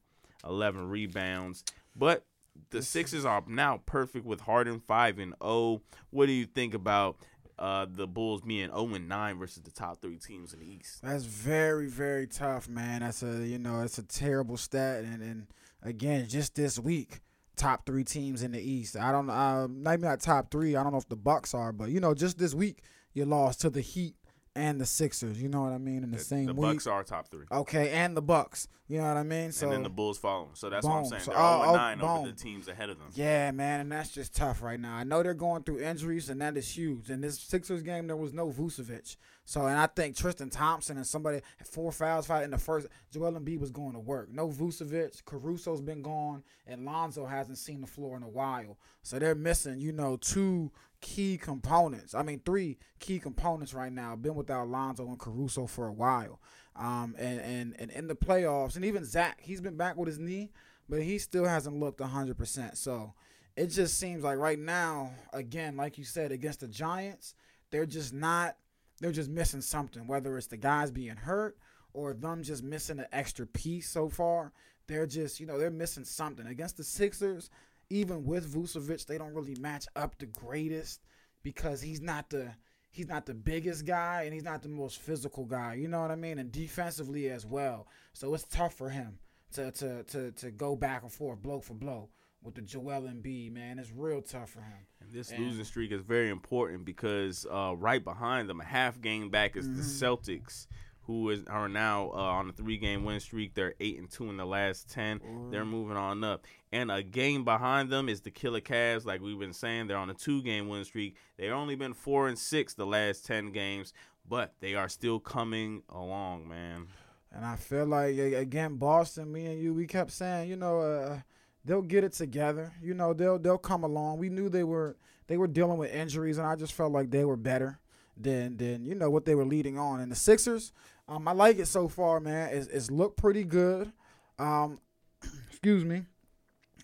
11 0.45 0.89
rebounds. 0.89 1.63
But 1.95 2.25
the 2.69 2.81
Sixers 2.81 3.25
are 3.25 3.43
now 3.47 3.81
perfect 3.85 4.25
with 4.25 4.41
Harden 4.41 4.79
5 4.79 5.19
and 5.19 5.35
0. 5.43 5.81
What 6.09 6.27
do 6.27 6.31
you 6.31 6.45
think 6.45 6.73
about 6.73 7.17
uh, 7.57 7.85
the 7.89 8.07
Bulls 8.07 8.41
being 8.41 8.69
0 8.69 8.93
and 8.93 9.07
9 9.07 9.37
versus 9.37 9.63
the 9.63 9.71
top 9.71 10.01
three 10.01 10.17
teams 10.17 10.53
in 10.53 10.59
the 10.59 10.65
East? 10.65 11.01
That's 11.01 11.23
very, 11.23 11.87
very 11.87 12.27
tough, 12.27 12.67
man. 12.67 13.01
That's 13.01 13.23
a 13.23 13.45
you 13.45 13.59
know, 13.59 13.81
it's 13.81 13.97
a 13.97 14.03
terrible 14.03 14.57
stat, 14.57 15.03
and 15.03 15.21
and 15.21 15.47
again, 15.81 16.27
just 16.27 16.55
this 16.55 16.79
week, 16.79 17.21
top 17.55 17.85
three 17.85 18.03
teams 18.03 18.43
in 18.43 18.51
the 18.51 18.61
East. 18.61 18.97
I 18.97 19.11
don't, 19.11 19.29
uh, 19.29 19.67
maybe 19.69 20.03
not 20.03 20.19
top 20.19 20.51
three. 20.51 20.75
I 20.75 20.83
don't 20.83 20.91
know 20.91 20.99
if 20.99 21.09
the 21.09 21.15
Bucks 21.15 21.53
are, 21.53 21.71
but 21.71 21.89
you 21.89 21.99
know, 21.99 22.13
just 22.13 22.37
this 22.37 22.53
week, 22.53 22.81
you 23.13 23.25
lost 23.25 23.61
to 23.61 23.69
the 23.69 23.81
Heat 23.81 24.15
and 24.55 24.79
the 24.79 24.85
Sixers. 24.85 25.41
You 25.41 25.49
know 25.49 25.61
what 25.61 25.73
I 25.73 25.77
mean? 25.77 26.03
In 26.03 26.11
the, 26.11 26.19
same 26.19 26.45
the 26.45 26.53
week. 26.53 26.73
Bucks 26.73 26.87
are 26.87 27.03
top 27.03 27.29
three. 27.29 27.45
Okay, 27.51 27.91
and 27.91 28.15
the 28.15 28.21
Bucks. 28.21 28.67
You 28.87 28.99
know 28.99 29.07
what 29.07 29.17
I 29.17 29.23
mean? 29.23 29.51
So 29.51 29.65
and 29.65 29.73
then 29.73 29.83
the 29.83 29.89
Bulls 29.89 30.17
follow. 30.17 30.49
So 30.53 30.69
that's 30.69 30.85
what 30.85 30.93
I'm 30.93 31.05
saying. 31.05 31.23
They're 31.25 31.35
0 31.35 31.37
oh, 31.37 31.61
and 31.61 31.71
oh, 31.71 31.75
9 31.75 32.01
over 32.01 32.27
the 32.27 32.33
teams 32.33 32.67
ahead 32.67 32.89
of 32.89 32.99
them. 32.99 33.07
yeah, 33.15 33.49
man, 33.51 33.79
and 33.79 33.91
that's 33.91 34.11
just 34.11 34.35
tough 34.35 34.61
right 34.61 34.79
now. 34.79 34.95
I 34.95 35.03
know 35.03 35.23
they're 35.23 35.33
going 35.33 35.63
through 35.63 35.79
injuries, 35.79 36.29
and 36.29 36.39
that 36.41 36.55
is 36.55 36.77
huge. 36.77 37.09
In 37.09 37.21
this 37.21 37.39
Sixers 37.39 37.81
game, 37.81 38.05
there 38.05 38.15
was 38.15 38.31
no 38.31 38.49
Vucevic, 38.49 39.17
so 39.43 39.65
and 39.65 39.77
I 39.77 39.87
think 39.87 40.15
Tristan 40.15 40.51
Thompson 40.51 40.97
and 40.97 41.07
somebody 41.07 41.41
had 41.57 41.67
four 41.67 41.91
fouls 41.91 42.27
fight 42.27 42.43
in 42.43 42.51
the 42.51 42.59
first. 42.59 42.87
Joel 43.11 43.33
Embiid 43.33 43.59
was 43.59 43.71
going 43.71 43.93
to 43.93 43.99
work. 43.99 44.29
No 44.31 44.49
Vucevic. 44.49 45.25
Caruso's 45.25 45.81
been 45.81 46.03
gone, 46.03 46.43
and 46.67 46.85
Lonzo 46.85 47.25
hasn't 47.25 47.57
seen 47.57 47.81
the 47.81 47.87
floor 47.87 48.15
in 48.15 48.23
a 48.23 48.29
while. 48.29 48.77
So 49.01 49.17
they're 49.17 49.35
missing, 49.35 49.79
you 49.79 49.93
know, 49.93 50.17
two 50.17 50.71
key 51.05 51.37
components. 51.37 52.15
I 52.15 52.23
mean, 52.23 52.41
three 52.43 52.79
key 52.99 53.19
components 53.19 53.75
right 53.75 53.93
now. 53.93 54.15
Been 54.15 54.33
without 54.33 54.67
Lonzo 54.67 55.05
and 55.07 55.19
Caruso 55.19 55.67
for 55.67 55.87
a 55.87 55.93
while. 55.93 56.41
Um, 56.75 57.15
and, 57.19 57.39
and, 57.39 57.75
and 57.77 57.91
in 57.91 58.07
the 58.07 58.15
playoffs, 58.15 58.75
and 58.75 58.83
even 58.83 59.05
Zach, 59.05 59.39
he's 59.39 59.61
been 59.61 59.77
back 59.77 59.97
with 59.97 60.07
his 60.07 60.17
knee, 60.17 60.51
but 60.89 61.03
he 61.03 61.19
still 61.19 61.45
hasn't 61.45 61.79
looked 61.79 61.99
100%. 61.99 62.75
So 62.75 63.13
it 63.55 63.67
just 63.67 63.99
seems 63.99 64.23
like 64.23 64.39
right 64.39 64.57
now, 64.57 65.11
again, 65.31 65.77
like 65.77 65.99
you 65.99 66.05
said, 66.05 66.31
against 66.31 66.61
the 66.61 66.67
Giants, 66.67 67.35
they're 67.69 67.85
just 67.85 68.11
not, 68.11 68.57
they're 68.99 69.11
just 69.11 69.29
missing 69.29 69.61
something, 69.61 70.07
whether 70.07 70.35
it's 70.39 70.47
the 70.47 70.57
guys 70.57 70.89
being 70.89 71.17
hurt 71.17 71.55
or 71.93 72.15
them 72.15 72.41
just 72.41 72.63
missing 72.63 72.97
an 72.97 73.05
extra 73.13 73.45
piece 73.45 73.87
so 73.87 74.09
far. 74.09 74.53
They're 74.87 75.05
just, 75.05 75.39
you 75.39 75.45
know, 75.45 75.59
they're 75.59 75.69
missing 75.69 76.03
something. 76.03 76.47
Against 76.47 76.77
the 76.77 76.83
Sixers, 76.83 77.51
even 77.89 78.26
with 78.26 78.54
Vucevic, 78.54 79.06
they 79.06 79.17
don't 79.17 79.34
really 79.34 79.56
match 79.56 79.86
up 79.95 80.17
the 80.17 80.26
greatest 80.26 81.02
because 81.43 81.82
he's 81.82 82.02
not 82.02 82.30
the 82.30 82.52
he's 82.91 83.08
not 83.08 83.26
the 83.26 83.34
biggest 83.34 83.86
guy 83.86 84.24
and 84.24 84.34
he's 84.34 84.43
not 84.43 84.62
the 84.62 84.69
most 84.69 85.00
physical 85.00 85.45
guy. 85.45 85.74
You 85.76 85.88
know 85.88 86.02
what 86.02 86.12
I 86.12 86.15
mean? 86.15 86.39
And 86.39 86.52
defensively 86.52 87.30
as 87.30 87.45
well. 87.45 87.88
So 88.13 88.34
it's 88.34 88.45
tough 88.45 88.74
for 88.74 88.89
him 88.89 89.19
to 89.54 89.71
to 89.71 90.04
to 90.04 90.32
to 90.32 90.52
go 90.52 90.76
back 90.76 91.04
and 91.04 91.12
forth, 91.12 91.41
blow 91.41 91.60
for 91.60 91.74
blow 91.74 92.10
with 92.41 92.56
the 92.56 92.62
Joel 92.62 93.02
Embiid, 93.04 93.52
man. 93.54 93.80
It's 93.80 93.91
real 93.91 94.21
tough 94.21 94.52
for 94.52 94.62
him. 94.62 94.86
And 95.02 95.12
this 95.12 95.32
And- 95.32 95.43
losing 95.43 95.63
streak 95.65 95.91
is 95.91 96.02
very 96.02 96.30
important 96.30 96.86
because 96.86 97.45
uh, 97.50 97.74
right 97.76 98.04
behind 98.04 98.48
them, 98.50 98.62
a 98.62 98.65
half 98.65 99.02
game 99.02 99.30
back, 99.30 99.56
is 99.58 99.67
the 99.67 99.82
Celtics, 100.06 100.67
who 101.05 101.29
is 101.29 101.43
are 101.47 101.69
now 101.69 102.11
uh, 102.13 102.17
on 102.17 102.49
a 102.49 102.53
three 102.53 102.77
game 102.77 103.03
win 103.03 103.19
streak. 103.19 103.53
They're 103.53 103.75
eight 103.79 103.99
and 103.99 104.09
two 104.09 104.29
in 104.29 104.37
the 104.37 104.45
last 104.45 104.89
ten. 104.89 105.21
They're 105.51 105.65
moving 105.65 105.97
on 105.97 106.23
up, 106.23 106.45
and 106.71 106.91
a 106.91 107.03
game 107.03 107.43
behind 107.43 107.89
them 107.89 108.09
is 108.09 108.21
the 108.21 108.31
Killer 108.31 108.61
Cavs. 108.61 109.05
Like 109.05 109.21
we've 109.21 109.39
been 109.39 109.53
saying, 109.53 109.87
they're 109.87 109.97
on 109.97 110.09
a 110.09 110.13
two 110.13 110.41
game 110.41 110.67
win 110.67 110.83
streak. 110.85 111.15
They've 111.37 111.51
only 111.51 111.75
been 111.75 111.93
four 111.93 112.27
and 112.27 112.37
six 112.37 112.73
the 112.73 112.85
last 112.85 113.25
ten 113.25 113.51
games, 113.51 113.93
but 114.27 114.53
they 114.59 114.75
are 114.75 114.89
still 114.89 115.19
coming 115.19 115.83
along, 115.89 116.47
man. 116.47 116.87
And 117.31 117.45
I 117.45 117.55
feel 117.55 117.85
like 117.85 118.17
again, 118.17 118.75
Boston, 118.75 119.31
me 119.31 119.45
and 119.45 119.61
you, 119.61 119.73
we 119.73 119.87
kept 119.87 120.11
saying, 120.11 120.49
you 120.49 120.55
know, 120.55 120.79
uh, 120.79 121.19
they'll 121.65 121.81
get 121.81 122.03
it 122.03 122.13
together. 122.13 122.71
You 122.81 122.93
know, 122.93 123.13
they'll 123.13 123.37
they'll 123.37 123.57
come 123.57 123.83
along. 123.83 124.19
We 124.19 124.29
knew 124.29 124.49
they 124.49 124.63
were 124.63 124.95
they 125.27 125.37
were 125.37 125.47
dealing 125.47 125.77
with 125.77 125.93
injuries, 125.93 126.37
and 126.37 126.47
I 126.47 126.55
just 126.55 126.73
felt 126.73 126.91
like 126.91 127.11
they 127.11 127.25
were 127.25 127.37
better 127.37 127.79
than 128.17 128.57
than 128.57 128.85
you 128.85 128.95
know 128.95 129.09
what 129.09 129.25
they 129.25 129.35
were 129.35 129.45
leading 129.45 129.77
on. 129.77 129.99
And 129.99 130.11
the 130.11 130.15
Sixers, 130.15 130.71
um, 131.07 131.27
I 131.27 131.33
like 131.33 131.59
it 131.59 131.67
so 131.67 131.87
far, 131.87 132.19
man. 132.19 132.49
It's, 132.51 132.67
it's 132.67 132.91
looked 132.91 133.17
pretty 133.17 133.43
good. 133.43 133.91
Um, 134.39 134.79
excuse 135.49 135.85
me. 135.85 136.03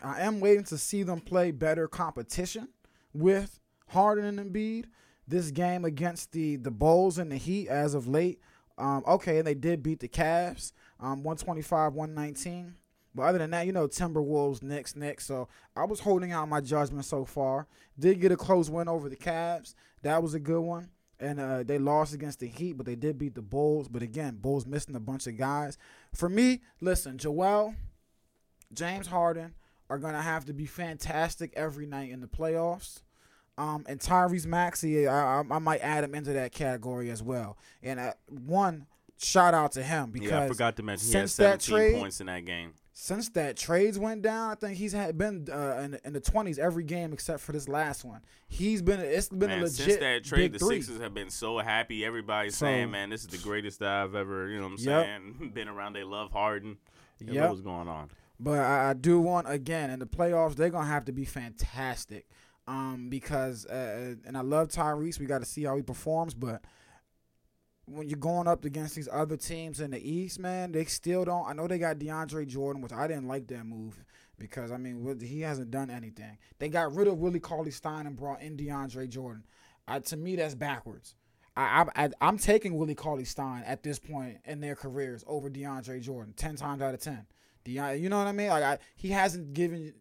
I 0.03 0.21
am 0.21 0.39
waiting 0.39 0.63
to 0.65 0.77
see 0.77 1.03
them 1.03 1.19
play 1.19 1.51
better 1.51 1.87
competition 1.87 2.69
with 3.13 3.59
Harden 3.87 4.25
and 4.25 4.39
Embiid. 4.39 4.85
This 5.27 5.51
game 5.51 5.85
against 5.85 6.31
the 6.31 6.55
the 6.55 6.71
Bulls 6.71 7.17
and 7.17 7.31
the 7.31 7.37
Heat 7.37 7.67
as 7.69 7.93
of 7.93 8.07
late. 8.07 8.39
Um, 8.77 9.03
okay, 9.07 9.37
and 9.37 9.47
they 9.47 9.53
did 9.53 9.83
beat 9.83 9.99
the 9.99 10.07
Cavs, 10.07 10.71
um, 10.99 11.23
125, 11.23 11.93
119. 11.93 12.73
But 13.13 13.23
other 13.23 13.37
than 13.37 13.51
that, 13.51 13.65
you 13.65 13.73
know, 13.73 13.87
Timberwolves, 13.87 14.63
Knicks, 14.63 14.95
Knicks. 14.95 15.25
So 15.25 15.49
I 15.75 15.83
was 15.83 15.99
holding 15.99 16.31
out 16.31 16.49
my 16.49 16.61
judgment 16.61 17.05
so 17.05 17.25
far. 17.25 17.67
Did 17.99 18.21
get 18.21 18.31
a 18.31 18.37
close 18.37 18.69
win 18.69 18.87
over 18.87 19.09
the 19.09 19.15
Cavs. 19.15 19.75
That 20.01 20.23
was 20.23 20.33
a 20.33 20.39
good 20.39 20.61
one. 20.61 20.89
And 21.21 21.39
uh, 21.39 21.63
they 21.63 21.77
lost 21.77 22.13
against 22.13 22.39
the 22.39 22.47
Heat, 22.47 22.73
but 22.73 22.85
they 22.85 22.95
did 22.95 23.17
beat 23.17 23.35
the 23.35 23.41
Bulls. 23.41 23.87
But 23.87 24.01
again, 24.01 24.37
Bulls 24.41 24.65
missing 24.65 24.95
a 24.95 24.99
bunch 24.99 25.27
of 25.27 25.37
guys. 25.37 25.77
For 26.13 26.27
me, 26.27 26.61
listen, 26.81 27.17
Joel, 27.17 27.75
James 28.73 29.07
Harden 29.07 29.53
are 29.89 29.99
gonna 29.99 30.21
have 30.21 30.45
to 30.45 30.53
be 30.53 30.65
fantastic 30.65 31.53
every 31.55 31.85
night 31.85 32.09
in 32.09 32.21
the 32.21 32.27
playoffs. 32.27 33.01
Um, 33.57 33.85
and 33.87 33.99
Tyrese 33.99 34.45
Maxey, 34.45 35.07
I, 35.07 35.41
I, 35.41 35.43
I 35.51 35.59
might 35.59 35.81
add 35.81 36.03
him 36.03 36.15
into 36.15 36.33
that 36.33 36.51
category 36.51 37.11
as 37.11 37.21
well. 37.21 37.57
And 37.83 37.99
uh, 37.99 38.13
one 38.27 38.87
shout 39.19 39.53
out 39.53 39.73
to 39.73 39.83
him 39.83 40.11
because 40.11 40.31
yeah, 40.31 40.43
I 40.43 40.47
forgot 40.47 40.75
to 40.77 40.83
mention 40.83 41.07
he 41.07 41.13
had 41.13 41.29
since 41.29 41.35
that 41.37 41.61
17 41.61 41.75
trade- 41.75 41.99
points 42.01 42.21
in 42.21 42.27
that 42.27 42.45
game. 42.45 42.73
Since 43.03 43.29
that 43.29 43.57
trades 43.57 43.97
went 43.97 44.21
down, 44.21 44.51
I 44.51 44.53
think 44.53 44.77
he's 44.77 44.93
had 44.93 45.17
been 45.17 45.47
uh, 45.51 45.81
in, 45.83 45.97
in 46.05 46.13
the 46.13 46.19
twenties 46.19 46.59
every 46.59 46.83
game 46.83 47.13
except 47.13 47.39
for 47.39 47.51
this 47.51 47.67
last 47.67 48.05
one. 48.05 48.21
He's 48.47 48.83
been 48.83 48.99
it's 48.99 49.27
been 49.27 49.49
Man, 49.49 49.57
a 49.57 49.61
legit 49.63 49.75
since 49.77 49.97
that 49.97 50.23
trade, 50.23 50.51
big 50.51 50.53
the 50.53 50.59
three. 50.59 50.83
Sixers 50.83 51.01
have 51.01 51.15
been 51.15 51.31
so 51.31 51.57
happy. 51.57 52.05
Everybody's 52.05 52.55
So- 52.57 52.67
saying, 52.67 52.91
"Man, 52.91 53.09
this 53.09 53.21
is 53.21 53.27
the 53.29 53.39
greatest 53.39 53.79
that 53.79 53.89
I've 53.89 54.13
ever." 54.13 54.49
You 54.49 54.57
know 54.57 54.67
what 54.67 54.79
I'm 54.81 54.85
Yep. 54.85 55.05
saying? 55.05 55.51
been 55.55 55.67
around. 55.67 55.93
They 55.93 56.03
love 56.03 56.29
Harden. 56.31 56.77
Know 57.19 57.49
what's 57.49 57.61
going 57.61 57.87
on? 57.87 58.11
But 58.39 58.59
I, 58.59 58.91
I 58.91 58.93
do 58.93 59.19
want 59.19 59.49
again 59.49 59.89
in 59.89 59.97
the 59.97 60.05
playoffs 60.05 60.53
they're 60.55 60.69
gonna 60.69 60.85
have 60.85 61.05
to 61.05 61.11
be 61.11 61.25
fantastic, 61.25 62.27
um, 62.67 63.07
because 63.09 63.65
uh, 63.65 64.13
and 64.27 64.37
I 64.37 64.41
love 64.41 64.67
Tyrese. 64.67 65.19
We 65.19 65.25
got 65.25 65.39
to 65.39 65.45
see 65.45 65.63
how 65.63 65.75
he 65.75 65.81
performs, 65.81 66.35
but 66.35 66.61
when 67.93 68.09
you're 68.09 68.17
going 68.17 68.47
up 68.47 68.65
against 68.65 68.95
these 68.95 69.09
other 69.11 69.37
teams 69.37 69.79
in 69.79 69.91
the 69.91 70.09
East, 70.11 70.39
man, 70.39 70.71
they 70.71 70.85
still 70.85 71.25
don't. 71.25 71.47
I 71.47 71.53
know 71.53 71.67
they 71.67 71.77
got 71.77 71.99
DeAndre 71.99 72.47
Jordan, 72.47 72.81
which 72.81 72.93
I 72.93 73.07
didn't 73.07 73.27
like 73.27 73.47
that 73.47 73.65
move 73.65 74.03
because 74.37 74.71
I 74.71 74.77
mean 74.77 75.19
he 75.21 75.41
hasn't 75.41 75.71
done 75.71 75.89
anything. 75.89 76.37
They 76.59 76.69
got 76.69 76.95
rid 76.95 77.07
of 77.07 77.19
Willie 77.19 77.39
Cauley 77.39 77.71
Stein 77.71 78.07
and 78.07 78.15
brought 78.15 78.41
in 78.41 78.57
DeAndre 78.57 79.07
Jordan. 79.07 79.43
To 80.05 80.17
me, 80.17 80.35
that's 80.35 80.55
backwards. 80.55 81.15
I, 81.55 81.85
I, 81.95 82.09
I'm 82.21 82.37
taking 82.37 82.77
Willie 82.77 82.95
Cauley 82.95 83.25
Stein 83.25 83.63
at 83.65 83.83
this 83.83 83.99
point 83.99 84.37
in 84.45 84.61
their 84.61 84.75
careers 84.75 85.23
over 85.27 85.49
DeAndre 85.49 86.01
Jordan 86.01 86.33
ten 86.33 86.55
times 86.55 86.81
out 86.81 86.93
of 86.93 87.01
ten. 87.01 87.25
Deon, 87.65 87.99
you 87.99 88.09
know 88.09 88.17
what 88.17 88.27
I 88.27 88.31
mean? 88.31 88.49
Like 88.49 88.63
I, 88.63 88.77
he 88.95 89.09
hasn't 89.09 89.53
given 89.53 89.93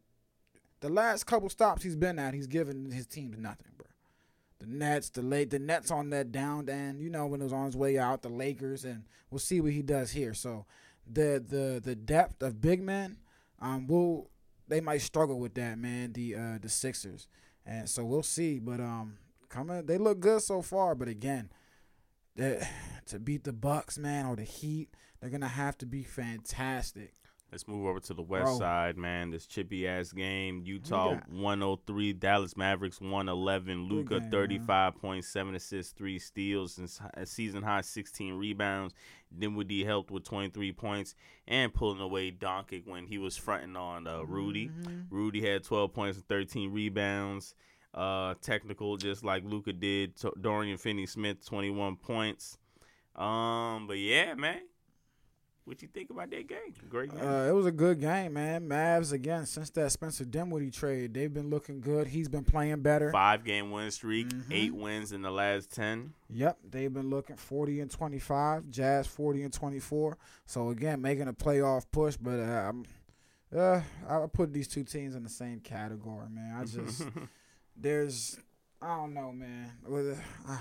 the 0.80 0.88
last 0.88 1.24
couple 1.24 1.50
stops 1.50 1.82
he's 1.82 1.96
been 1.96 2.18
at. 2.18 2.34
He's 2.34 2.46
given 2.46 2.90
his 2.90 3.06
teams 3.06 3.36
nothing, 3.36 3.72
bro. 3.76 3.86
The 4.60 4.66
Nets, 4.66 5.08
the 5.10 5.22
late, 5.22 5.50
the 5.50 5.58
Nets 5.58 5.90
on 5.90 6.10
that 6.10 6.32
down 6.32 6.68
end. 6.68 7.00
You 7.00 7.08
know 7.08 7.26
when 7.26 7.40
it 7.40 7.44
was 7.44 7.52
on 7.52 7.66
his 7.66 7.76
way 7.76 7.98
out, 7.98 8.22
the 8.22 8.28
Lakers, 8.28 8.84
and 8.84 9.04
we'll 9.30 9.38
see 9.38 9.60
what 9.60 9.72
he 9.72 9.82
does 9.82 10.10
here. 10.12 10.34
So 10.34 10.66
the 11.10 11.42
the 11.46 11.80
the 11.82 11.94
depth 11.94 12.42
of 12.42 12.60
big 12.60 12.82
men, 12.82 13.18
um, 13.60 13.86
will 13.86 14.30
they 14.68 14.80
might 14.80 15.02
struggle 15.02 15.38
with 15.38 15.54
that, 15.54 15.78
man. 15.78 16.12
The 16.12 16.36
uh 16.36 16.58
the 16.60 16.68
Sixers, 16.68 17.26
and 17.64 17.88
so 17.88 18.04
we'll 18.04 18.22
see. 18.22 18.58
But 18.58 18.80
um, 18.80 19.16
coming, 19.48 19.86
they 19.86 19.98
look 19.98 20.20
good 20.20 20.42
so 20.42 20.60
far. 20.62 20.94
But 20.94 21.08
again, 21.08 21.50
to 22.36 23.18
beat 23.22 23.44
the 23.44 23.52
Bucks, 23.52 23.98
man, 23.98 24.26
or 24.26 24.36
the 24.36 24.44
Heat, 24.44 24.94
they're 25.20 25.30
gonna 25.30 25.48
have 25.48 25.78
to 25.78 25.86
be 25.86 26.02
fantastic. 26.02 27.14
Let's 27.52 27.66
move 27.66 27.84
over 27.86 27.98
to 27.98 28.14
the 28.14 28.22
west 28.22 28.44
Bro. 28.44 28.58
side, 28.58 28.96
man. 28.96 29.30
This 29.30 29.46
chippy 29.46 29.88
ass 29.88 30.12
game. 30.12 30.62
Utah 30.64 31.14
got? 31.14 31.28
103, 31.28 32.12
Dallas 32.12 32.56
Mavericks 32.56 33.00
111. 33.00 33.88
Good 33.88 33.92
Luka 33.92 34.20
game, 34.20 34.30
35 34.30 34.94
points, 34.96 35.28
7 35.28 35.54
assists, 35.56 35.92
3 35.92 36.18
steals, 36.20 36.78
and 36.78 37.28
season 37.28 37.62
high 37.62 37.80
16 37.80 38.34
rebounds. 38.34 38.94
Dinwiddie 39.36 39.84
helped 39.84 40.12
with 40.12 40.24
23 40.24 40.72
points 40.72 41.14
and 41.48 41.74
pulling 41.74 42.00
away 42.00 42.30
Doncic 42.30 42.86
when 42.86 43.06
he 43.06 43.18
was 43.18 43.36
fronting 43.36 43.76
on 43.76 44.06
uh, 44.06 44.22
Rudy. 44.22 44.68
Mm-hmm. 44.68 45.14
Rudy 45.14 45.44
had 45.44 45.64
12 45.64 45.92
points 45.92 46.18
and 46.18 46.28
13 46.28 46.72
rebounds. 46.72 47.54
Uh, 47.92 48.34
technical, 48.40 48.96
just 48.96 49.24
like 49.24 49.42
Luka 49.44 49.72
did. 49.72 50.16
T- 50.16 50.28
Dorian 50.40 50.78
Finney-Smith 50.78 51.44
21 51.44 51.96
points. 51.96 52.58
Um, 53.16 53.86
but 53.88 53.98
yeah, 53.98 54.34
man. 54.34 54.60
What 55.64 55.82
you 55.82 55.88
think 55.88 56.10
about 56.10 56.30
that 56.30 56.48
game? 56.48 56.74
Great 56.88 57.10
game. 57.10 57.20
Uh, 57.20 57.44
it 57.46 57.52
was 57.52 57.66
a 57.66 57.70
good 57.70 58.00
game, 58.00 58.32
man. 58.32 58.68
Mavs 58.68 59.12
again 59.12 59.46
since 59.46 59.70
that 59.70 59.92
Spencer 59.92 60.24
Dinwiddie 60.24 60.70
trade, 60.70 61.14
they've 61.14 61.32
been 61.32 61.48
looking 61.50 61.80
good. 61.80 62.08
He's 62.08 62.28
been 62.28 62.44
playing 62.44 62.80
better. 62.82 63.12
Five 63.12 63.44
game 63.44 63.70
win 63.70 63.90
streak, 63.90 64.28
Mhm. 64.28 64.44
eight 64.50 64.74
wins 64.74 65.12
in 65.12 65.22
the 65.22 65.30
last 65.30 65.70
ten. 65.72 66.14
Yep, 66.28 66.58
they've 66.70 66.92
been 66.92 67.10
looking 67.10 67.36
40 67.36 67.80
and 67.80 67.90
25. 67.90 68.68
Jazz 68.70 69.06
40 69.06 69.42
and 69.42 69.52
24. 69.52 70.16
So 70.46 70.70
again, 70.70 71.00
making 71.00 71.28
a 71.28 71.32
playoff 71.34 71.84
push, 71.92 72.16
but 72.16 72.40
uh, 72.40 72.68
I'm, 72.68 72.84
uh, 73.54 73.82
I 74.08 74.26
put 74.32 74.52
these 74.52 74.66
two 74.66 74.82
teams 74.84 75.14
in 75.14 75.22
the 75.22 75.28
same 75.28 75.60
category, 75.60 76.28
man. 76.30 76.56
I 76.56 76.64
just 76.64 77.02
there's 77.76 78.38
I 78.82 78.96
don't 78.96 79.12
know, 79.14 79.30
man. 79.30 79.72
Uh, 80.48 80.58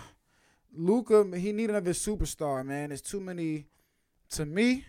Luka, 0.75 1.25
he 1.37 1.51
need 1.51 1.69
another 1.69 1.91
superstar, 1.93 2.63
man. 2.65 2.89
There's 2.89 3.01
too 3.01 3.19
many. 3.19 3.65
To 4.31 4.45
me, 4.45 4.85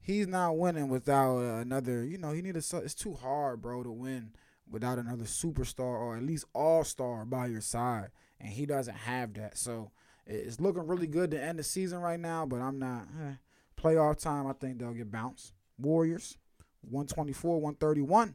he's 0.00 0.26
not 0.26 0.56
winning 0.58 0.88
without 0.88 1.38
uh, 1.38 1.60
another. 1.60 2.04
You 2.04 2.18
know, 2.18 2.32
he 2.32 2.42
need 2.42 2.56
a. 2.56 2.62
It's 2.78 2.94
too 2.94 3.14
hard, 3.14 3.62
bro, 3.62 3.82
to 3.82 3.90
win 3.90 4.32
without 4.68 4.98
another 4.98 5.24
superstar 5.24 5.80
or 5.80 6.16
at 6.16 6.22
least 6.22 6.44
all 6.54 6.84
star 6.84 7.24
by 7.24 7.46
your 7.46 7.60
side, 7.60 8.08
and 8.40 8.50
he 8.52 8.66
doesn't 8.66 8.94
have 8.96 9.34
that. 9.34 9.58
So 9.58 9.90
it's 10.26 10.60
looking 10.60 10.86
really 10.86 11.06
good 11.06 11.30
to 11.32 11.42
end 11.42 11.58
the 11.58 11.62
season 11.64 11.98
right 11.98 12.20
now, 12.20 12.46
but 12.46 12.60
I'm 12.60 12.78
not. 12.78 13.06
Eh. 13.20 13.32
Playoff 13.80 14.20
time, 14.20 14.46
I 14.46 14.52
think 14.52 14.78
they'll 14.78 14.92
get 14.92 15.10
bounced. 15.10 15.54
Warriors, 15.78 16.36
124, 16.82 17.54
131. 17.60 18.34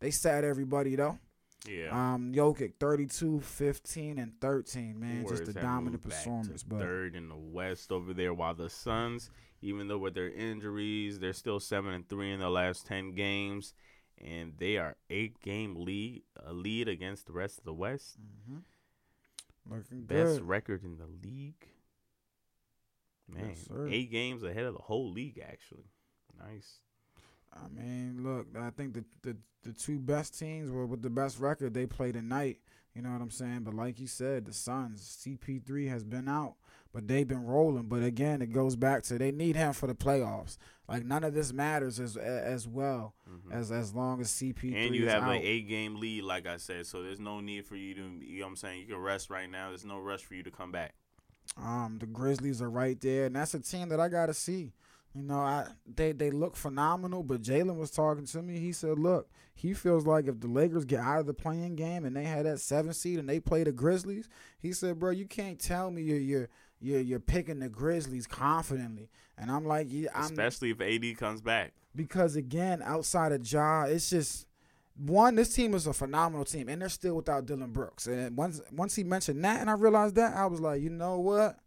They 0.00 0.10
sat 0.10 0.44
everybody 0.44 0.96
though. 0.96 1.18
yeah. 1.66 2.14
Um, 2.14 2.32
Jokic 2.34 2.74
32, 2.78 3.40
15, 3.40 4.18
and 4.18 4.32
13, 4.40 4.98
man. 5.00 5.22
Warriors 5.22 5.40
just 5.40 5.56
a 5.56 5.60
dominant 5.60 6.04
moved 6.04 6.08
back 6.10 6.18
to 6.18 6.24
performance. 6.24 6.62
But 6.62 6.80
third 6.80 7.14
in 7.14 7.28
the 7.28 7.36
West 7.36 7.90
over 7.92 8.12
there, 8.12 8.34
while 8.34 8.54
the 8.54 8.68
Suns, 8.68 9.30
even 9.62 9.88
though 9.88 9.98
with 9.98 10.14
their 10.14 10.30
injuries, 10.30 11.18
they're 11.20 11.32
still 11.32 11.60
seven 11.60 11.94
and 11.94 12.08
three 12.08 12.32
in 12.32 12.40
the 12.40 12.50
last 12.50 12.86
ten 12.86 13.12
games, 13.12 13.74
and 14.18 14.54
they 14.58 14.76
are 14.76 14.96
eight 15.08 15.40
game 15.40 15.74
lead 15.76 16.22
a 16.44 16.52
lead 16.52 16.88
against 16.88 17.26
the 17.26 17.32
rest 17.32 17.58
of 17.58 17.64
the 17.64 17.72
West. 17.72 18.16
Mm-hmm. 18.20 19.74
looking 19.74 20.04
Best 20.04 20.38
good. 20.38 20.48
record 20.48 20.84
in 20.84 20.98
the 20.98 21.06
league. 21.06 21.68
Man, 23.28 23.50
Yes, 23.50 23.68
eight 23.88 24.10
games 24.10 24.42
ahead 24.42 24.64
of 24.64 24.74
the 24.74 24.82
whole 24.82 25.10
league. 25.10 25.40
Actually, 25.42 25.86
nice. 26.38 26.80
I 27.54 27.68
mean, 27.68 28.20
look, 28.22 28.46
I 28.58 28.70
think 28.70 28.94
the, 28.94 29.04
the 29.22 29.36
the 29.62 29.72
two 29.72 29.98
best 29.98 30.38
teams 30.38 30.70
were 30.70 30.86
with 30.86 31.02
the 31.02 31.10
best 31.10 31.38
record. 31.38 31.72
They 31.74 31.86
play 31.86 32.12
tonight. 32.12 32.58
You 32.94 33.02
know 33.02 33.10
what 33.10 33.22
I'm 33.22 33.30
saying? 33.30 33.60
But 33.62 33.74
like 33.74 34.00
you 34.00 34.06
said, 34.06 34.44
the 34.44 34.52
Suns, 34.52 35.24
CP3 35.24 35.88
has 35.88 36.04
been 36.04 36.28
out, 36.28 36.56
but 36.92 37.08
they've 37.08 37.26
been 37.28 37.44
rolling. 37.44 37.84
But 37.84 38.02
again, 38.02 38.42
it 38.42 38.52
goes 38.52 38.76
back 38.76 39.02
to 39.04 39.18
they 39.18 39.32
need 39.32 39.56
him 39.56 39.72
for 39.72 39.86
the 39.86 39.94
playoffs. 39.94 40.58
Like 40.88 41.04
none 41.04 41.24
of 41.24 41.32
this 41.34 41.52
matters 41.52 41.98
as 41.98 42.16
as 42.16 42.68
well 42.68 43.14
Mhm. 43.28 43.52
as 43.52 43.72
as 43.72 43.94
long 43.94 44.20
as 44.20 44.30
CP3 44.30 44.86
And 44.86 44.94
you 44.94 45.08
have 45.08 45.22
an 45.22 45.40
eight 45.42 45.68
game 45.68 45.96
lead, 45.98 46.24
like 46.24 46.46
I 46.46 46.58
said, 46.58 46.86
so 46.86 47.02
there's 47.02 47.20
no 47.20 47.40
need 47.40 47.64
for 47.66 47.76
you 47.76 47.94
to, 47.94 48.00
you 48.20 48.40
know 48.40 48.46
what 48.46 48.50
I'm 48.50 48.56
saying? 48.56 48.80
You 48.80 48.86
can 48.86 48.98
rest 48.98 49.30
right 49.30 49.50
now. 49.50 49.68
There's 49.68 49.84
no 49.84 49.98
rush 49.98 50.22
for 50.22 50.34
you 50.34 50.42
to 50.42 50.50
come 50.50 50.70
back. 50.72 50.94
Um, 51.56 51.98
the 51.98 52.06
Grizzlies 52.06 52.62
are 52.62 52.70
right 52.70 53.00
there, 53.00 53.26
and 53.26 53.36
that's 53.36 53.54
a 53.54 53.60
team 53.60 53.88
that 53.88 54.00
I 54.00 54.08
gotta 54.08 54.34
see. 54.34 54.72
You 55.14 55.22
know, 55.22 55.40
I 55.40 55.66
they 55.86 56.12
they 56.12 56.30
look 56.30 56.56
phenomenal, 56.56 57.22
but 57.22 57.42
Jalen 57.42 57.76
was 57.76 57.90
talking 57.90 58.24
to 58.26 58.42
me. 58.42 58.58
He 58.58 58.72
said, 58.72 58.98
"Look, 58.98 59.28
he 59.54 59.74
feels 59.74 60.06
like 60.06 60.26
if 60.26 60.40
the 60.40 60.48
Lakers 60.48 60.84
get 60.86 61.00
out 61.00 61.20
of 61.20 61.26
the 61.26 61.34
playing 61.34 61.76
game 61.76 62.04
and 62.06 62.16
they 62.16 62.24
had 62.24 62.46
that 62.46 62.60
seven 62.60 62.92
seed 62.94 63.18
and 63.18 63.28
they 63.28 63.38
play 63.40 63.64
the 63.64 63.72
Grizzlies, 63.72 64.28
he 64.58 64.72
said, 64.72 64.98
bro, 64.98 65.10
you 65.10 65.26
can't 65.26 65.58
tell 65.58 65.90
me 65.90 66.02
you're 66.02 66.18
you're 66.18 66.48
you're, 66.82 67.00
you're 67.00 67.20
picking 67.20 67.60
the 67.60 67.68
Grizzlies 67.68 68.26
confidently." 68.26 69.08
And 69.38 69.50
I'm 69.50 69.64
like, 69.64 69.86
yeah, 69.90 70.10
I'm 70.14 70.24
Especially 70.24 70.70
if 70.70 70.80
AD 70.80 71.16
comes 71.16 71.40
back. 71.40 71.72
because 71.96 72.36
again, 72.36 72.82
outside 72.82 73.32
of 73.32 73.50
Ja, 73.50 73.84
it's 73.84 74.10
just 74.10 74.46
one. 74.96 75.34
This 75.36 75.54
team 75.54 75.74
is 75.74 75.86
a 75.86 75.92
phenomenal 75.92 76.44
team, 76.44 76.68
and 76.68 76.80
they're 76.82 76.88
still 76.88 77.16
without 77.16 77.46
Dillon 77.46 77.72
Brooks. 77.72 78.06
And 78.06 78.36
once 78.36 78.60
once 78.70 78.94
he 78.94 79.04
mentioned 79.04 79.44
that, 79.44 79.60
and 79.60 79.70
I 79.70 79.72
realized 79.72 80.14
that, 80.16 80.36
I 80.36 80.46
was 80.46 80.60
like, 80.60 80.82
you 80.82 80.90
know 80.90 81.18
what? 81.18 81.58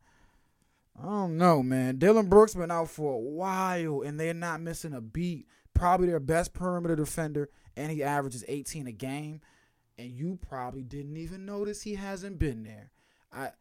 I 0.98 1.04
don't 1.04 1.38
know, 1.38 1.62
man. 1.62 1.98
Dillon 1.98 2.28
Brooks 2.30 2.56
been 2.56 2.72
out 2.72 2.90
for 2.90 3.16
a 3.16 3.20
while, 3.20 4.02
and 4.02 4.18
they're 4.20 4.34
not 4.34 4.62
missing 4.62 4.94
a 4.94 5.02
beat. 5.02 5.48
Probably 5.74 6.08
their 6.08 6.22
best 6.22 6.54
perimeter 6.54 6.96
defender, 6.96 7.50
and 7.76 7.92
he 7.92 8.02
averages 8.04 8.46
18 8.48 8.88
a 8.88 8.92
game. 8.94 9.42
And 9.98 10.10
you 10.12 10.40
probably 10.48 10.84
didn't 10.84 11.18
even 11.18 11.46
notice 11.46 11.82
he 11.82 11.96
hasn't 11.96 12.40
been 12.40 12.64
there. 12.64 12.92
I 13.34 13.52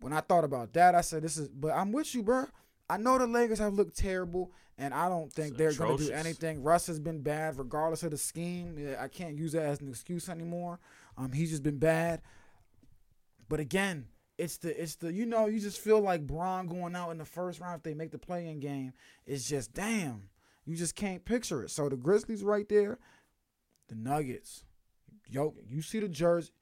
when 0.00 0.12
I 0.12 0.20
thought 0.20 0.44
about 0.44 0.72
that, 0.74 0.94
I 0.94 1.00
said, 1.00 1.22
"This 1.22 1.36
is." 1.36 1.48
But 1.48 1.72
I'm 1.74 1.92
with 1.92 2.14
you, 2.14 2.22
bro. 2.22 2.46
I 2.88 2.96
know 2.96 3.18
the 3.18 3.26
Lakers 3.26 3.58
have 3.60 3.74
looked 3.74 3.96
terrible, 3.96 4.50
and 4.76 4.92
I 4.92 5.08
don't 5.08 5.32
think 5.32 5.50
It's 5.50 5.58
they're 5.58 5.86
going 5.86 5.98
to 5.98 6.06
do 6.06 6.12
anything. 6.12 6.62
Russ 6.62 6.86
has 6.88 6.98
been 6.98 7.20
bad, 7.20 7.56
regardless 7.58 8.02
of 8.02 8.10
the 8.10 8.16
scheme. 8.16 8.96
I 8.98 9.08
can't 9.08 9.36
use 9.36 9.52
that 9.52 9.62
as 9.62 9.80
an 9.80 9.88
excuse 9.88 10.28
anymore. 10.28 10.80
Um, 11.16 11.32
he's 11.32 11.50
just 11.50 11.62
been 11.62 11.78
bad. 11.78 12.22
But 13.48 13.60
again, 13.60 14.06
it's 14.38 14.56
the 14.56 14.82
it's 14.82 14.94
the 14.96 15.12
you 15.12 15.26
know 15.26 15.46
you 15.46 15.60
just 15.60 15.80
feel 15.80 16.00
like 16.00 16.26
Bron 16.26 16.66
going 16.66 16.96
out 16.96 17.10
in 17.10 17.18
the 17.18 17.24
first 17.24 17.60
round 17.60 17.76
if 17.76 17.82
they 17.82 17.94
make 17.94 18.10
the 18.10 18.18
play-in 18.18 18.58
game. 18.58 18.92
It's 19.26 19.48
just 19.48 19.74
damn, 19.74 20.30
you 20.64 20.76
just 20.76 20.96
can't 20.96 21.24
picture 21.24 21.62
it. 21.62 21.70
So 21.70 21.88
the 21.88 21.96
Grizzlies 21.96 22.42
right 22.42 22.68
there, 22.68 22.98
the 23.88 23.96
Nuggets. 23.96 24.64
Yo, 25.28 25.54
you 25.68 25.82
see 25.82 26.00
the 26.00 26.08
jersey. 26.08 26.52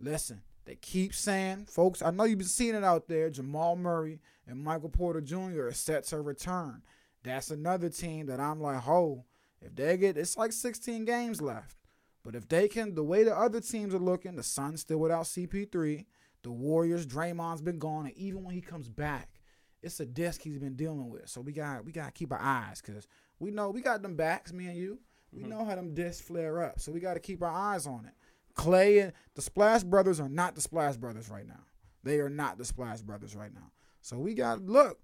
Listen, 0.00 0.42
They 0.68 0.74
keep 0.74 1.14
saying, 1.14 1.64
folks, 1.64 2.02
I 2.02 2.10
know 2.10 2.24
you've 2.24 2.40
been 2.40 2.46
seeing 2.46 2.74
it 2.74 2.84
out 2.84 3.08
there. 3.08 3.30
Jamal 3.30 3.74
Murray 3.74 4.20
and 4.46 4.62
Michael 4.62 4.90
Porter 4.90 5.22
Jr. 5.22 5.68
are 5.68 5.72
set 5.72 6.04
to 6.08 6.20
return. 6.20 6.82
That's 7.22 7.50
another 7.50 7.88
team 7.88 8.26
that 8.26 8.38
I'm 8.38 8.60
like, 8.60 8.80
ho, 8.80 9.24
if 9.62 9.74
they 9.74 9.96
get, 9.96 10.18
it's 10.18 10.36
like 10.36 10.52
16 10.52 11.06
games 11.06 11.40
left. 11.40 11.78
But 12.22 12.34
if 12.34 12.46
they 12.50 12.68
can, 12.68 12.94
the 12.94 13.02
way 13.02 13.24
the 13.24 13.34
other 13.34 13.62
teams 13.62 13.94
are 13.94 13.98
looking, 13.98 14.36
the 14.36 14.42
Suns 14.42 14.82
still 14.82 14.98
without 14.98 15.24
CP3, 15.24 16.04
the 16.42 16.50
Warriors, 16.50 17.06
Draymond's 17.06 17.62
been 17.62 17.78
gone, 17.78 18.04
and 18.04 18.16
even 18.18 18.44
when 18.44 18.54
he 18.54 18.60
comes 18.60 18.90
back, 18.90 19.40
it's 19.82 20.00
a 20.00 20.06
disc 20.06 20.42
he's 20.42 20.58
been 20.58 20.76
dealing 20.76 21.08
with. 21.08 21.30
So 21.30 21.40
we 21.40 21.52
got 21.52 21.86
we 21.86 21.92
got 21.92 22.06
to 22.06 22.12
keep 22.12 22.30
our 22.30 22.42
eyes 22.42 22.82
because 22.84 23.08
we 23.38 23.50
know 23.50 23.70
we 23.70 23.80
got 23.80 24.02
them 24.02 24.16
backs, 24.16 24.52
me 24.52 24.66
and 24.66 24.76
you. 24.76 24.98
We 25.32 25.40
mm-hmm. 25.40 25.50
know 25.50 25.64
how 25.64 25.76
them 25.76 25.94
discs 25.94 26.20
flare 26.20 26.62
up, 26.62 26.78
so 26.78 26.92
we 26.92 27.00
got 27.00 27.14
to 27.14 27.20
keep 27.20 27.42
our 27.42 27.50
eyes 27.50 27.86
on 27.86 28.04
it. 28.04 28.12
Clay 28.58 28.98
and 28.98 29.12
the 29.34 29.42
Splash 29.42 29.84
Brothers 29.84 30.20
are 30.20 30.28
not 30.28 30.54
the 30.54 30.60
Splash 30.60 30.96
Brothers 30.96 31.30
right 31.30 31.46
now. 31.46 31.60
They 32.02 32.18
are 32.20 32.28
not 32.28 32.58
the 32.58 32.64
Splash 32.64 33.00
Brothers 33.00 33.34
right 33.36 33.54
now. 33.54 33.70
So 34.02 34.18
we 34.18 34.34
got 34.34 34.60
look. 34.62 35.00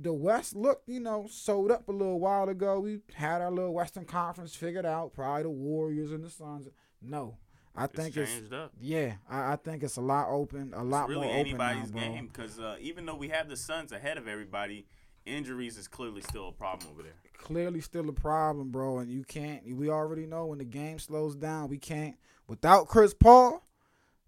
The 0.00 0.12
West 0.12 0.54
looked, 0.54 0.88
you 0.88 1.00
know, 1.00 1.26
sold 1.28 1.72
up 1.72 1.88
a 1.88 1.92
little 1.92 2.20
while 2.20 2.48
ago. 2.48 2.78
We 2.78 3.00
had 3.14 3.40
our 3.42 3.50
little 3.50 3.74
Western 3.74 4.04
Conference 4.04 4.54
figured 4.54 4.86
out. 4.86 5.12
Probably 5.12 5.42
the 5.42 5.50
Warriors 5.50 6.12
and 6.12 6.22
the 6.22 6.30
Suns. 6.30 6.68
No, 7.02 7.36
I 7.74 7.88
think 7.88 8.16
it's 8.16 8.18
it's 8.18 8.32
changed 8.32 8.52
up. 8.52 8.72
yeah. 8.80 9.14
I, 9.28 9.54
I 9.54 9.56
think 9.56 9.82
it's 9.82 9.96
a 9.96 10.00
lot 10.00 10.28
open, 10.30 10.72
a 10.76 10.84
lot 10.84 11.04
It's 11.04 11.16
really 11.16 11.26
more 11.26 11.34
open 11.36 11.46
anybody's 11.48 11.92
now, 11.92 12.00
bro. 12.00 12.08
game 12.12 12.26
because 12.32 12.60
uh, 12.60 12.76
even 12.80 13.06
though 13.06 13.16
we 13.16 13.28
have 13.28 13.48
the 13.48 13.56
Suns 13.56 13.90
ahead 13.90 14.18
of 14.18 14.28
everybody, 14.28 14.86
injuries 15.26 15.76
is 15.76 15.88
clearly 15.88 16.20
still 16.20 16.48
a 16.48 16.52
problem 16.52 16.90
over 16.92 17.02
there. 17.02 17.14
clearly 17.36 17.80
still 17.80 18.08
a 18.08 18.12
problem, 18.12 18.70
bro. 18.70 18.98
And 18.98 19.10
you 19.10 19.24
can't. 19.24 19.64
We 19.76 19.88
already 19.90 20.26
know 20.26 20.46
when 20.46 20.58
the 20.58 20.64
game 20.64 21.00
slows 21.00 21.34
down, 21.34 21.68
we 21.70 21.78
can't. 21.78 22.14
Without 22.48 22.88
Chris 22.88 23.14
Paul, 23.14 23.62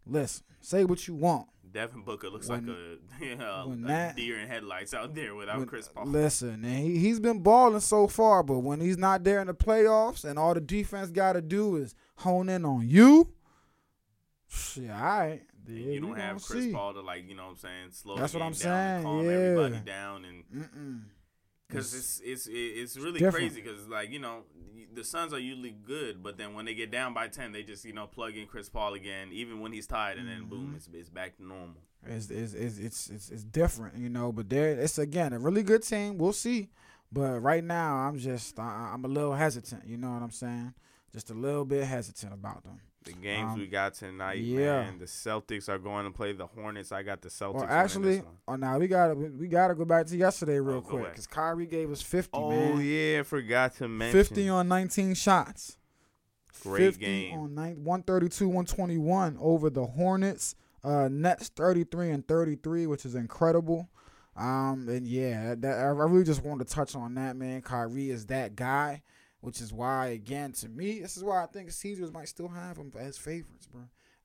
listen, 0.06 0.44
say 0.60 0.84
what 0.84 1.08
you 1.08 1.14
want. 1.14 1.48
Devin 1.72 2.02
Booker 2.02 2.28
looks 2.28 2.48
When- 2.48 2.66
like 2.66 2.76
a, 2.76 3.24
yeah, 3.24 3.64
a 3.64 3.76
that- 3.86 4.16
deer 4.16 4.38
in 4.40 4.48
headlights 4.48 4.92
out 4.92 5.14
there 5.14 5.34
without 5.34 5.58
When- 5.58 5.66
Chris 5.68 5.88
Paul. 5.88 6.06
Listen, 6.06 6.64
and 6.64 6.76
he, 6.84 6.98
he's 6.98 7.18
been 7.20 7.40
balling 7.40 7.80
so 7.80 8.06
far, 8.08 8.42
but 8.42 8.58
when 8.58 8.80
he's 8.80 8.98
not 8.98 9.24
there 9.24 9.40
in 9.40 9.46
the 9.46 9.54
playoffs 9.54 10.24
and 10.24 10.38
all 10.38 10.52
the 10.54 10.60
defense 10.60 11.10
got 11.10 11.32
to 11.34 11.40
do 11.40 11.76
is 11.76 11.94
hone 12.16 12.48
in 12.48 12.64
on 12.64 12.86
you, 12.88 13.32
shit, 14.48 14.90
all 14.90 14.96
right. 15.00 15.42
Yeah, 15.68 15.92
you 15.92 16.00
don't 16.00 16.16
have 16.18 16.42
Chris 16.42 16.64
see. 16.64 16.72
Paul 16.72 16.94
to 16.94 17.00
like, 17.00 17.28
you 17.28 17.36
know 17.36 17.44
what 17.44 17.50
I'm 17.50 17.56
saying, 17.58 17.90
slow 17.92 18.16
That's 18.16 18.34
what 18.34 18.42
I'm 18.42 18.52
down, 18.52 18.54
saying, 18.54 19.02
calm 19.04 19.30
everybody 19.30 19.76
down, 19.84 20.24
and 20.24 20.44
Mm-mm. 20.52 21.00
Because 21.70 21.94
it's 21.94 22.20
it's 22.24 22.46
it's 22.50 22.96
really 22.96 23.18
different. 23.20 23.36
crazy 23.52 23.60
because 23.62 23.88
like 23.88 24.10
you 24.10 24.18
know 24.18 24.42
the 24.92 25.04
Suns 25.04 25.32
are 25.32 25.38
usually 25.38 25.70
good, 25.86 26.22
but 26.22 26.36
then 26.36 26.54
when 26.54 26.64
they 26.64 26.74
get 26.74 26.90
down 26.90 27.14
by 27.14 27.28
ten, 27.28 27.52
they 27.52 27.62
just 27.62 27.84
you 27.84 27.92
know 27.92 28.06
plug 28.06 28.36
in 28.36 28.46
Chris 28.46 28.68
Paul 28.68 28.94
again, 28.94 29.28
even 29.32 29.60
when 29.60 29.72
he's 29.72 29.86
tired, 29.86 30.18
and 30.18 30.28
then 30.28 30.40
Mm-hmm. 30.40 30.50
boom, 30.50 30.74
it's 30.76 30.88
it's 30.92 31.08
back 31.10 31.36
to 31.36 31.44
normal. 31.46 31.76
It's 32.06 32.30
it's 32.30 32.54
it's 32.54 32.78
it's 32.78 33.10
it's, 33.10 33.30
it's 33.30 33.44
different, 33.44 33.96
you 33.96 34.08
know. 34.08 34.32
But 34.32 34.48
there, 34.48 34.70
it's 34.70 34.98
again 34.98 35.32
a 35.32 35.38
really 35.38 35.62
good 35.62 35.82
team. 35.82 36.18
We'll 36.18 36.32
see. 36.32 36.70
But 37.12 37.40
right 37.40 37.62
now, 37.64 37.96
I'm 37.96 38.18
just 38.18 38.58
I, 38.58 38.90
I'm 38.94 39.04
a 39.04 39.08
little 39.08 39.34
hesitant. 39.34 39.86
You 39.86 39.96
know 39.96 40.10
what 40.10 40.22
I'm 40.22 40.30
saying? 40.30 40.74
Just 41.12 41.30
a 41.30 41.34
little 41.34 41.64
bit 41.64 41.84
hesitant 41.84 42.32
about 42.32 42.62
them. 42.64 42.80
The 43.04 43.12
games 43.14 43.52
Um, 43.54 43.58
we 43.58 43.66
got 43.66 43.94
tonight, 43.94 44.40
yeah. 44.40 44.82
man. 44.82 44.98
The 44.98 45.06
Celtics 45.06 45.70
are 45.70 45.78
going 45.78 46.04
to 46.04 46.10
play 46.10 46.32
the 46.34 46.46
Hornets. 46.46 46.92
I 46.92 47.02
got 47.02 47.22
the 47.22 47.30
Celtics. 47.30 47.62
Or 47.62 47.70
actually, 47.70 48.22
oh 48.46 48.56
now 48.56 48.78
we 48.78 48.88
gotta 48.88 49.14
we 49.14 49.48
gotta 49.48 49.74
go 49.74 49.86
back 49.86 50.06
to 50.08 50.16
yesterday 50.16 50.60
real 50.60 50.78
Oh, 50.78 50.80
quick 50.82 51.04
because 51.10 51.26
Kyrie 51.26 51.66
gave 51.66 51.90
us 51.90 52.02
50, 52.02 52.28
oh 52.34 52.50
man. 52.50 52.80
yeah, 52.84 53.22
forgot 53.22 53.74
to 53.76 53.88
mention 53.88 54.18
50 54.22 54.48
on 54.50 54.68
19 54.68 55.14
shots. 55.14 55.78
Great 56.62 56.78
50 56.94 57.00
game. 57.04 57.38
on 57.38 57.54
nine, 57.54 57.82
132, 57.84 58.46
121 58.46 59.38
over 59.40 59.70
the 59.70 59.86
Hornets. 59.86 60.54
Uh, 60.84 61.08
Nets 61.10 61.48
33 61.48 62.10
and 62.10 62.28
33, 62.28 62.86
which 62.86 63.06
is 63.06 63.14
incredible. 63.14 63.88
Um, 64.36 64.86
and 64.88 65.06
yeah, 65.06 65.54
that, 65.58 65.78
I 65.78 65.84
really 65.88 66.24
just 66.24 66.44
wanted 66.44 66.68
to 66.68 66.74
touch 66.74 66.94
on 66.94 67.14
that, 67.14 67.36
man. 67.36 67.62
Kyrie 67.62 68.10
is 68.10 68.26
that 68.26 68.56
guy, 68.56 69.02
which 69.40 69.60
is 69.60 69.72
why, 69.72 70.08
again, 70.08 70.52
to 70.52 70.68
me, 70.68 71.00
this 71.00 71.16
is 71.16 71.24
why 71.24 71.42
I 71.42 71.46
think 71.46 71.70
Caesars 71.70 72.12
might 72.12 72.28
still 72.28 72.48
have 72.48 72.76
him 72.76 72.92
as 72.98 73.18
favorites, 73.18 73.66
bro. 73.66 73.82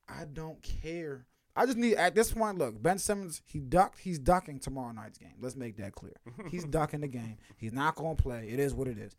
I 0.07 0.26
don't 0.26 0.61
care. 0.61 1.26
I 1.55 1.66
just 1.66 1.78
need 1.78 1.95
at 1.95 2.16
this 2.16 2.34
point. 2.34 2.57
Look, 2.57 2.82
Ben 2.82 2.97
Simmons, 2.99 3.41
he 3.45 3.59
ducked. 3.59 3.99
He's 3.99 4.20
ducking 4.20 4.59
tomorrow 4.59 4.91
night's 4.91 5.18
game. 5.18 5.36
Let's 5.39 5.55
make 5.55 5.78
that 5.78 5.93
clear. 5.93 6.16
He's 6.51 6.66
ducking 6.66 6.99
the 6.99 7.07
game. 7.07 7.38
He's 7.55 7.72
not 7.72 7.95
gonna 7.95 8.16
play. 8.16 8.49
It 8.51 8.59
is 8.59 8.74
what 8.74 8.89
it 8.89 8.97
is. 8.97 9.16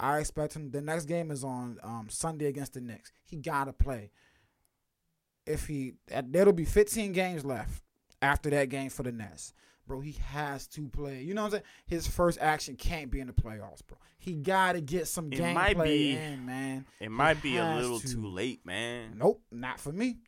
I 0.00 0.18
expect 0.18 0.56
him. 0.56 0.72
The 0.72 0.80
next 0.80 1.04
game 1.04 1.30
is 1.30 1.44
on 1.44 1.78
um, 1.84 2.08
Sunday 2.10 2.46
against 2.46 2.74
the 2.74 2.80
Knicks. 2.80 3.12
He 3.22 3.36
gotta 3.36 3.72
play. 3.72 4.10
If 5.46 5.66
he, 5.66 5.94
there'll 6.06 6.52
be 6.52 6.64
15 6.64 7.12
games 7.12 7.44
left 7.44 7.82
after 8.20 8.50
that 8.50 8.68
game 8.68 8.90
for 8.90 9.02
the 9.02 9.12
Nets, 9.12 9.52
bro. 9.86 10.00
He 10.00 10.12
has 10.12 10.66
to 10.68 10.88
play. 10.88 11.22
You 11.22 11.34
know 11.34 11.42
what 11.42 11.46
I'm 11.46 11.50
saying? 11.52 11.62
His 11.86 12.06
first 12.06 12.38
action 12.40 12.76
can't 12.76 13.10
be 13.10 13.20
in 13.20 13.26
the 13.26 13.32
playoffs, 13.32 13.80
bro. 13.86 13.98
He 14.18 14.34
gotta 14.34 14.80
get 14.80 15.08
some 15.08 15.32
It 15.32 15.36
game 15.36 15.54
might 15.54 15.74
play 15.76 15.98
be- 15.98 16.10
in, 16.16 16.46
man. 16.46 16.86
It 17.00 17.10
might 17.10 17.42
be 17.42 17.56
a 17.56 17.74
little 17.76 17.98
to. 18.00 18.08
too 18.08 18.26
late, 18.26 18.64
man. 18.64 19.14
Nope, 19.18 19.42
not 19.50 19.80
for 19.80 19.92
me. 19.92 20.18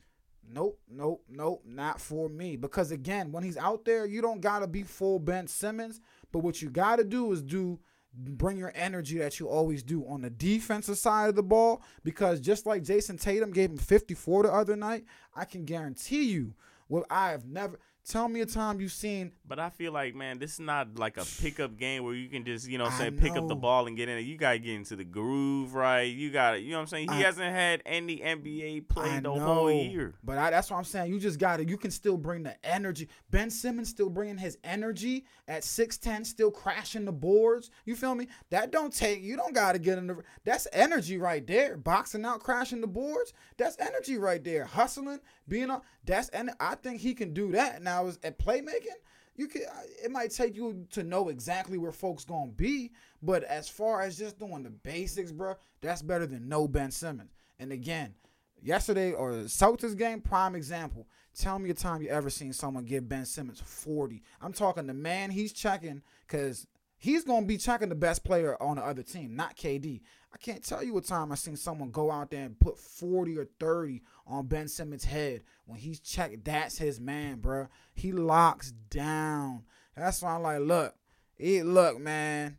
Nope, 0.53 0.79
nope, 0.91 1.25
nope, 1.29 1.63
not 1.67 2.01
for 2.01 2.29
me. 2.29 2.57
Because 2.57 2.91
again, 2.91 3.33
when 3.33 3.43
he's 3.45 3.57
out 3.57 3.85
there, 3.85 4.05
you 4.05 4.21
don't 4.21 4.41
gotta 4.41 4.67
be 4.67 4.83
full 4.83 5.19
Ben 5.19 5.47
Simmons. 5.47 6.01
But 6.33 6.41
what 6.41 6.61
you 6.61 6.69
gotta 6.71 7.05
do 7.05 7.33
is 7.33 7.41
do 7.43 7.79
bring 8.17 8.57
your 8.57 8.71
energy 8.77 9.19
that 9.19 9.41
you 9.41 9.49
always 9.49 9.83
do 9.83 10.07
on 10.07 10.21
the 10.23 10.31
defensive 10.31 10.99
side 10.99 11.29
of 11.31 11.35
the 11.37 11.43
ball. 11.43 11.83
Because 12.05 12.41
just 12.41 12.67
like 12.67 12.83
Jayson 12.83 13.17
Tatum 13.19 13.53
gave 13.53 13.71
him 13.71 13.77
54 13.79 14.43
the 14.45 14.53
other 14.53 14.77
night, 14.77 15.05
I 15.35 15.45
can 15.47 15.65
guarantee 15.65 16.25
you 16.25 16.55
what 16.89 17.07
I 17.11 17.31
have 17.31 17.47
never 17.47 17.81
tell 18.07 18.29
me 18.29 18.41
a 18.41 18.47
time 18.47 18.81
you've 18.81 18.93
seen 18.93 19.33
But 19.47 19.59
I 19.59 19.71
feel 19.71 19.93
like, 19.93 20.15
man, 20.15 20.39
this 20.39 20.55
is 20.55 20.61
not 20.61 20.99
like 20.99 21.17
a 21.17 21.25
pickup 21.41 21.77
game 21.77 22.05
where 22.05 22.15
you 22.15 22.29
can 22.29 22.45
just, 22.45 22.69
you 22.69 22.79
know, 22.79 22.91
say 22.91 23.11
pick 23.11 23.37
up 23.37 23.49
the 23.49 23.55
ball 23.55 23.87
and 23.87 23.97
get 23.97 24.09
in 24.09 24.19
it. 24.19 24.23
You 24.23 24.37
gotta 24.37 24.59
get 24.59 24.75
into 24.75 24.97
the 24.97 25.05
groove, 25.05 25.75
right? 25.75 26.03
You 26.03 26.31
gotta, 26.31 26.61
you 26.61 26.71
know 26.71 26.77
what 26.79 26.83
I'm 26.83 26.87
saying? 26.89 27.09
He 27.11 27.17
I- 27.17 27.27
hasn't 27.27 27.51
had 27.51 27.83
any 27.87 28.19
NBA 28.19 28.89
play 28.89 29.11
I 29.11 29.17
the 29.17 29.23
know, 29.23 29.39
whole 29.39 29.71
year. 29.71 30.15
But 30.23 30.39
I, 30.39 30.51
that's 30.51 30.71
what 30.71 30.79
I'm 30.79 30.85
saying. 30.85 31.13
You 31.13 31.19
just 31.21 31.39
got 31.39 31.59
to 31.59 31.65
You 31.69 31.77
can 31.77 31.91
still 31.91 32.17
bring 32.17 32.43
the 32.43 32.57
energy. 32.65 33.09
Ben 33.31 33.51
Simmons 33.51 33.89
still 33.89 34.09
bringing 34.11 34.39
his 34.39 34.59
energy 34.65 35.25
at 35.49 35.63
6'10", 35.63 36.25
still 36.27 36.51
crashing 36.51 37.05
the 37.05 37.13
boards. 37.13 37.71
You 37.85 37.97
feel 37.97 38.15
me? 38.15 38.29
That 38.51 38.71
don't 38.71 38.93
take. 38.93 39.23
You 39.23 39.37
don't 39.37 39.55
got 39.55 39.73
to 39.73 39.79
get 39.79 39.99
in 39.99 40.07
the. 40.07 40.17
That's 40.45 40.67
energy 40.73 41.17
right 41.19 41.47
there. 41.47 41.77
Boxing 41.77 42.25
out, 42.25 42.41
crashing 42.41 42.81
the 42.81 42.87
boards. 42.87 43.33
That's 43.57 43.79
energy 43.79 44.17
right 44.19 44.43
there. 44.43 44.65
Hustling, 44.65 45.21
being 45.49 45.71
on. 45.71 45.83
That's 46.07 46.29
and 46.31 46.51
I 46.61 46.75
think 46.75 47.01
he 47.01 47.15
can 47.15 47.33
do 47.33 47.53
that. 47.53 47.83
Now 47.83 47.94
is 48.07 48.19
at 48.23 48.39
playmaking. 48.39 48.99
You 49.37 49.49
can. 49.49 49.63
It 50.03 50.11
might 50.11 50.31
take 50.31 50.55
you 50.55 50.87
to 50.93 51.03
know 51.03 51.29
exactly 51.29 51.77
where 51.77 51.93
folks 51.93 52.25
gonna 52.25 52.53
be, 52.53 52.93
but 53.23 53.43
as 53.45 53.69
far 53.69 54.03
as 54.03 54.17
just 54.17 54.39
doing 54.39 54.63
the 54.63 54.71
basics, 54.71 55.33
bro, 55.33 55.55
that's 55.81 56.03
better 56.03 56.27
than 56.27 56.49
no 56.49 56.69
Ben 56.69 56.91
Simmons. 56.91 57.35
And 57.59 57.73
again, 57.73 58.15
yesterday 58.63 59.13
or 59.13 59.33
Celtics 59.33 59.97
game, 59.97 60.21
prime 60.21 60.55
example. 60.55 61.09
Tell 61.37 61.59
me 61.59 61.71
a 61.71 61.75
time 61.75 62.01
you 62.01 62.09
ever 62.09 62.31
seen 62.31 62.53
someone 62.53 62.85
give 62.85 63.09
Ben 63.09 63.25
Simmons 63.25 63.61
40. 63.65 64.23
I'm 64.41 64.53
talking 64.53 64.87
the 64.87 64.95
man 64.95 65.31
he's 65.31 65.53
checking 65.53 66.03
because 66.27 66.69
he's 66.97 67.25
to 67.25 67.43
be 67.43 67.59
checking 67.59 67.89
the 67.89 67.97
best 67.97 68.25
player 68.25 68.61
on 68.63 68.77
the 68.77 68.85
other 68.85 69.03
team, 69.03 69.35
not 69.35 69.57
KD. 69.57 70.01
I 70.35 70.37
can't 70.37 70.65
tell 70.65 70.83
you 70.83 70.99
a 70.99 71.01
time 71.01 71.31
I 71.31 71.37
seen 71.37 71.55
someone 71.55 71.93
go 71.93 72.11
out 72.11 72.33
there 72.33 72.45
and 72.45 72.59
put 72.59 72.77
40 72.77 73.39
or 73.39 73.47
30 73.61 74.03
on 74.27 74.47
Ben 74.47 74.67
Simmons' 74.67 75.05
head 75.05 75.43
when 75.65 75.79
he's 75.79 76.01
checked. 76.01 76.45
That's 76.45 76.77
his 76.77 76.99
man, 76.99 77.37
bro. 77.37 77.69
He 77.95 78.11
locks 78.11 78.73
down. 78.91 79.63
That's 79.97 80.23
why 80.23 80.35
I'm 80.35 80.43
like, 80.43 80.61
look, 80.61 80.97
it, 81.39 81.65
look, 81.65 82.01
man. 82.01 82.59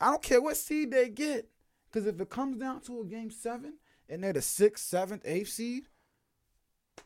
I 0.00 0.06
don't 0.06 0.22
care 0.22 0.40
what 0.40 0.56
seed 0.56 0.90
they 0.90 1.10
get. 1.10 1.50
Because 1.84 2.06
if 2.06 2.18
it 2.18 2.30
comes 2.30 2.56
down 2.56 2.80
to 2.82 3.02
a 3.02 3.04
game 3.04 3.30
seven 3.30 3.74
and 4.08 4.24
they're 4.24 4.32
the 4.32 4.40
sixth, 4.40 4.86
seventh, 4.86 5.22
eighth 5.26 5.50
seed, 5.50 5.88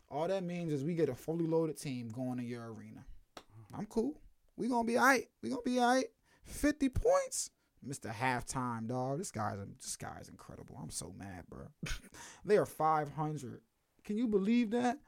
all 0.08 0.28
that 0.28 0.44
means 0.44 0.72
is 0.72 0.84
we 0.84 0.94
get 0.94 1.08
a 1.08 1.16
fully 1.16 1.48
loaded 1.48 1.80
team 1.80 2.10
going 2.10 2.38
to 2.38 2.44
your 2.44 2.72
arena. 2.72 3.04
I'm 3.76 3.86
cool. 3.86 4.14
We 4.56 4.68
gonna 4.68 4.86
be 4.86 4.96
alright. 4.96 5.28
We 5.42 5.50
gonna 5.50 5.62
be 5.62 5.80
alright. 5.80 6.06
Fifty 6.44 6.88
points, 6.88 7.50
Mister 7.82 8.08
Halftime 8.08 8.88
dog. 8.88 9.18
This 9.18 9.30
guy's 9.30 9.58
this 9.80 9.96
guy's 9.96 10.28
incredible. 10.28 10.78
I'm 10.82 10.90
so 10.90 11.14
mad, 11.18 11.44
bro. 11.48 11.66
they 12.44 12.56
are 12.56 12.66
500. 12.66 13.60
Can 14.04 14.16
you 14.16 14.28
believe 14.28 14.70
that? 14.70 14.98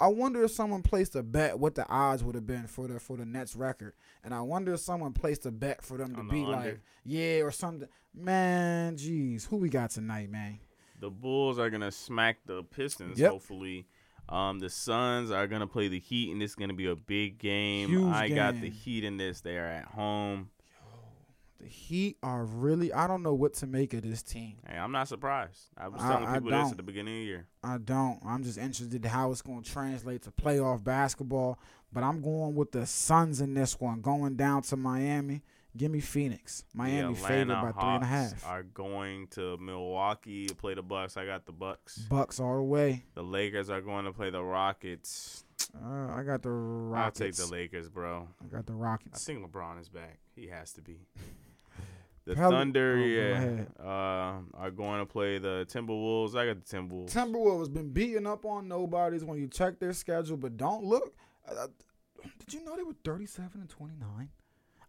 I 0.00 0.08
wonder 0.08 0.42
if 0.42 0.50
someone 0.50 0.82
placed 0.82 1.14
a 1.14 1.22
bet 1.22 1.60
what 1.60 1.76
the 1.76 1.86
odds 1.88 2.24
would 2.24 2.34
have 2.34 2.46
been 2.46 2.66
for 2.66 2.88
the 2.88 2.98
for 2.98 3.16
the 3.16 3.24
Nets 3.24 3.54
record, 3.54 3.92
and 4.24 4.34
I 4.34 4.40
wonder 4.40 4.74
if 4.74 4.80
someone 4.80 5.12
placed 5.12 5.46
a 5.46 5.52
bet 5.52 5.82
for 5.82 5.96
them 5.96 6.16
to 6.16 6.24
be 6.24 6.44
under? 6.44 6.50
like, 6.50 6.80
yeah, 7.04 7.42
or 7.42 7.52
something. 7.52 7.88
Man, 8.12 8.96
jeez, 8.96 9.46
who 9.46 9.58
we 9.58 9.68
got 9.68 9.90
tonight, 9.90 10.28
man? 10.28 10.58
The 11.00 11.08
Bulls 11.08 11.58
are 11.58 11.70
gonna 11.70 11.92
smack 11.92 12.38
the 12.46 12.64
Pistons. 12.64 13.18
Yep. 13.18 13.30
Hopefully, 13.30 13.86
um, 14.28 14.58
the 14.58 14.70
Suns 14.70 15.30
are 15.30 15.46
gonna 15.46 15.68
play 15.68 15.88
the 15.88 16.00
Heat, 16.00 16.32
and 16.32 16.40
this 16.40 16.50
is 16.50 16.54
gonna 16.56 16.74
be 16.74 16.86
a 16.86 16.96
big 16.96 17.38
game. 17.38 17.90
Huge 17.90 18.12
I 18.12 18.28
got 18.28 18.60
the. 18.60 18.70
Heat 18.70 19.04
in 19.04 19.18
this. 19.18 19.40
They 19.40 19.56
are 19.56 19.66
at 19.66 19.84
home. 19.84 20.50
The 21.62 21.68
Heat 21.68 22.16
are 22.24 22.44
really. 22.44 22.92
I 22.92 23.06
don't 23.06 23.22
know 23.22 23.34
what 23.34 23.54
to 23.54 23.68
make 23.68 23.94
of 23.94 24.02
this 24.02 24.20
team. 24.20 24.54
Hey, 24.68 24.76
I'm 24.76 24.90
not 24.90 25.06
surprised. 25.06 25.60
I 25.78 25.86
was 25.86 26.00
telling 26.02 26.24
I 26.24 26.34
people 26.34 26.50
this 26.50 26.72
at 26.72 26.76
the 26.76 26.82
beginning 26.82 27.14
of 27.14 27.20
the 27.20 27.24
year. 27.24 27.46
I 27.62 27.78
don't. 27.78 28.18
I'm 28.26 28.42
just 28.42 28.58
interested 28.58 29.04
in 29.04 29.08
how 29.08 29.30
it's 29.30 29.42
going 29.42 29.62
to 29.62 29.70
translate 29.70 30.22
to 30.22 30.32
playoff 30.32 30.82
basketball. 30.82 31.60
But 31.92 32.02
I'm 32.02 32.20
going 32.20 32.56
with 32.56 32.72
the 32.72 32.84
Suns 32.84 33.40
in 33.40 33.54
this 33.54 33.78
one, 33.78 34.00
going 34.00 34.34
down 34.34 34.62
to 34.62 34.76
Miami. 34.76 35.42
Give 35.76 35.90
me 35.90 36.00
Phoenix. 36.00 36.64
Miami 36.74 37.14
favored 37.14 37.48
by 37.48 37.70
three 37.70 37.90
and 37.90 38.02
a 38.02 38.06
half. 38.06 38.44
Are 38.46 38.64
going 38.64 39.28
to 39.28 39.56
Milwaukee 39.58 40.46
to 40.46 40.54
play 40.56 40.74
the 40.74 40.82
Bucks. 40.82 41.16
I 41.16 41.26
got 41.26 41.46
the 41.46 41.52
Bucks. 41.52 41.96
Bucks 41.96 42.40
all 42.40 42.56
the 42.56 42.62
way. 42.62 43.04
The 43.14 43.22
Lakers 43.22 43.70
are 43.70 43.80
going 43.80 44.06
to 44.06 44.12
play 44.12 44.30
the 44.30 44.42
Rockets. 44.42 45.44
Uh, 45.74 46.12
I 46.12 46.24
got 46.24 46.42
the 46.42 46.50
Rockets. 46.50 47.20
I'll 47.20 47.26
take 47.26 47.36
the 47.36 47.46
Lakers, 47.46 47.88
bro. 47.88 48.28
I 48.42 48.54
got 48.54 48.66
the 48.66 48.74
Rockets. 48.74 49.28
I 49.28 49.32
think 49.32 49.48
LeBron 49.48 49.80
is 49.80 49.88
back. 49.88 50.18
He 50.34 50.48
has 50.48 50.72
to 50.72 50.82
be. 50.82 51.06
The 52.24 52.34
Pel- 52.36 52.50
Thunder, 52.50 52.98
oh, 53.00 53.04
yeah, 53.04 53.64
uh, 53.84 54.38
are 54.54 54.70
going 54.70 55.00
to 55.00 55.06
play 55.06 55.38
the 55.38 55.66
Timberwolves. 55.68 56.36
I 56.36 56.46
got 56.46 56.64
the 56.64 56.76
Timberwolves. 56.76 57.12
Timberwolves 57.12 57.72
been 57.72 57.90
beating 57.90 58.26
up 58.26 58.44
on 58.44 58.68
nobodies 58.68 59.24
when 59.24 59.38
you 59.38 59.48
check 59.48 59.80
their 59.80 59.92
schedule, 59.92 60.36
but 60.36 60.56
don't 60.56 60.84
look. 60.84 61.14
Uh, 61.48 61.66
did 62.38 62.54
you 62.54 62.64
know 62.64 62.76
they 62.76 62.84
were 62.84 62.94
37 63.04 63.60
and 63.60 63.68
29? 63.68 64.28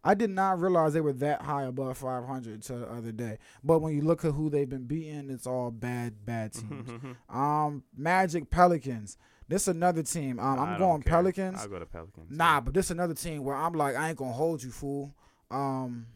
I 0.06 0.14
did 0.14 0.30
not 0.30 0.60
realize 0.60 0.92
they 0.92 1.00
were 1.00 1.14
that 1.14 1.42
high 1.42 1.64
above 1.64 1.96
500 1.98 2.62
till 2.62 2.78
the 2.80 2.92
other 2.92 3.10
day. 3.10 3.38
But 3.64 3.80
when 3.80 3.94
you 3.96 4.02
look 4.02 4.24
at 4.24 4.32
who 4.32 4.50
they've 4.50 4.68
been 4.68 4.84
beating, 4.84 5.30
it's 5.30 5.46
all 5.46 5.70
bad, 5.70 6.24
bad 6.26 6.52
teams. 6.52 6.90
um, 7.30 7.82
Magic 7.96 8.50
Pelicans. 8.50 9.16
This 9.48 9.66
another 9.66 10.02
team. 10.02 10.38
Um, 10.38 10.58
I 10.60 10.72
I'm 10.74 10.78
going. 10.78 11.02
Pelicans. 11.02 11.58
I'll 11.60 11.68
go 11.68 11.78
to 11.78 11.86
Pelicans. 11.86 12.30
Nah, 12.30 12.60
but 12.60 12.74
this 12.74 12.90
another 12.90 13.14
team 13.14 13.42
where 13.44 13.56
I'm 13.56 13.72
like, 13.72 13.96
I 13.96 14.10
ain't 14.10 14.18
gonna 14.18 14.32
hold 14.32 14.62
you, 14.62 14.70
fool. 14.70 15.14
Um, 15.50 16.06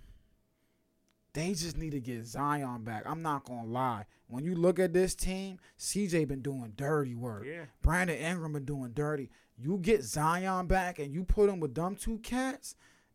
they 1.38 1.54
just 1.54 1.78
need 1.78 1.92
to 1.92 2.00
get 2.00 2.26
Zion 2.26 2.82
back. 2.82 3.04
I'm 3.06 3.22
not 3.22 3.44
gonna 3.44 3.68
lie. 3.68 4.06
When 4.26 4.44
you 4.44 4.56
look 4.56 4.80
at 4.80 4.92
this 4.92 5.14
team, 5.14 5.58
CJ 5.78 6.26
been 6.26 6.42
doing 6.42 6.72
dirty 6.76 7.14
work. 7.14 7.44
Yeah. 7.46 7.66
Brandon 7.80 8.18
Ingram 8.18 8.54
been 8.54 8.64
doing 8.64 8.90
dirty. 8.92 9.30
You 9.56 9.78
get 9.78 10.02
Zion 10.02 10.66
back 10.66 10.98
and 10.98 11.12
you 11.12 11.24
put 11.24 11.48
him 11.48 11.60
with 11.60 11.74
them 11.74 11.94
two 11.94 12.18
cats. 12.18 12.74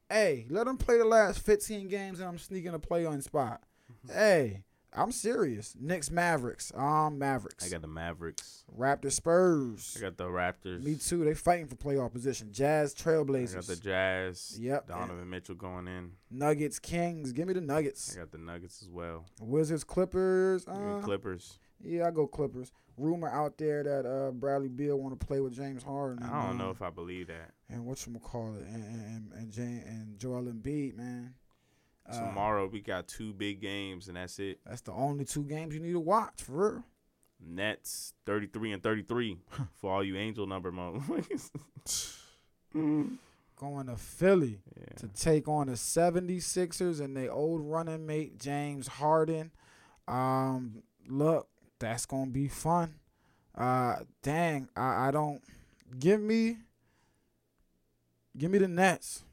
Hey, 0.09 0.45
let 0.49 0.67
them 0.67 0.77
play 0.77 0.97
the 0.97 1.05
last 1.05 1.39
15 1.39 1.89
games 1.89 2.19
and 2.19 2.29
I'm 2.29 2.37
sneaking 2.37 2.73
a 2.73 2.79
play 2.79 3.05
on 3.05 3.21
spot. 3.21 3.61
Mm-hmm. 4.07 4.17
hey, 4.17 4.63
I'm 4.95 5.11
serious. 5.11 5.75
Knicks 5.79 6.11
Mavericks. 6.11 6.71
Um 6.75 7.17
Mavericks. 7.19 7.65
I 7.65 7.69
got 7.69 7.81
the 7.81 7.87
Mavericks. 7.87 8.63
Raptors 8.77 9.13
Spurs. 9.13 9.95
I 9.97 10.01
got 10.01 10.17
the 10.17 10.25
Raptors. 10.25 10.83
Me 10.83 10.95
too. 10.95 11.23
They 11.25 11.33
fighting 11.33 11.67
for 11.67 11.75
playoff 11.75 12.13
position. 12.13 12.49
Jazz 12.51 12.93
Trailblazers. 12.93 13.51
I 13.51 13.55
got 13.55 13.65
the 13.67 13.75
Jazz. 13.75 14.57
Yep. 14.59 14.87
Donovan 14.87 15.29
Mitchell 15.29 15.55
going 15.55 15.87
in. 15.87 16.11
Nuggets, 16.31 16.79
Kings. 16.79 17.31
Give 17.31 17.47
me 17.47 17.53
the 17.53 17.61
Nuggets. 17.61 18.15
I 18.15 18.19
got 18.19 18.31
the 18.31 18.37
Nuggets 18.37 18.81
as 18.81 18.89
well. 18.89 19.25
Wizards, 19.39 19.83
Clippers. 19.83 20.67
Uh, 20.67 20.99
Clippers. 21.03 21.59
yeah, 21.81 22.07
I 22.07 22.11
go 22.11 22.27
Clippers. 22.27 22.71
Rumor 22.97 23.27
out 23.29 23.57
there 23.57 23.83
that 23.83 24.05
uh, 24.07 24.31
Bradley 24.31 24.67
Beal 24.69 24.97
want 24.99 25.19
to 25.19 25.25
play 25.25 25.39
with 25.39 25.55
James 25.55 25.81
Harden. 25.83 26.23
I 26.23 26.45
don't 26.45 26.59
know 26.59 26.69
if 26.69 26.83
I 26.83 26.91
believe 26.91 27.27
that. 27.27 27.51
and 27.69 27.85
what 27.85 28.05
you 28.05 28.13
call 28.19 28.53
it, 28.55 28.61
and 28.67 28.83
and 28.83 29.05
and, 29.05 29.31
and, 29.33 29.51
Jane, 29.51 29.83
and 29.87 30.19
Joel 30.19 30.43
Embiid, 30.43 30.95
man. 30.95 31.33
Tomorrow 32.11 32.67
we 32.67 32.81
got 32.81 33.07
two 33.07 33.33
big 33.33 33.61
games 33.61 34.07
and 34.07 34.17
that's 34.17 34.37
it. 34.39 34.59
That's 34.65 34.81
the 34.81 34.91
only 34.91 35.25
two 35.25 35.43
games 35.43 35.73
you 35.73 35.79
need 35.79 35.93
to 35.93 35.99
watch 35.99 36.41
for 36.41 36.73
real. 36.73 36.83
Nets 37.45 38.13
33 38.25 38.73
and 38.73 38.83
33 38.83 39.37
for 39.75 39.91
all 39.91 40.03
you 40.03 40.17
angel 40.17 40.47
number 40.47 40.71
motherfuckers. 40.71 41.49
Going 43.55 43.85
to 43.85 43.95
Philly 43.95 44.59
yeah. 44.75 44.97
to 44.97 45.07
take 45.07 45.47
on 45.47 45.67
the 45.67 45.73
76ers 45.73 46.99
and 46.99 47.15
their 47.15 47.31
old 47.31 47.61
running 47.61 48.05
mate 48.05 48.39
James 48.39 48.87
Harden. 48.87 49.51
Um, 50.07 50.83
look, 51.07 51.47
that's 51.79 52.05
gonna 52.05 52.31
be 52.31 52.47
fun. 52.47 52.95
Uh, 53.55 53.97
dang, 54.21 54.67
I, 54.75 55.07
I 55.07 55.11
don't 55.11 55.41
give 55.99 56.19
me, 56.19 56.57
give 58.37 58.51
me 58.51 58.57
the 58.57 58.67
Nets. 58.67 59.23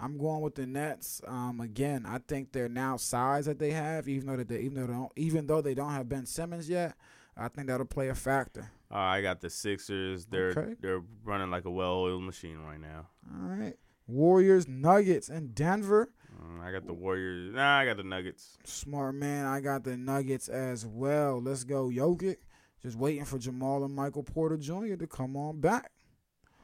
I'm 0.00 0.16
going 0.18 0.40
with 0.40 0.54
the 0.54 0.66
Nets. 0.66 1.20
Um, 1.26 1.60
again, 1.60 2.06
I 2.06 2.18
think 2.18 2.52
their 2.52 2.68
now 2.68 2.96
size 2.96 3.46
that 3.46 3.58
they 3.58 3.70
have, 3.72 4.08
even 4.08 4.26
though 4.28 4.36
that 4.36 4.48
they 4.48 4.60
even 4.60 4.74
though 4.80 4.86
they 4.86 4.92
don't 4.94 5.12
even 5.16 5.46
though 5.46 5.60
they 5.60 5.74
don't 5.74 5.92
have 5.92 6.08
Ben 6.08 6.26
Simmons 6.26 6.68
yet, 6.68 6.94
I 7.36 7.48
think 7.48 7.66
that'll 7.68 7.86
play 7.86 8.08
a 8.08 8.14
factor. 8.14 8.70
Uh, 8.90 8.96
I 8.98 9.22
got 9.22 9.40
the 9.40 9.50
Sixers. 9.50 10.26
They're 10.26 10.50
Okay. 10.50 10.74
they're 10.80 11.02
running 11.24 11.50
like 11.50 11.64
a 11.64 11.70
well-oiled 11.70 12.22
machine 12.24 12.58
right 12.58 12.80
now. 12.80 13.06
All 13.32 13.48
right, 13.48 13.76
Warriors, 14.06 14.66
Nuggets, 14.66 15.28
and 15.28 15.54
Denver. 15.54 16.10
Mm, 16.42 16.60
I 16.62 16.72
got 16.72 16.86
the 16.86 16.92
Warriors. 16.94 17.52
Nah, 17.54 17.78
I 17.78 17.84
got 17.84 17.96
the 17.98 18.02
Nuggets. 18.04 18.56
Smart 18.64 19.14
man, 19.14 19.46
I 19.46 19.60
got 19.60 19.84
the 19.84 19.96
Nuggets 19.96 20.48
as 20.48 20.86
well. 20.86 21.40
Let's 21.40 21.64
go, 21.64 21.88
Jokic. 21.88 22.36
Just 22.82 22.96
waiting 22.96 23.26
for 23.26 23.38
Jamal 23.38 23.84
and 23.84 23.94
Michael 23.94 24.22
Porter 24.22 24.56
Jr. 24.56 24.94
to 24.96 25.06
come 25.06 25.36
on 25.36 25.60
back. 25.60 25.90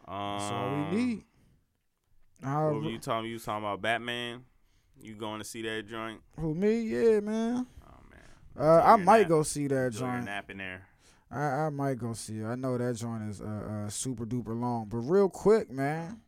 Um, 0.08 0.38
That's 0.38 0.50
all 0.50 0.70
we 0.90 0.96
need. 0.96 1.24
What 2.46 2.82
were 2.82 2.90
you 2.90 2.98
talking? 2.98 3.28
You 3.28 3.34
was 3.34 3.44
talking 3.44 3.64
about 3.64 3.82
Batman? 3.82 4.44
You 5.00 5.14
going 5.14 5.38
to 5.40 5.44
see 5.44 5.62
that 5.62 5.86
joint? 5.88 6.20
who 6.38 6.54
me? 6.54 6.80
Yeah, 6.82 7.20
man. 7.20 7.66
Oh 7.86 8.00
man, 8.10 8.66
Uh, 8.66 8.82
I 8.82 8.96
might 8.96 9.20
nap. 9.22 9.28
go 9.28 9.42
see 9.42 9.66
that 9.68 9.86
Enjoy 9.86 9.98
joint. 10.06 10.24
nap 10.24 10.50
in 10.50 10.58
there. 10.58 10.86
I, 11.30 11.40
I 11.66 11.70
might 11.70 11.98
go 11.98 12.12
see 12.12 12.38
it. 12.38 12.46
I 12.46 12.54
know 12.54 12.78
that 12.78 12.94
joint 12.96 13.28
is 13.28 13.40
uh, 13.40 13.84
uh 13.86 13.88
super 13.90 14.24
duper 14.24 14.58
long, 14.58 14.86
but 14.88 14.98
real 14.98 15.28
quick, 15.28 15.70
man. 15.70 16.20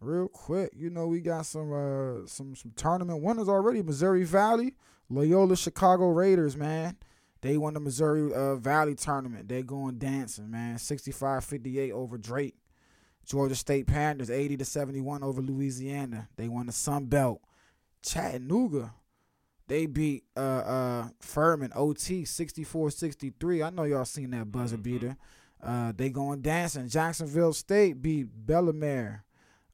Real 0.00 0.26
quick, 0.26 0.72
you 0.74 0.90
know 0.90 1.06
we 1.06 1.20
got 1.20 1.46
some 1.46 1.72
uh 1.72 2.26
some 2.26 2.56
some 2.56 2.72
tournament 2.74 3.22
winners 3.22 3.48
already. 3.48 3.82
Missouri 3.82 4.24
Valley, 4.24 4.74
Loyola 5.08 5.56
Chicago 5.56 6.08
Raiders, 6.08 6.56
man. 6.56 6.96
They 7.40 7.56
won 7.56 7.74
the 7.74 7.80
Missouri 7.80 8.32
uh, 8.34 8.56
Valley 8.56 8.94
tournament. 8.96 9.48
They 9.48 9.62
going 9.62 9.98
dancing, 9.98 10.50
man. 10.50 10.76
65-58 10.76 11.90
over 11.92 12.16
Drake. 12.18 12.54
Georgia 13.24 13.54
State 13.54 13.86
Panthers 13.86 14.30
80 14.30 14.56
to 14.58 14.64
71 14.64 15.22
over 15.22 15.40
Louisiana. 15.40 16.28
They 16.36 16.48
won 16.48 16.66
the 16.66 16.72
Sun 16.72 17.06
Belt. 17.06 17.40
Chattanooga 18.02 18.94
they 19.68 19.86
beat 19.86 20.24
uh 20.36 20.40
uh 20.40 21.08
Furman 21.20 21.70
OT 21.74 22.24
64-63. 22.24 23.64
I 23.64 23.70
know 23.70 23.84
y'all 23.84 24.04
seen 24.04 24.30
that 24.32 24.50
buzzer 24.50 24.76
Mhm. 24.76 24.82
beater. 24.82 25.16
Uh 25.62 25.92
they 25.96 26.10
going 26.10 26.42
dancing. 26.42 26.88
Jacksonville 26.88 27.52
State 27.52 28.02
beat 28.02 28.26
Bellarmine. 28.46 29.20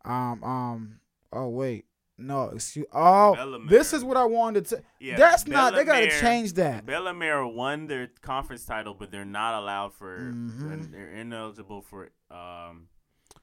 Um 0.05 0.44
um 0.44 1.01
oh 1.32 1.49
wait. 1.49 1.86
No, 2.20 2.49
excuse 2.51 2.86
Oh, 2.92 3.59
this 3.68 3.92
is 3.92 4.03
what 4.05 4.16
I 4.16 4.24
wanted 4.24 4.66
to 4.66 4.82
Yeah, 5.01 5.16
That's 5.16 5.46
not 5.46 5.74
they 5.74 5.84
got 5.84 6.01
to 6.01 6.20
change 6.20 6.53
that. 6.55 6.84
Bellarmine 6.84 7.55
won 7.55 7.86
their 7.86 8.11
conference 8.20 8.64
title, 8.66 8.94
but 8.94 9.11
they're 9.12 9.24
not 9.24 9.55
allowed 9.55 9.94
for. 9.94 10.18
Mhm. 10.32 10.90
They're 10.90 11.14
ineligible 11.14 11.80
for. 11.82 12.11
Um, 12.30 12.88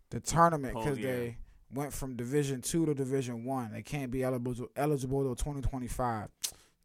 The 0.10 0.20
tournament 0.20 0.76
cuz 0.76 0.98
they 0.98 1.38
went 1.72 1.94
from 1.94 2.16
Division 2.16 2.62
2 2.62 2.86
to 2.86 2.94
Division 2.94 3.44
1. 3.44 3.72
They 3.72 3.82
can't 3.82 4.12
be 4.12 4.24
eligible 4.24 4.70
eligible 4.76 5.24
till 5.24 5.36
2025. 5.36 6.30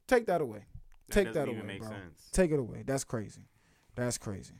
Take 0.07 0.27
that 0.27 0.41
away. 0.41 0.64
Take 1.11 1.29
doesn't 1.29 1.47
that 1.47 1.49
away, 1.49 1.79
bro. 1.79 1.89
sense. 1.89 2.31
Take 2.33 2.51
it 2.51 2.59
away. 2.59 2.83
That's 2.87 3.05
crazy. 3.05 3.43
That's 3.95 4.18
crazy. 4.18 4.55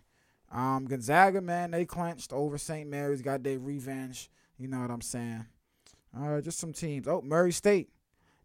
Um, 0.53 0.87
Gonzaga, 0.87 1.41
man, 1.41 1.71
they 1.71 1.85
clenched 1.85 2.33
over 2.33 2.59
St. 2.59 2.89
Mary's, 2.89 3.23
got 3.23 3.43
their 3.43 3.59
revenge. 3.59 4.31
You 4.59 4.69
know 4.69 4.81
what 4.81 4.91
I'm 4.91 5.01
saying? 5.01 5.47
Right, 6.13 6.43
just 6.43 6.59
some 6.59 6.73
teams. 6.73 7.07
Oh, 7.07 7.23
Murray 7.23 7.53
State, 7.53 7.91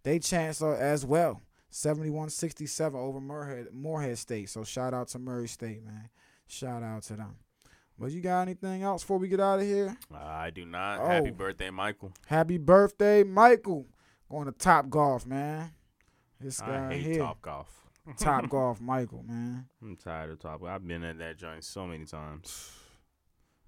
they 0.03 0.19
chanced 0.19 0.61
uh, 0.61 0.71
as 0.73 1.05
well. 1.05 1.41
71-67 1.71 2.93
over 2.95 3.19
Morehead, 3.19 3.67
Morehead 3.73 4.17
State. 4.17 4.49
So 4.49 4.63
shout 4.63 4.93
out 4.93 5.09
to 5.09 5.19
Murray 5.19 5.47
State, 5.47 5.83
man. 5.83 6.09
Shout 6.47 6.83
out 6.83 7.03
to 7.03 7.13
them. 7.15 7.35
But 7.97 8.11
you 8.11 8.21
got 8.21 8.41
anything 8.41 8.83
else 8.83 9.03
before 9.03 9.17
we 9.19 9.29
get 9.29 9.39
out 9.39 9.59
of 9.59 9.65
here? 9.65 9.95
I 10.13 10.49
do 10.49 10.65
not. 10.65 10.99
Oh. 10.99 11.07
Happy 11.07 11.31
birthday, 11.31 11.69
Michael. 11.69 12.11
Happy 12.27 12.57
birthday, 12.57 13.23
Michael. 13.23 13.85
Going 14.29 14.45
to 14.45 14.51
Top 14.51 14.89
Golf, 14.89 15.25
man. 15.25 15.71
This 16.39 16.59
guy 16.59 16.89
I 16.89 16.93
hate 16.93 17.03
here. 17.03 17.19
Top 17.19 17.41
Golf. 17.41 17.69
Top 18.17 18.49
Golf, 18.49 18.81
Michael, 18.81 19.23
man. 19.23 19.67
I'm 19.81 19.95
tired 19.95 20.31
of 20.31 20.39
Top 20.39 20.59
Golf. 20.59 20.71
I've 20.71 20.85
been 20.85 21.03
at 21.03 21.17
that 21.19 21.37
joint 21.37 21.63
so 21.63 21.87
many 21.87 22.05
times. 22.05 22.71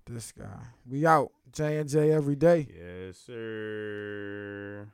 This 0.09 0.31
guy. 0.31 0.45
We 0.89 1.05
out. 1.05 1.33
J 1.51 1.79
and 1.79 1.89
J 1.89 2.13
every 2.13 2.37
day. 2.37 2.65
Yes, 2.73 3.17
sir. 3.17 4.87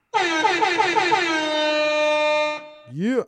Yeah. 2.92 3.24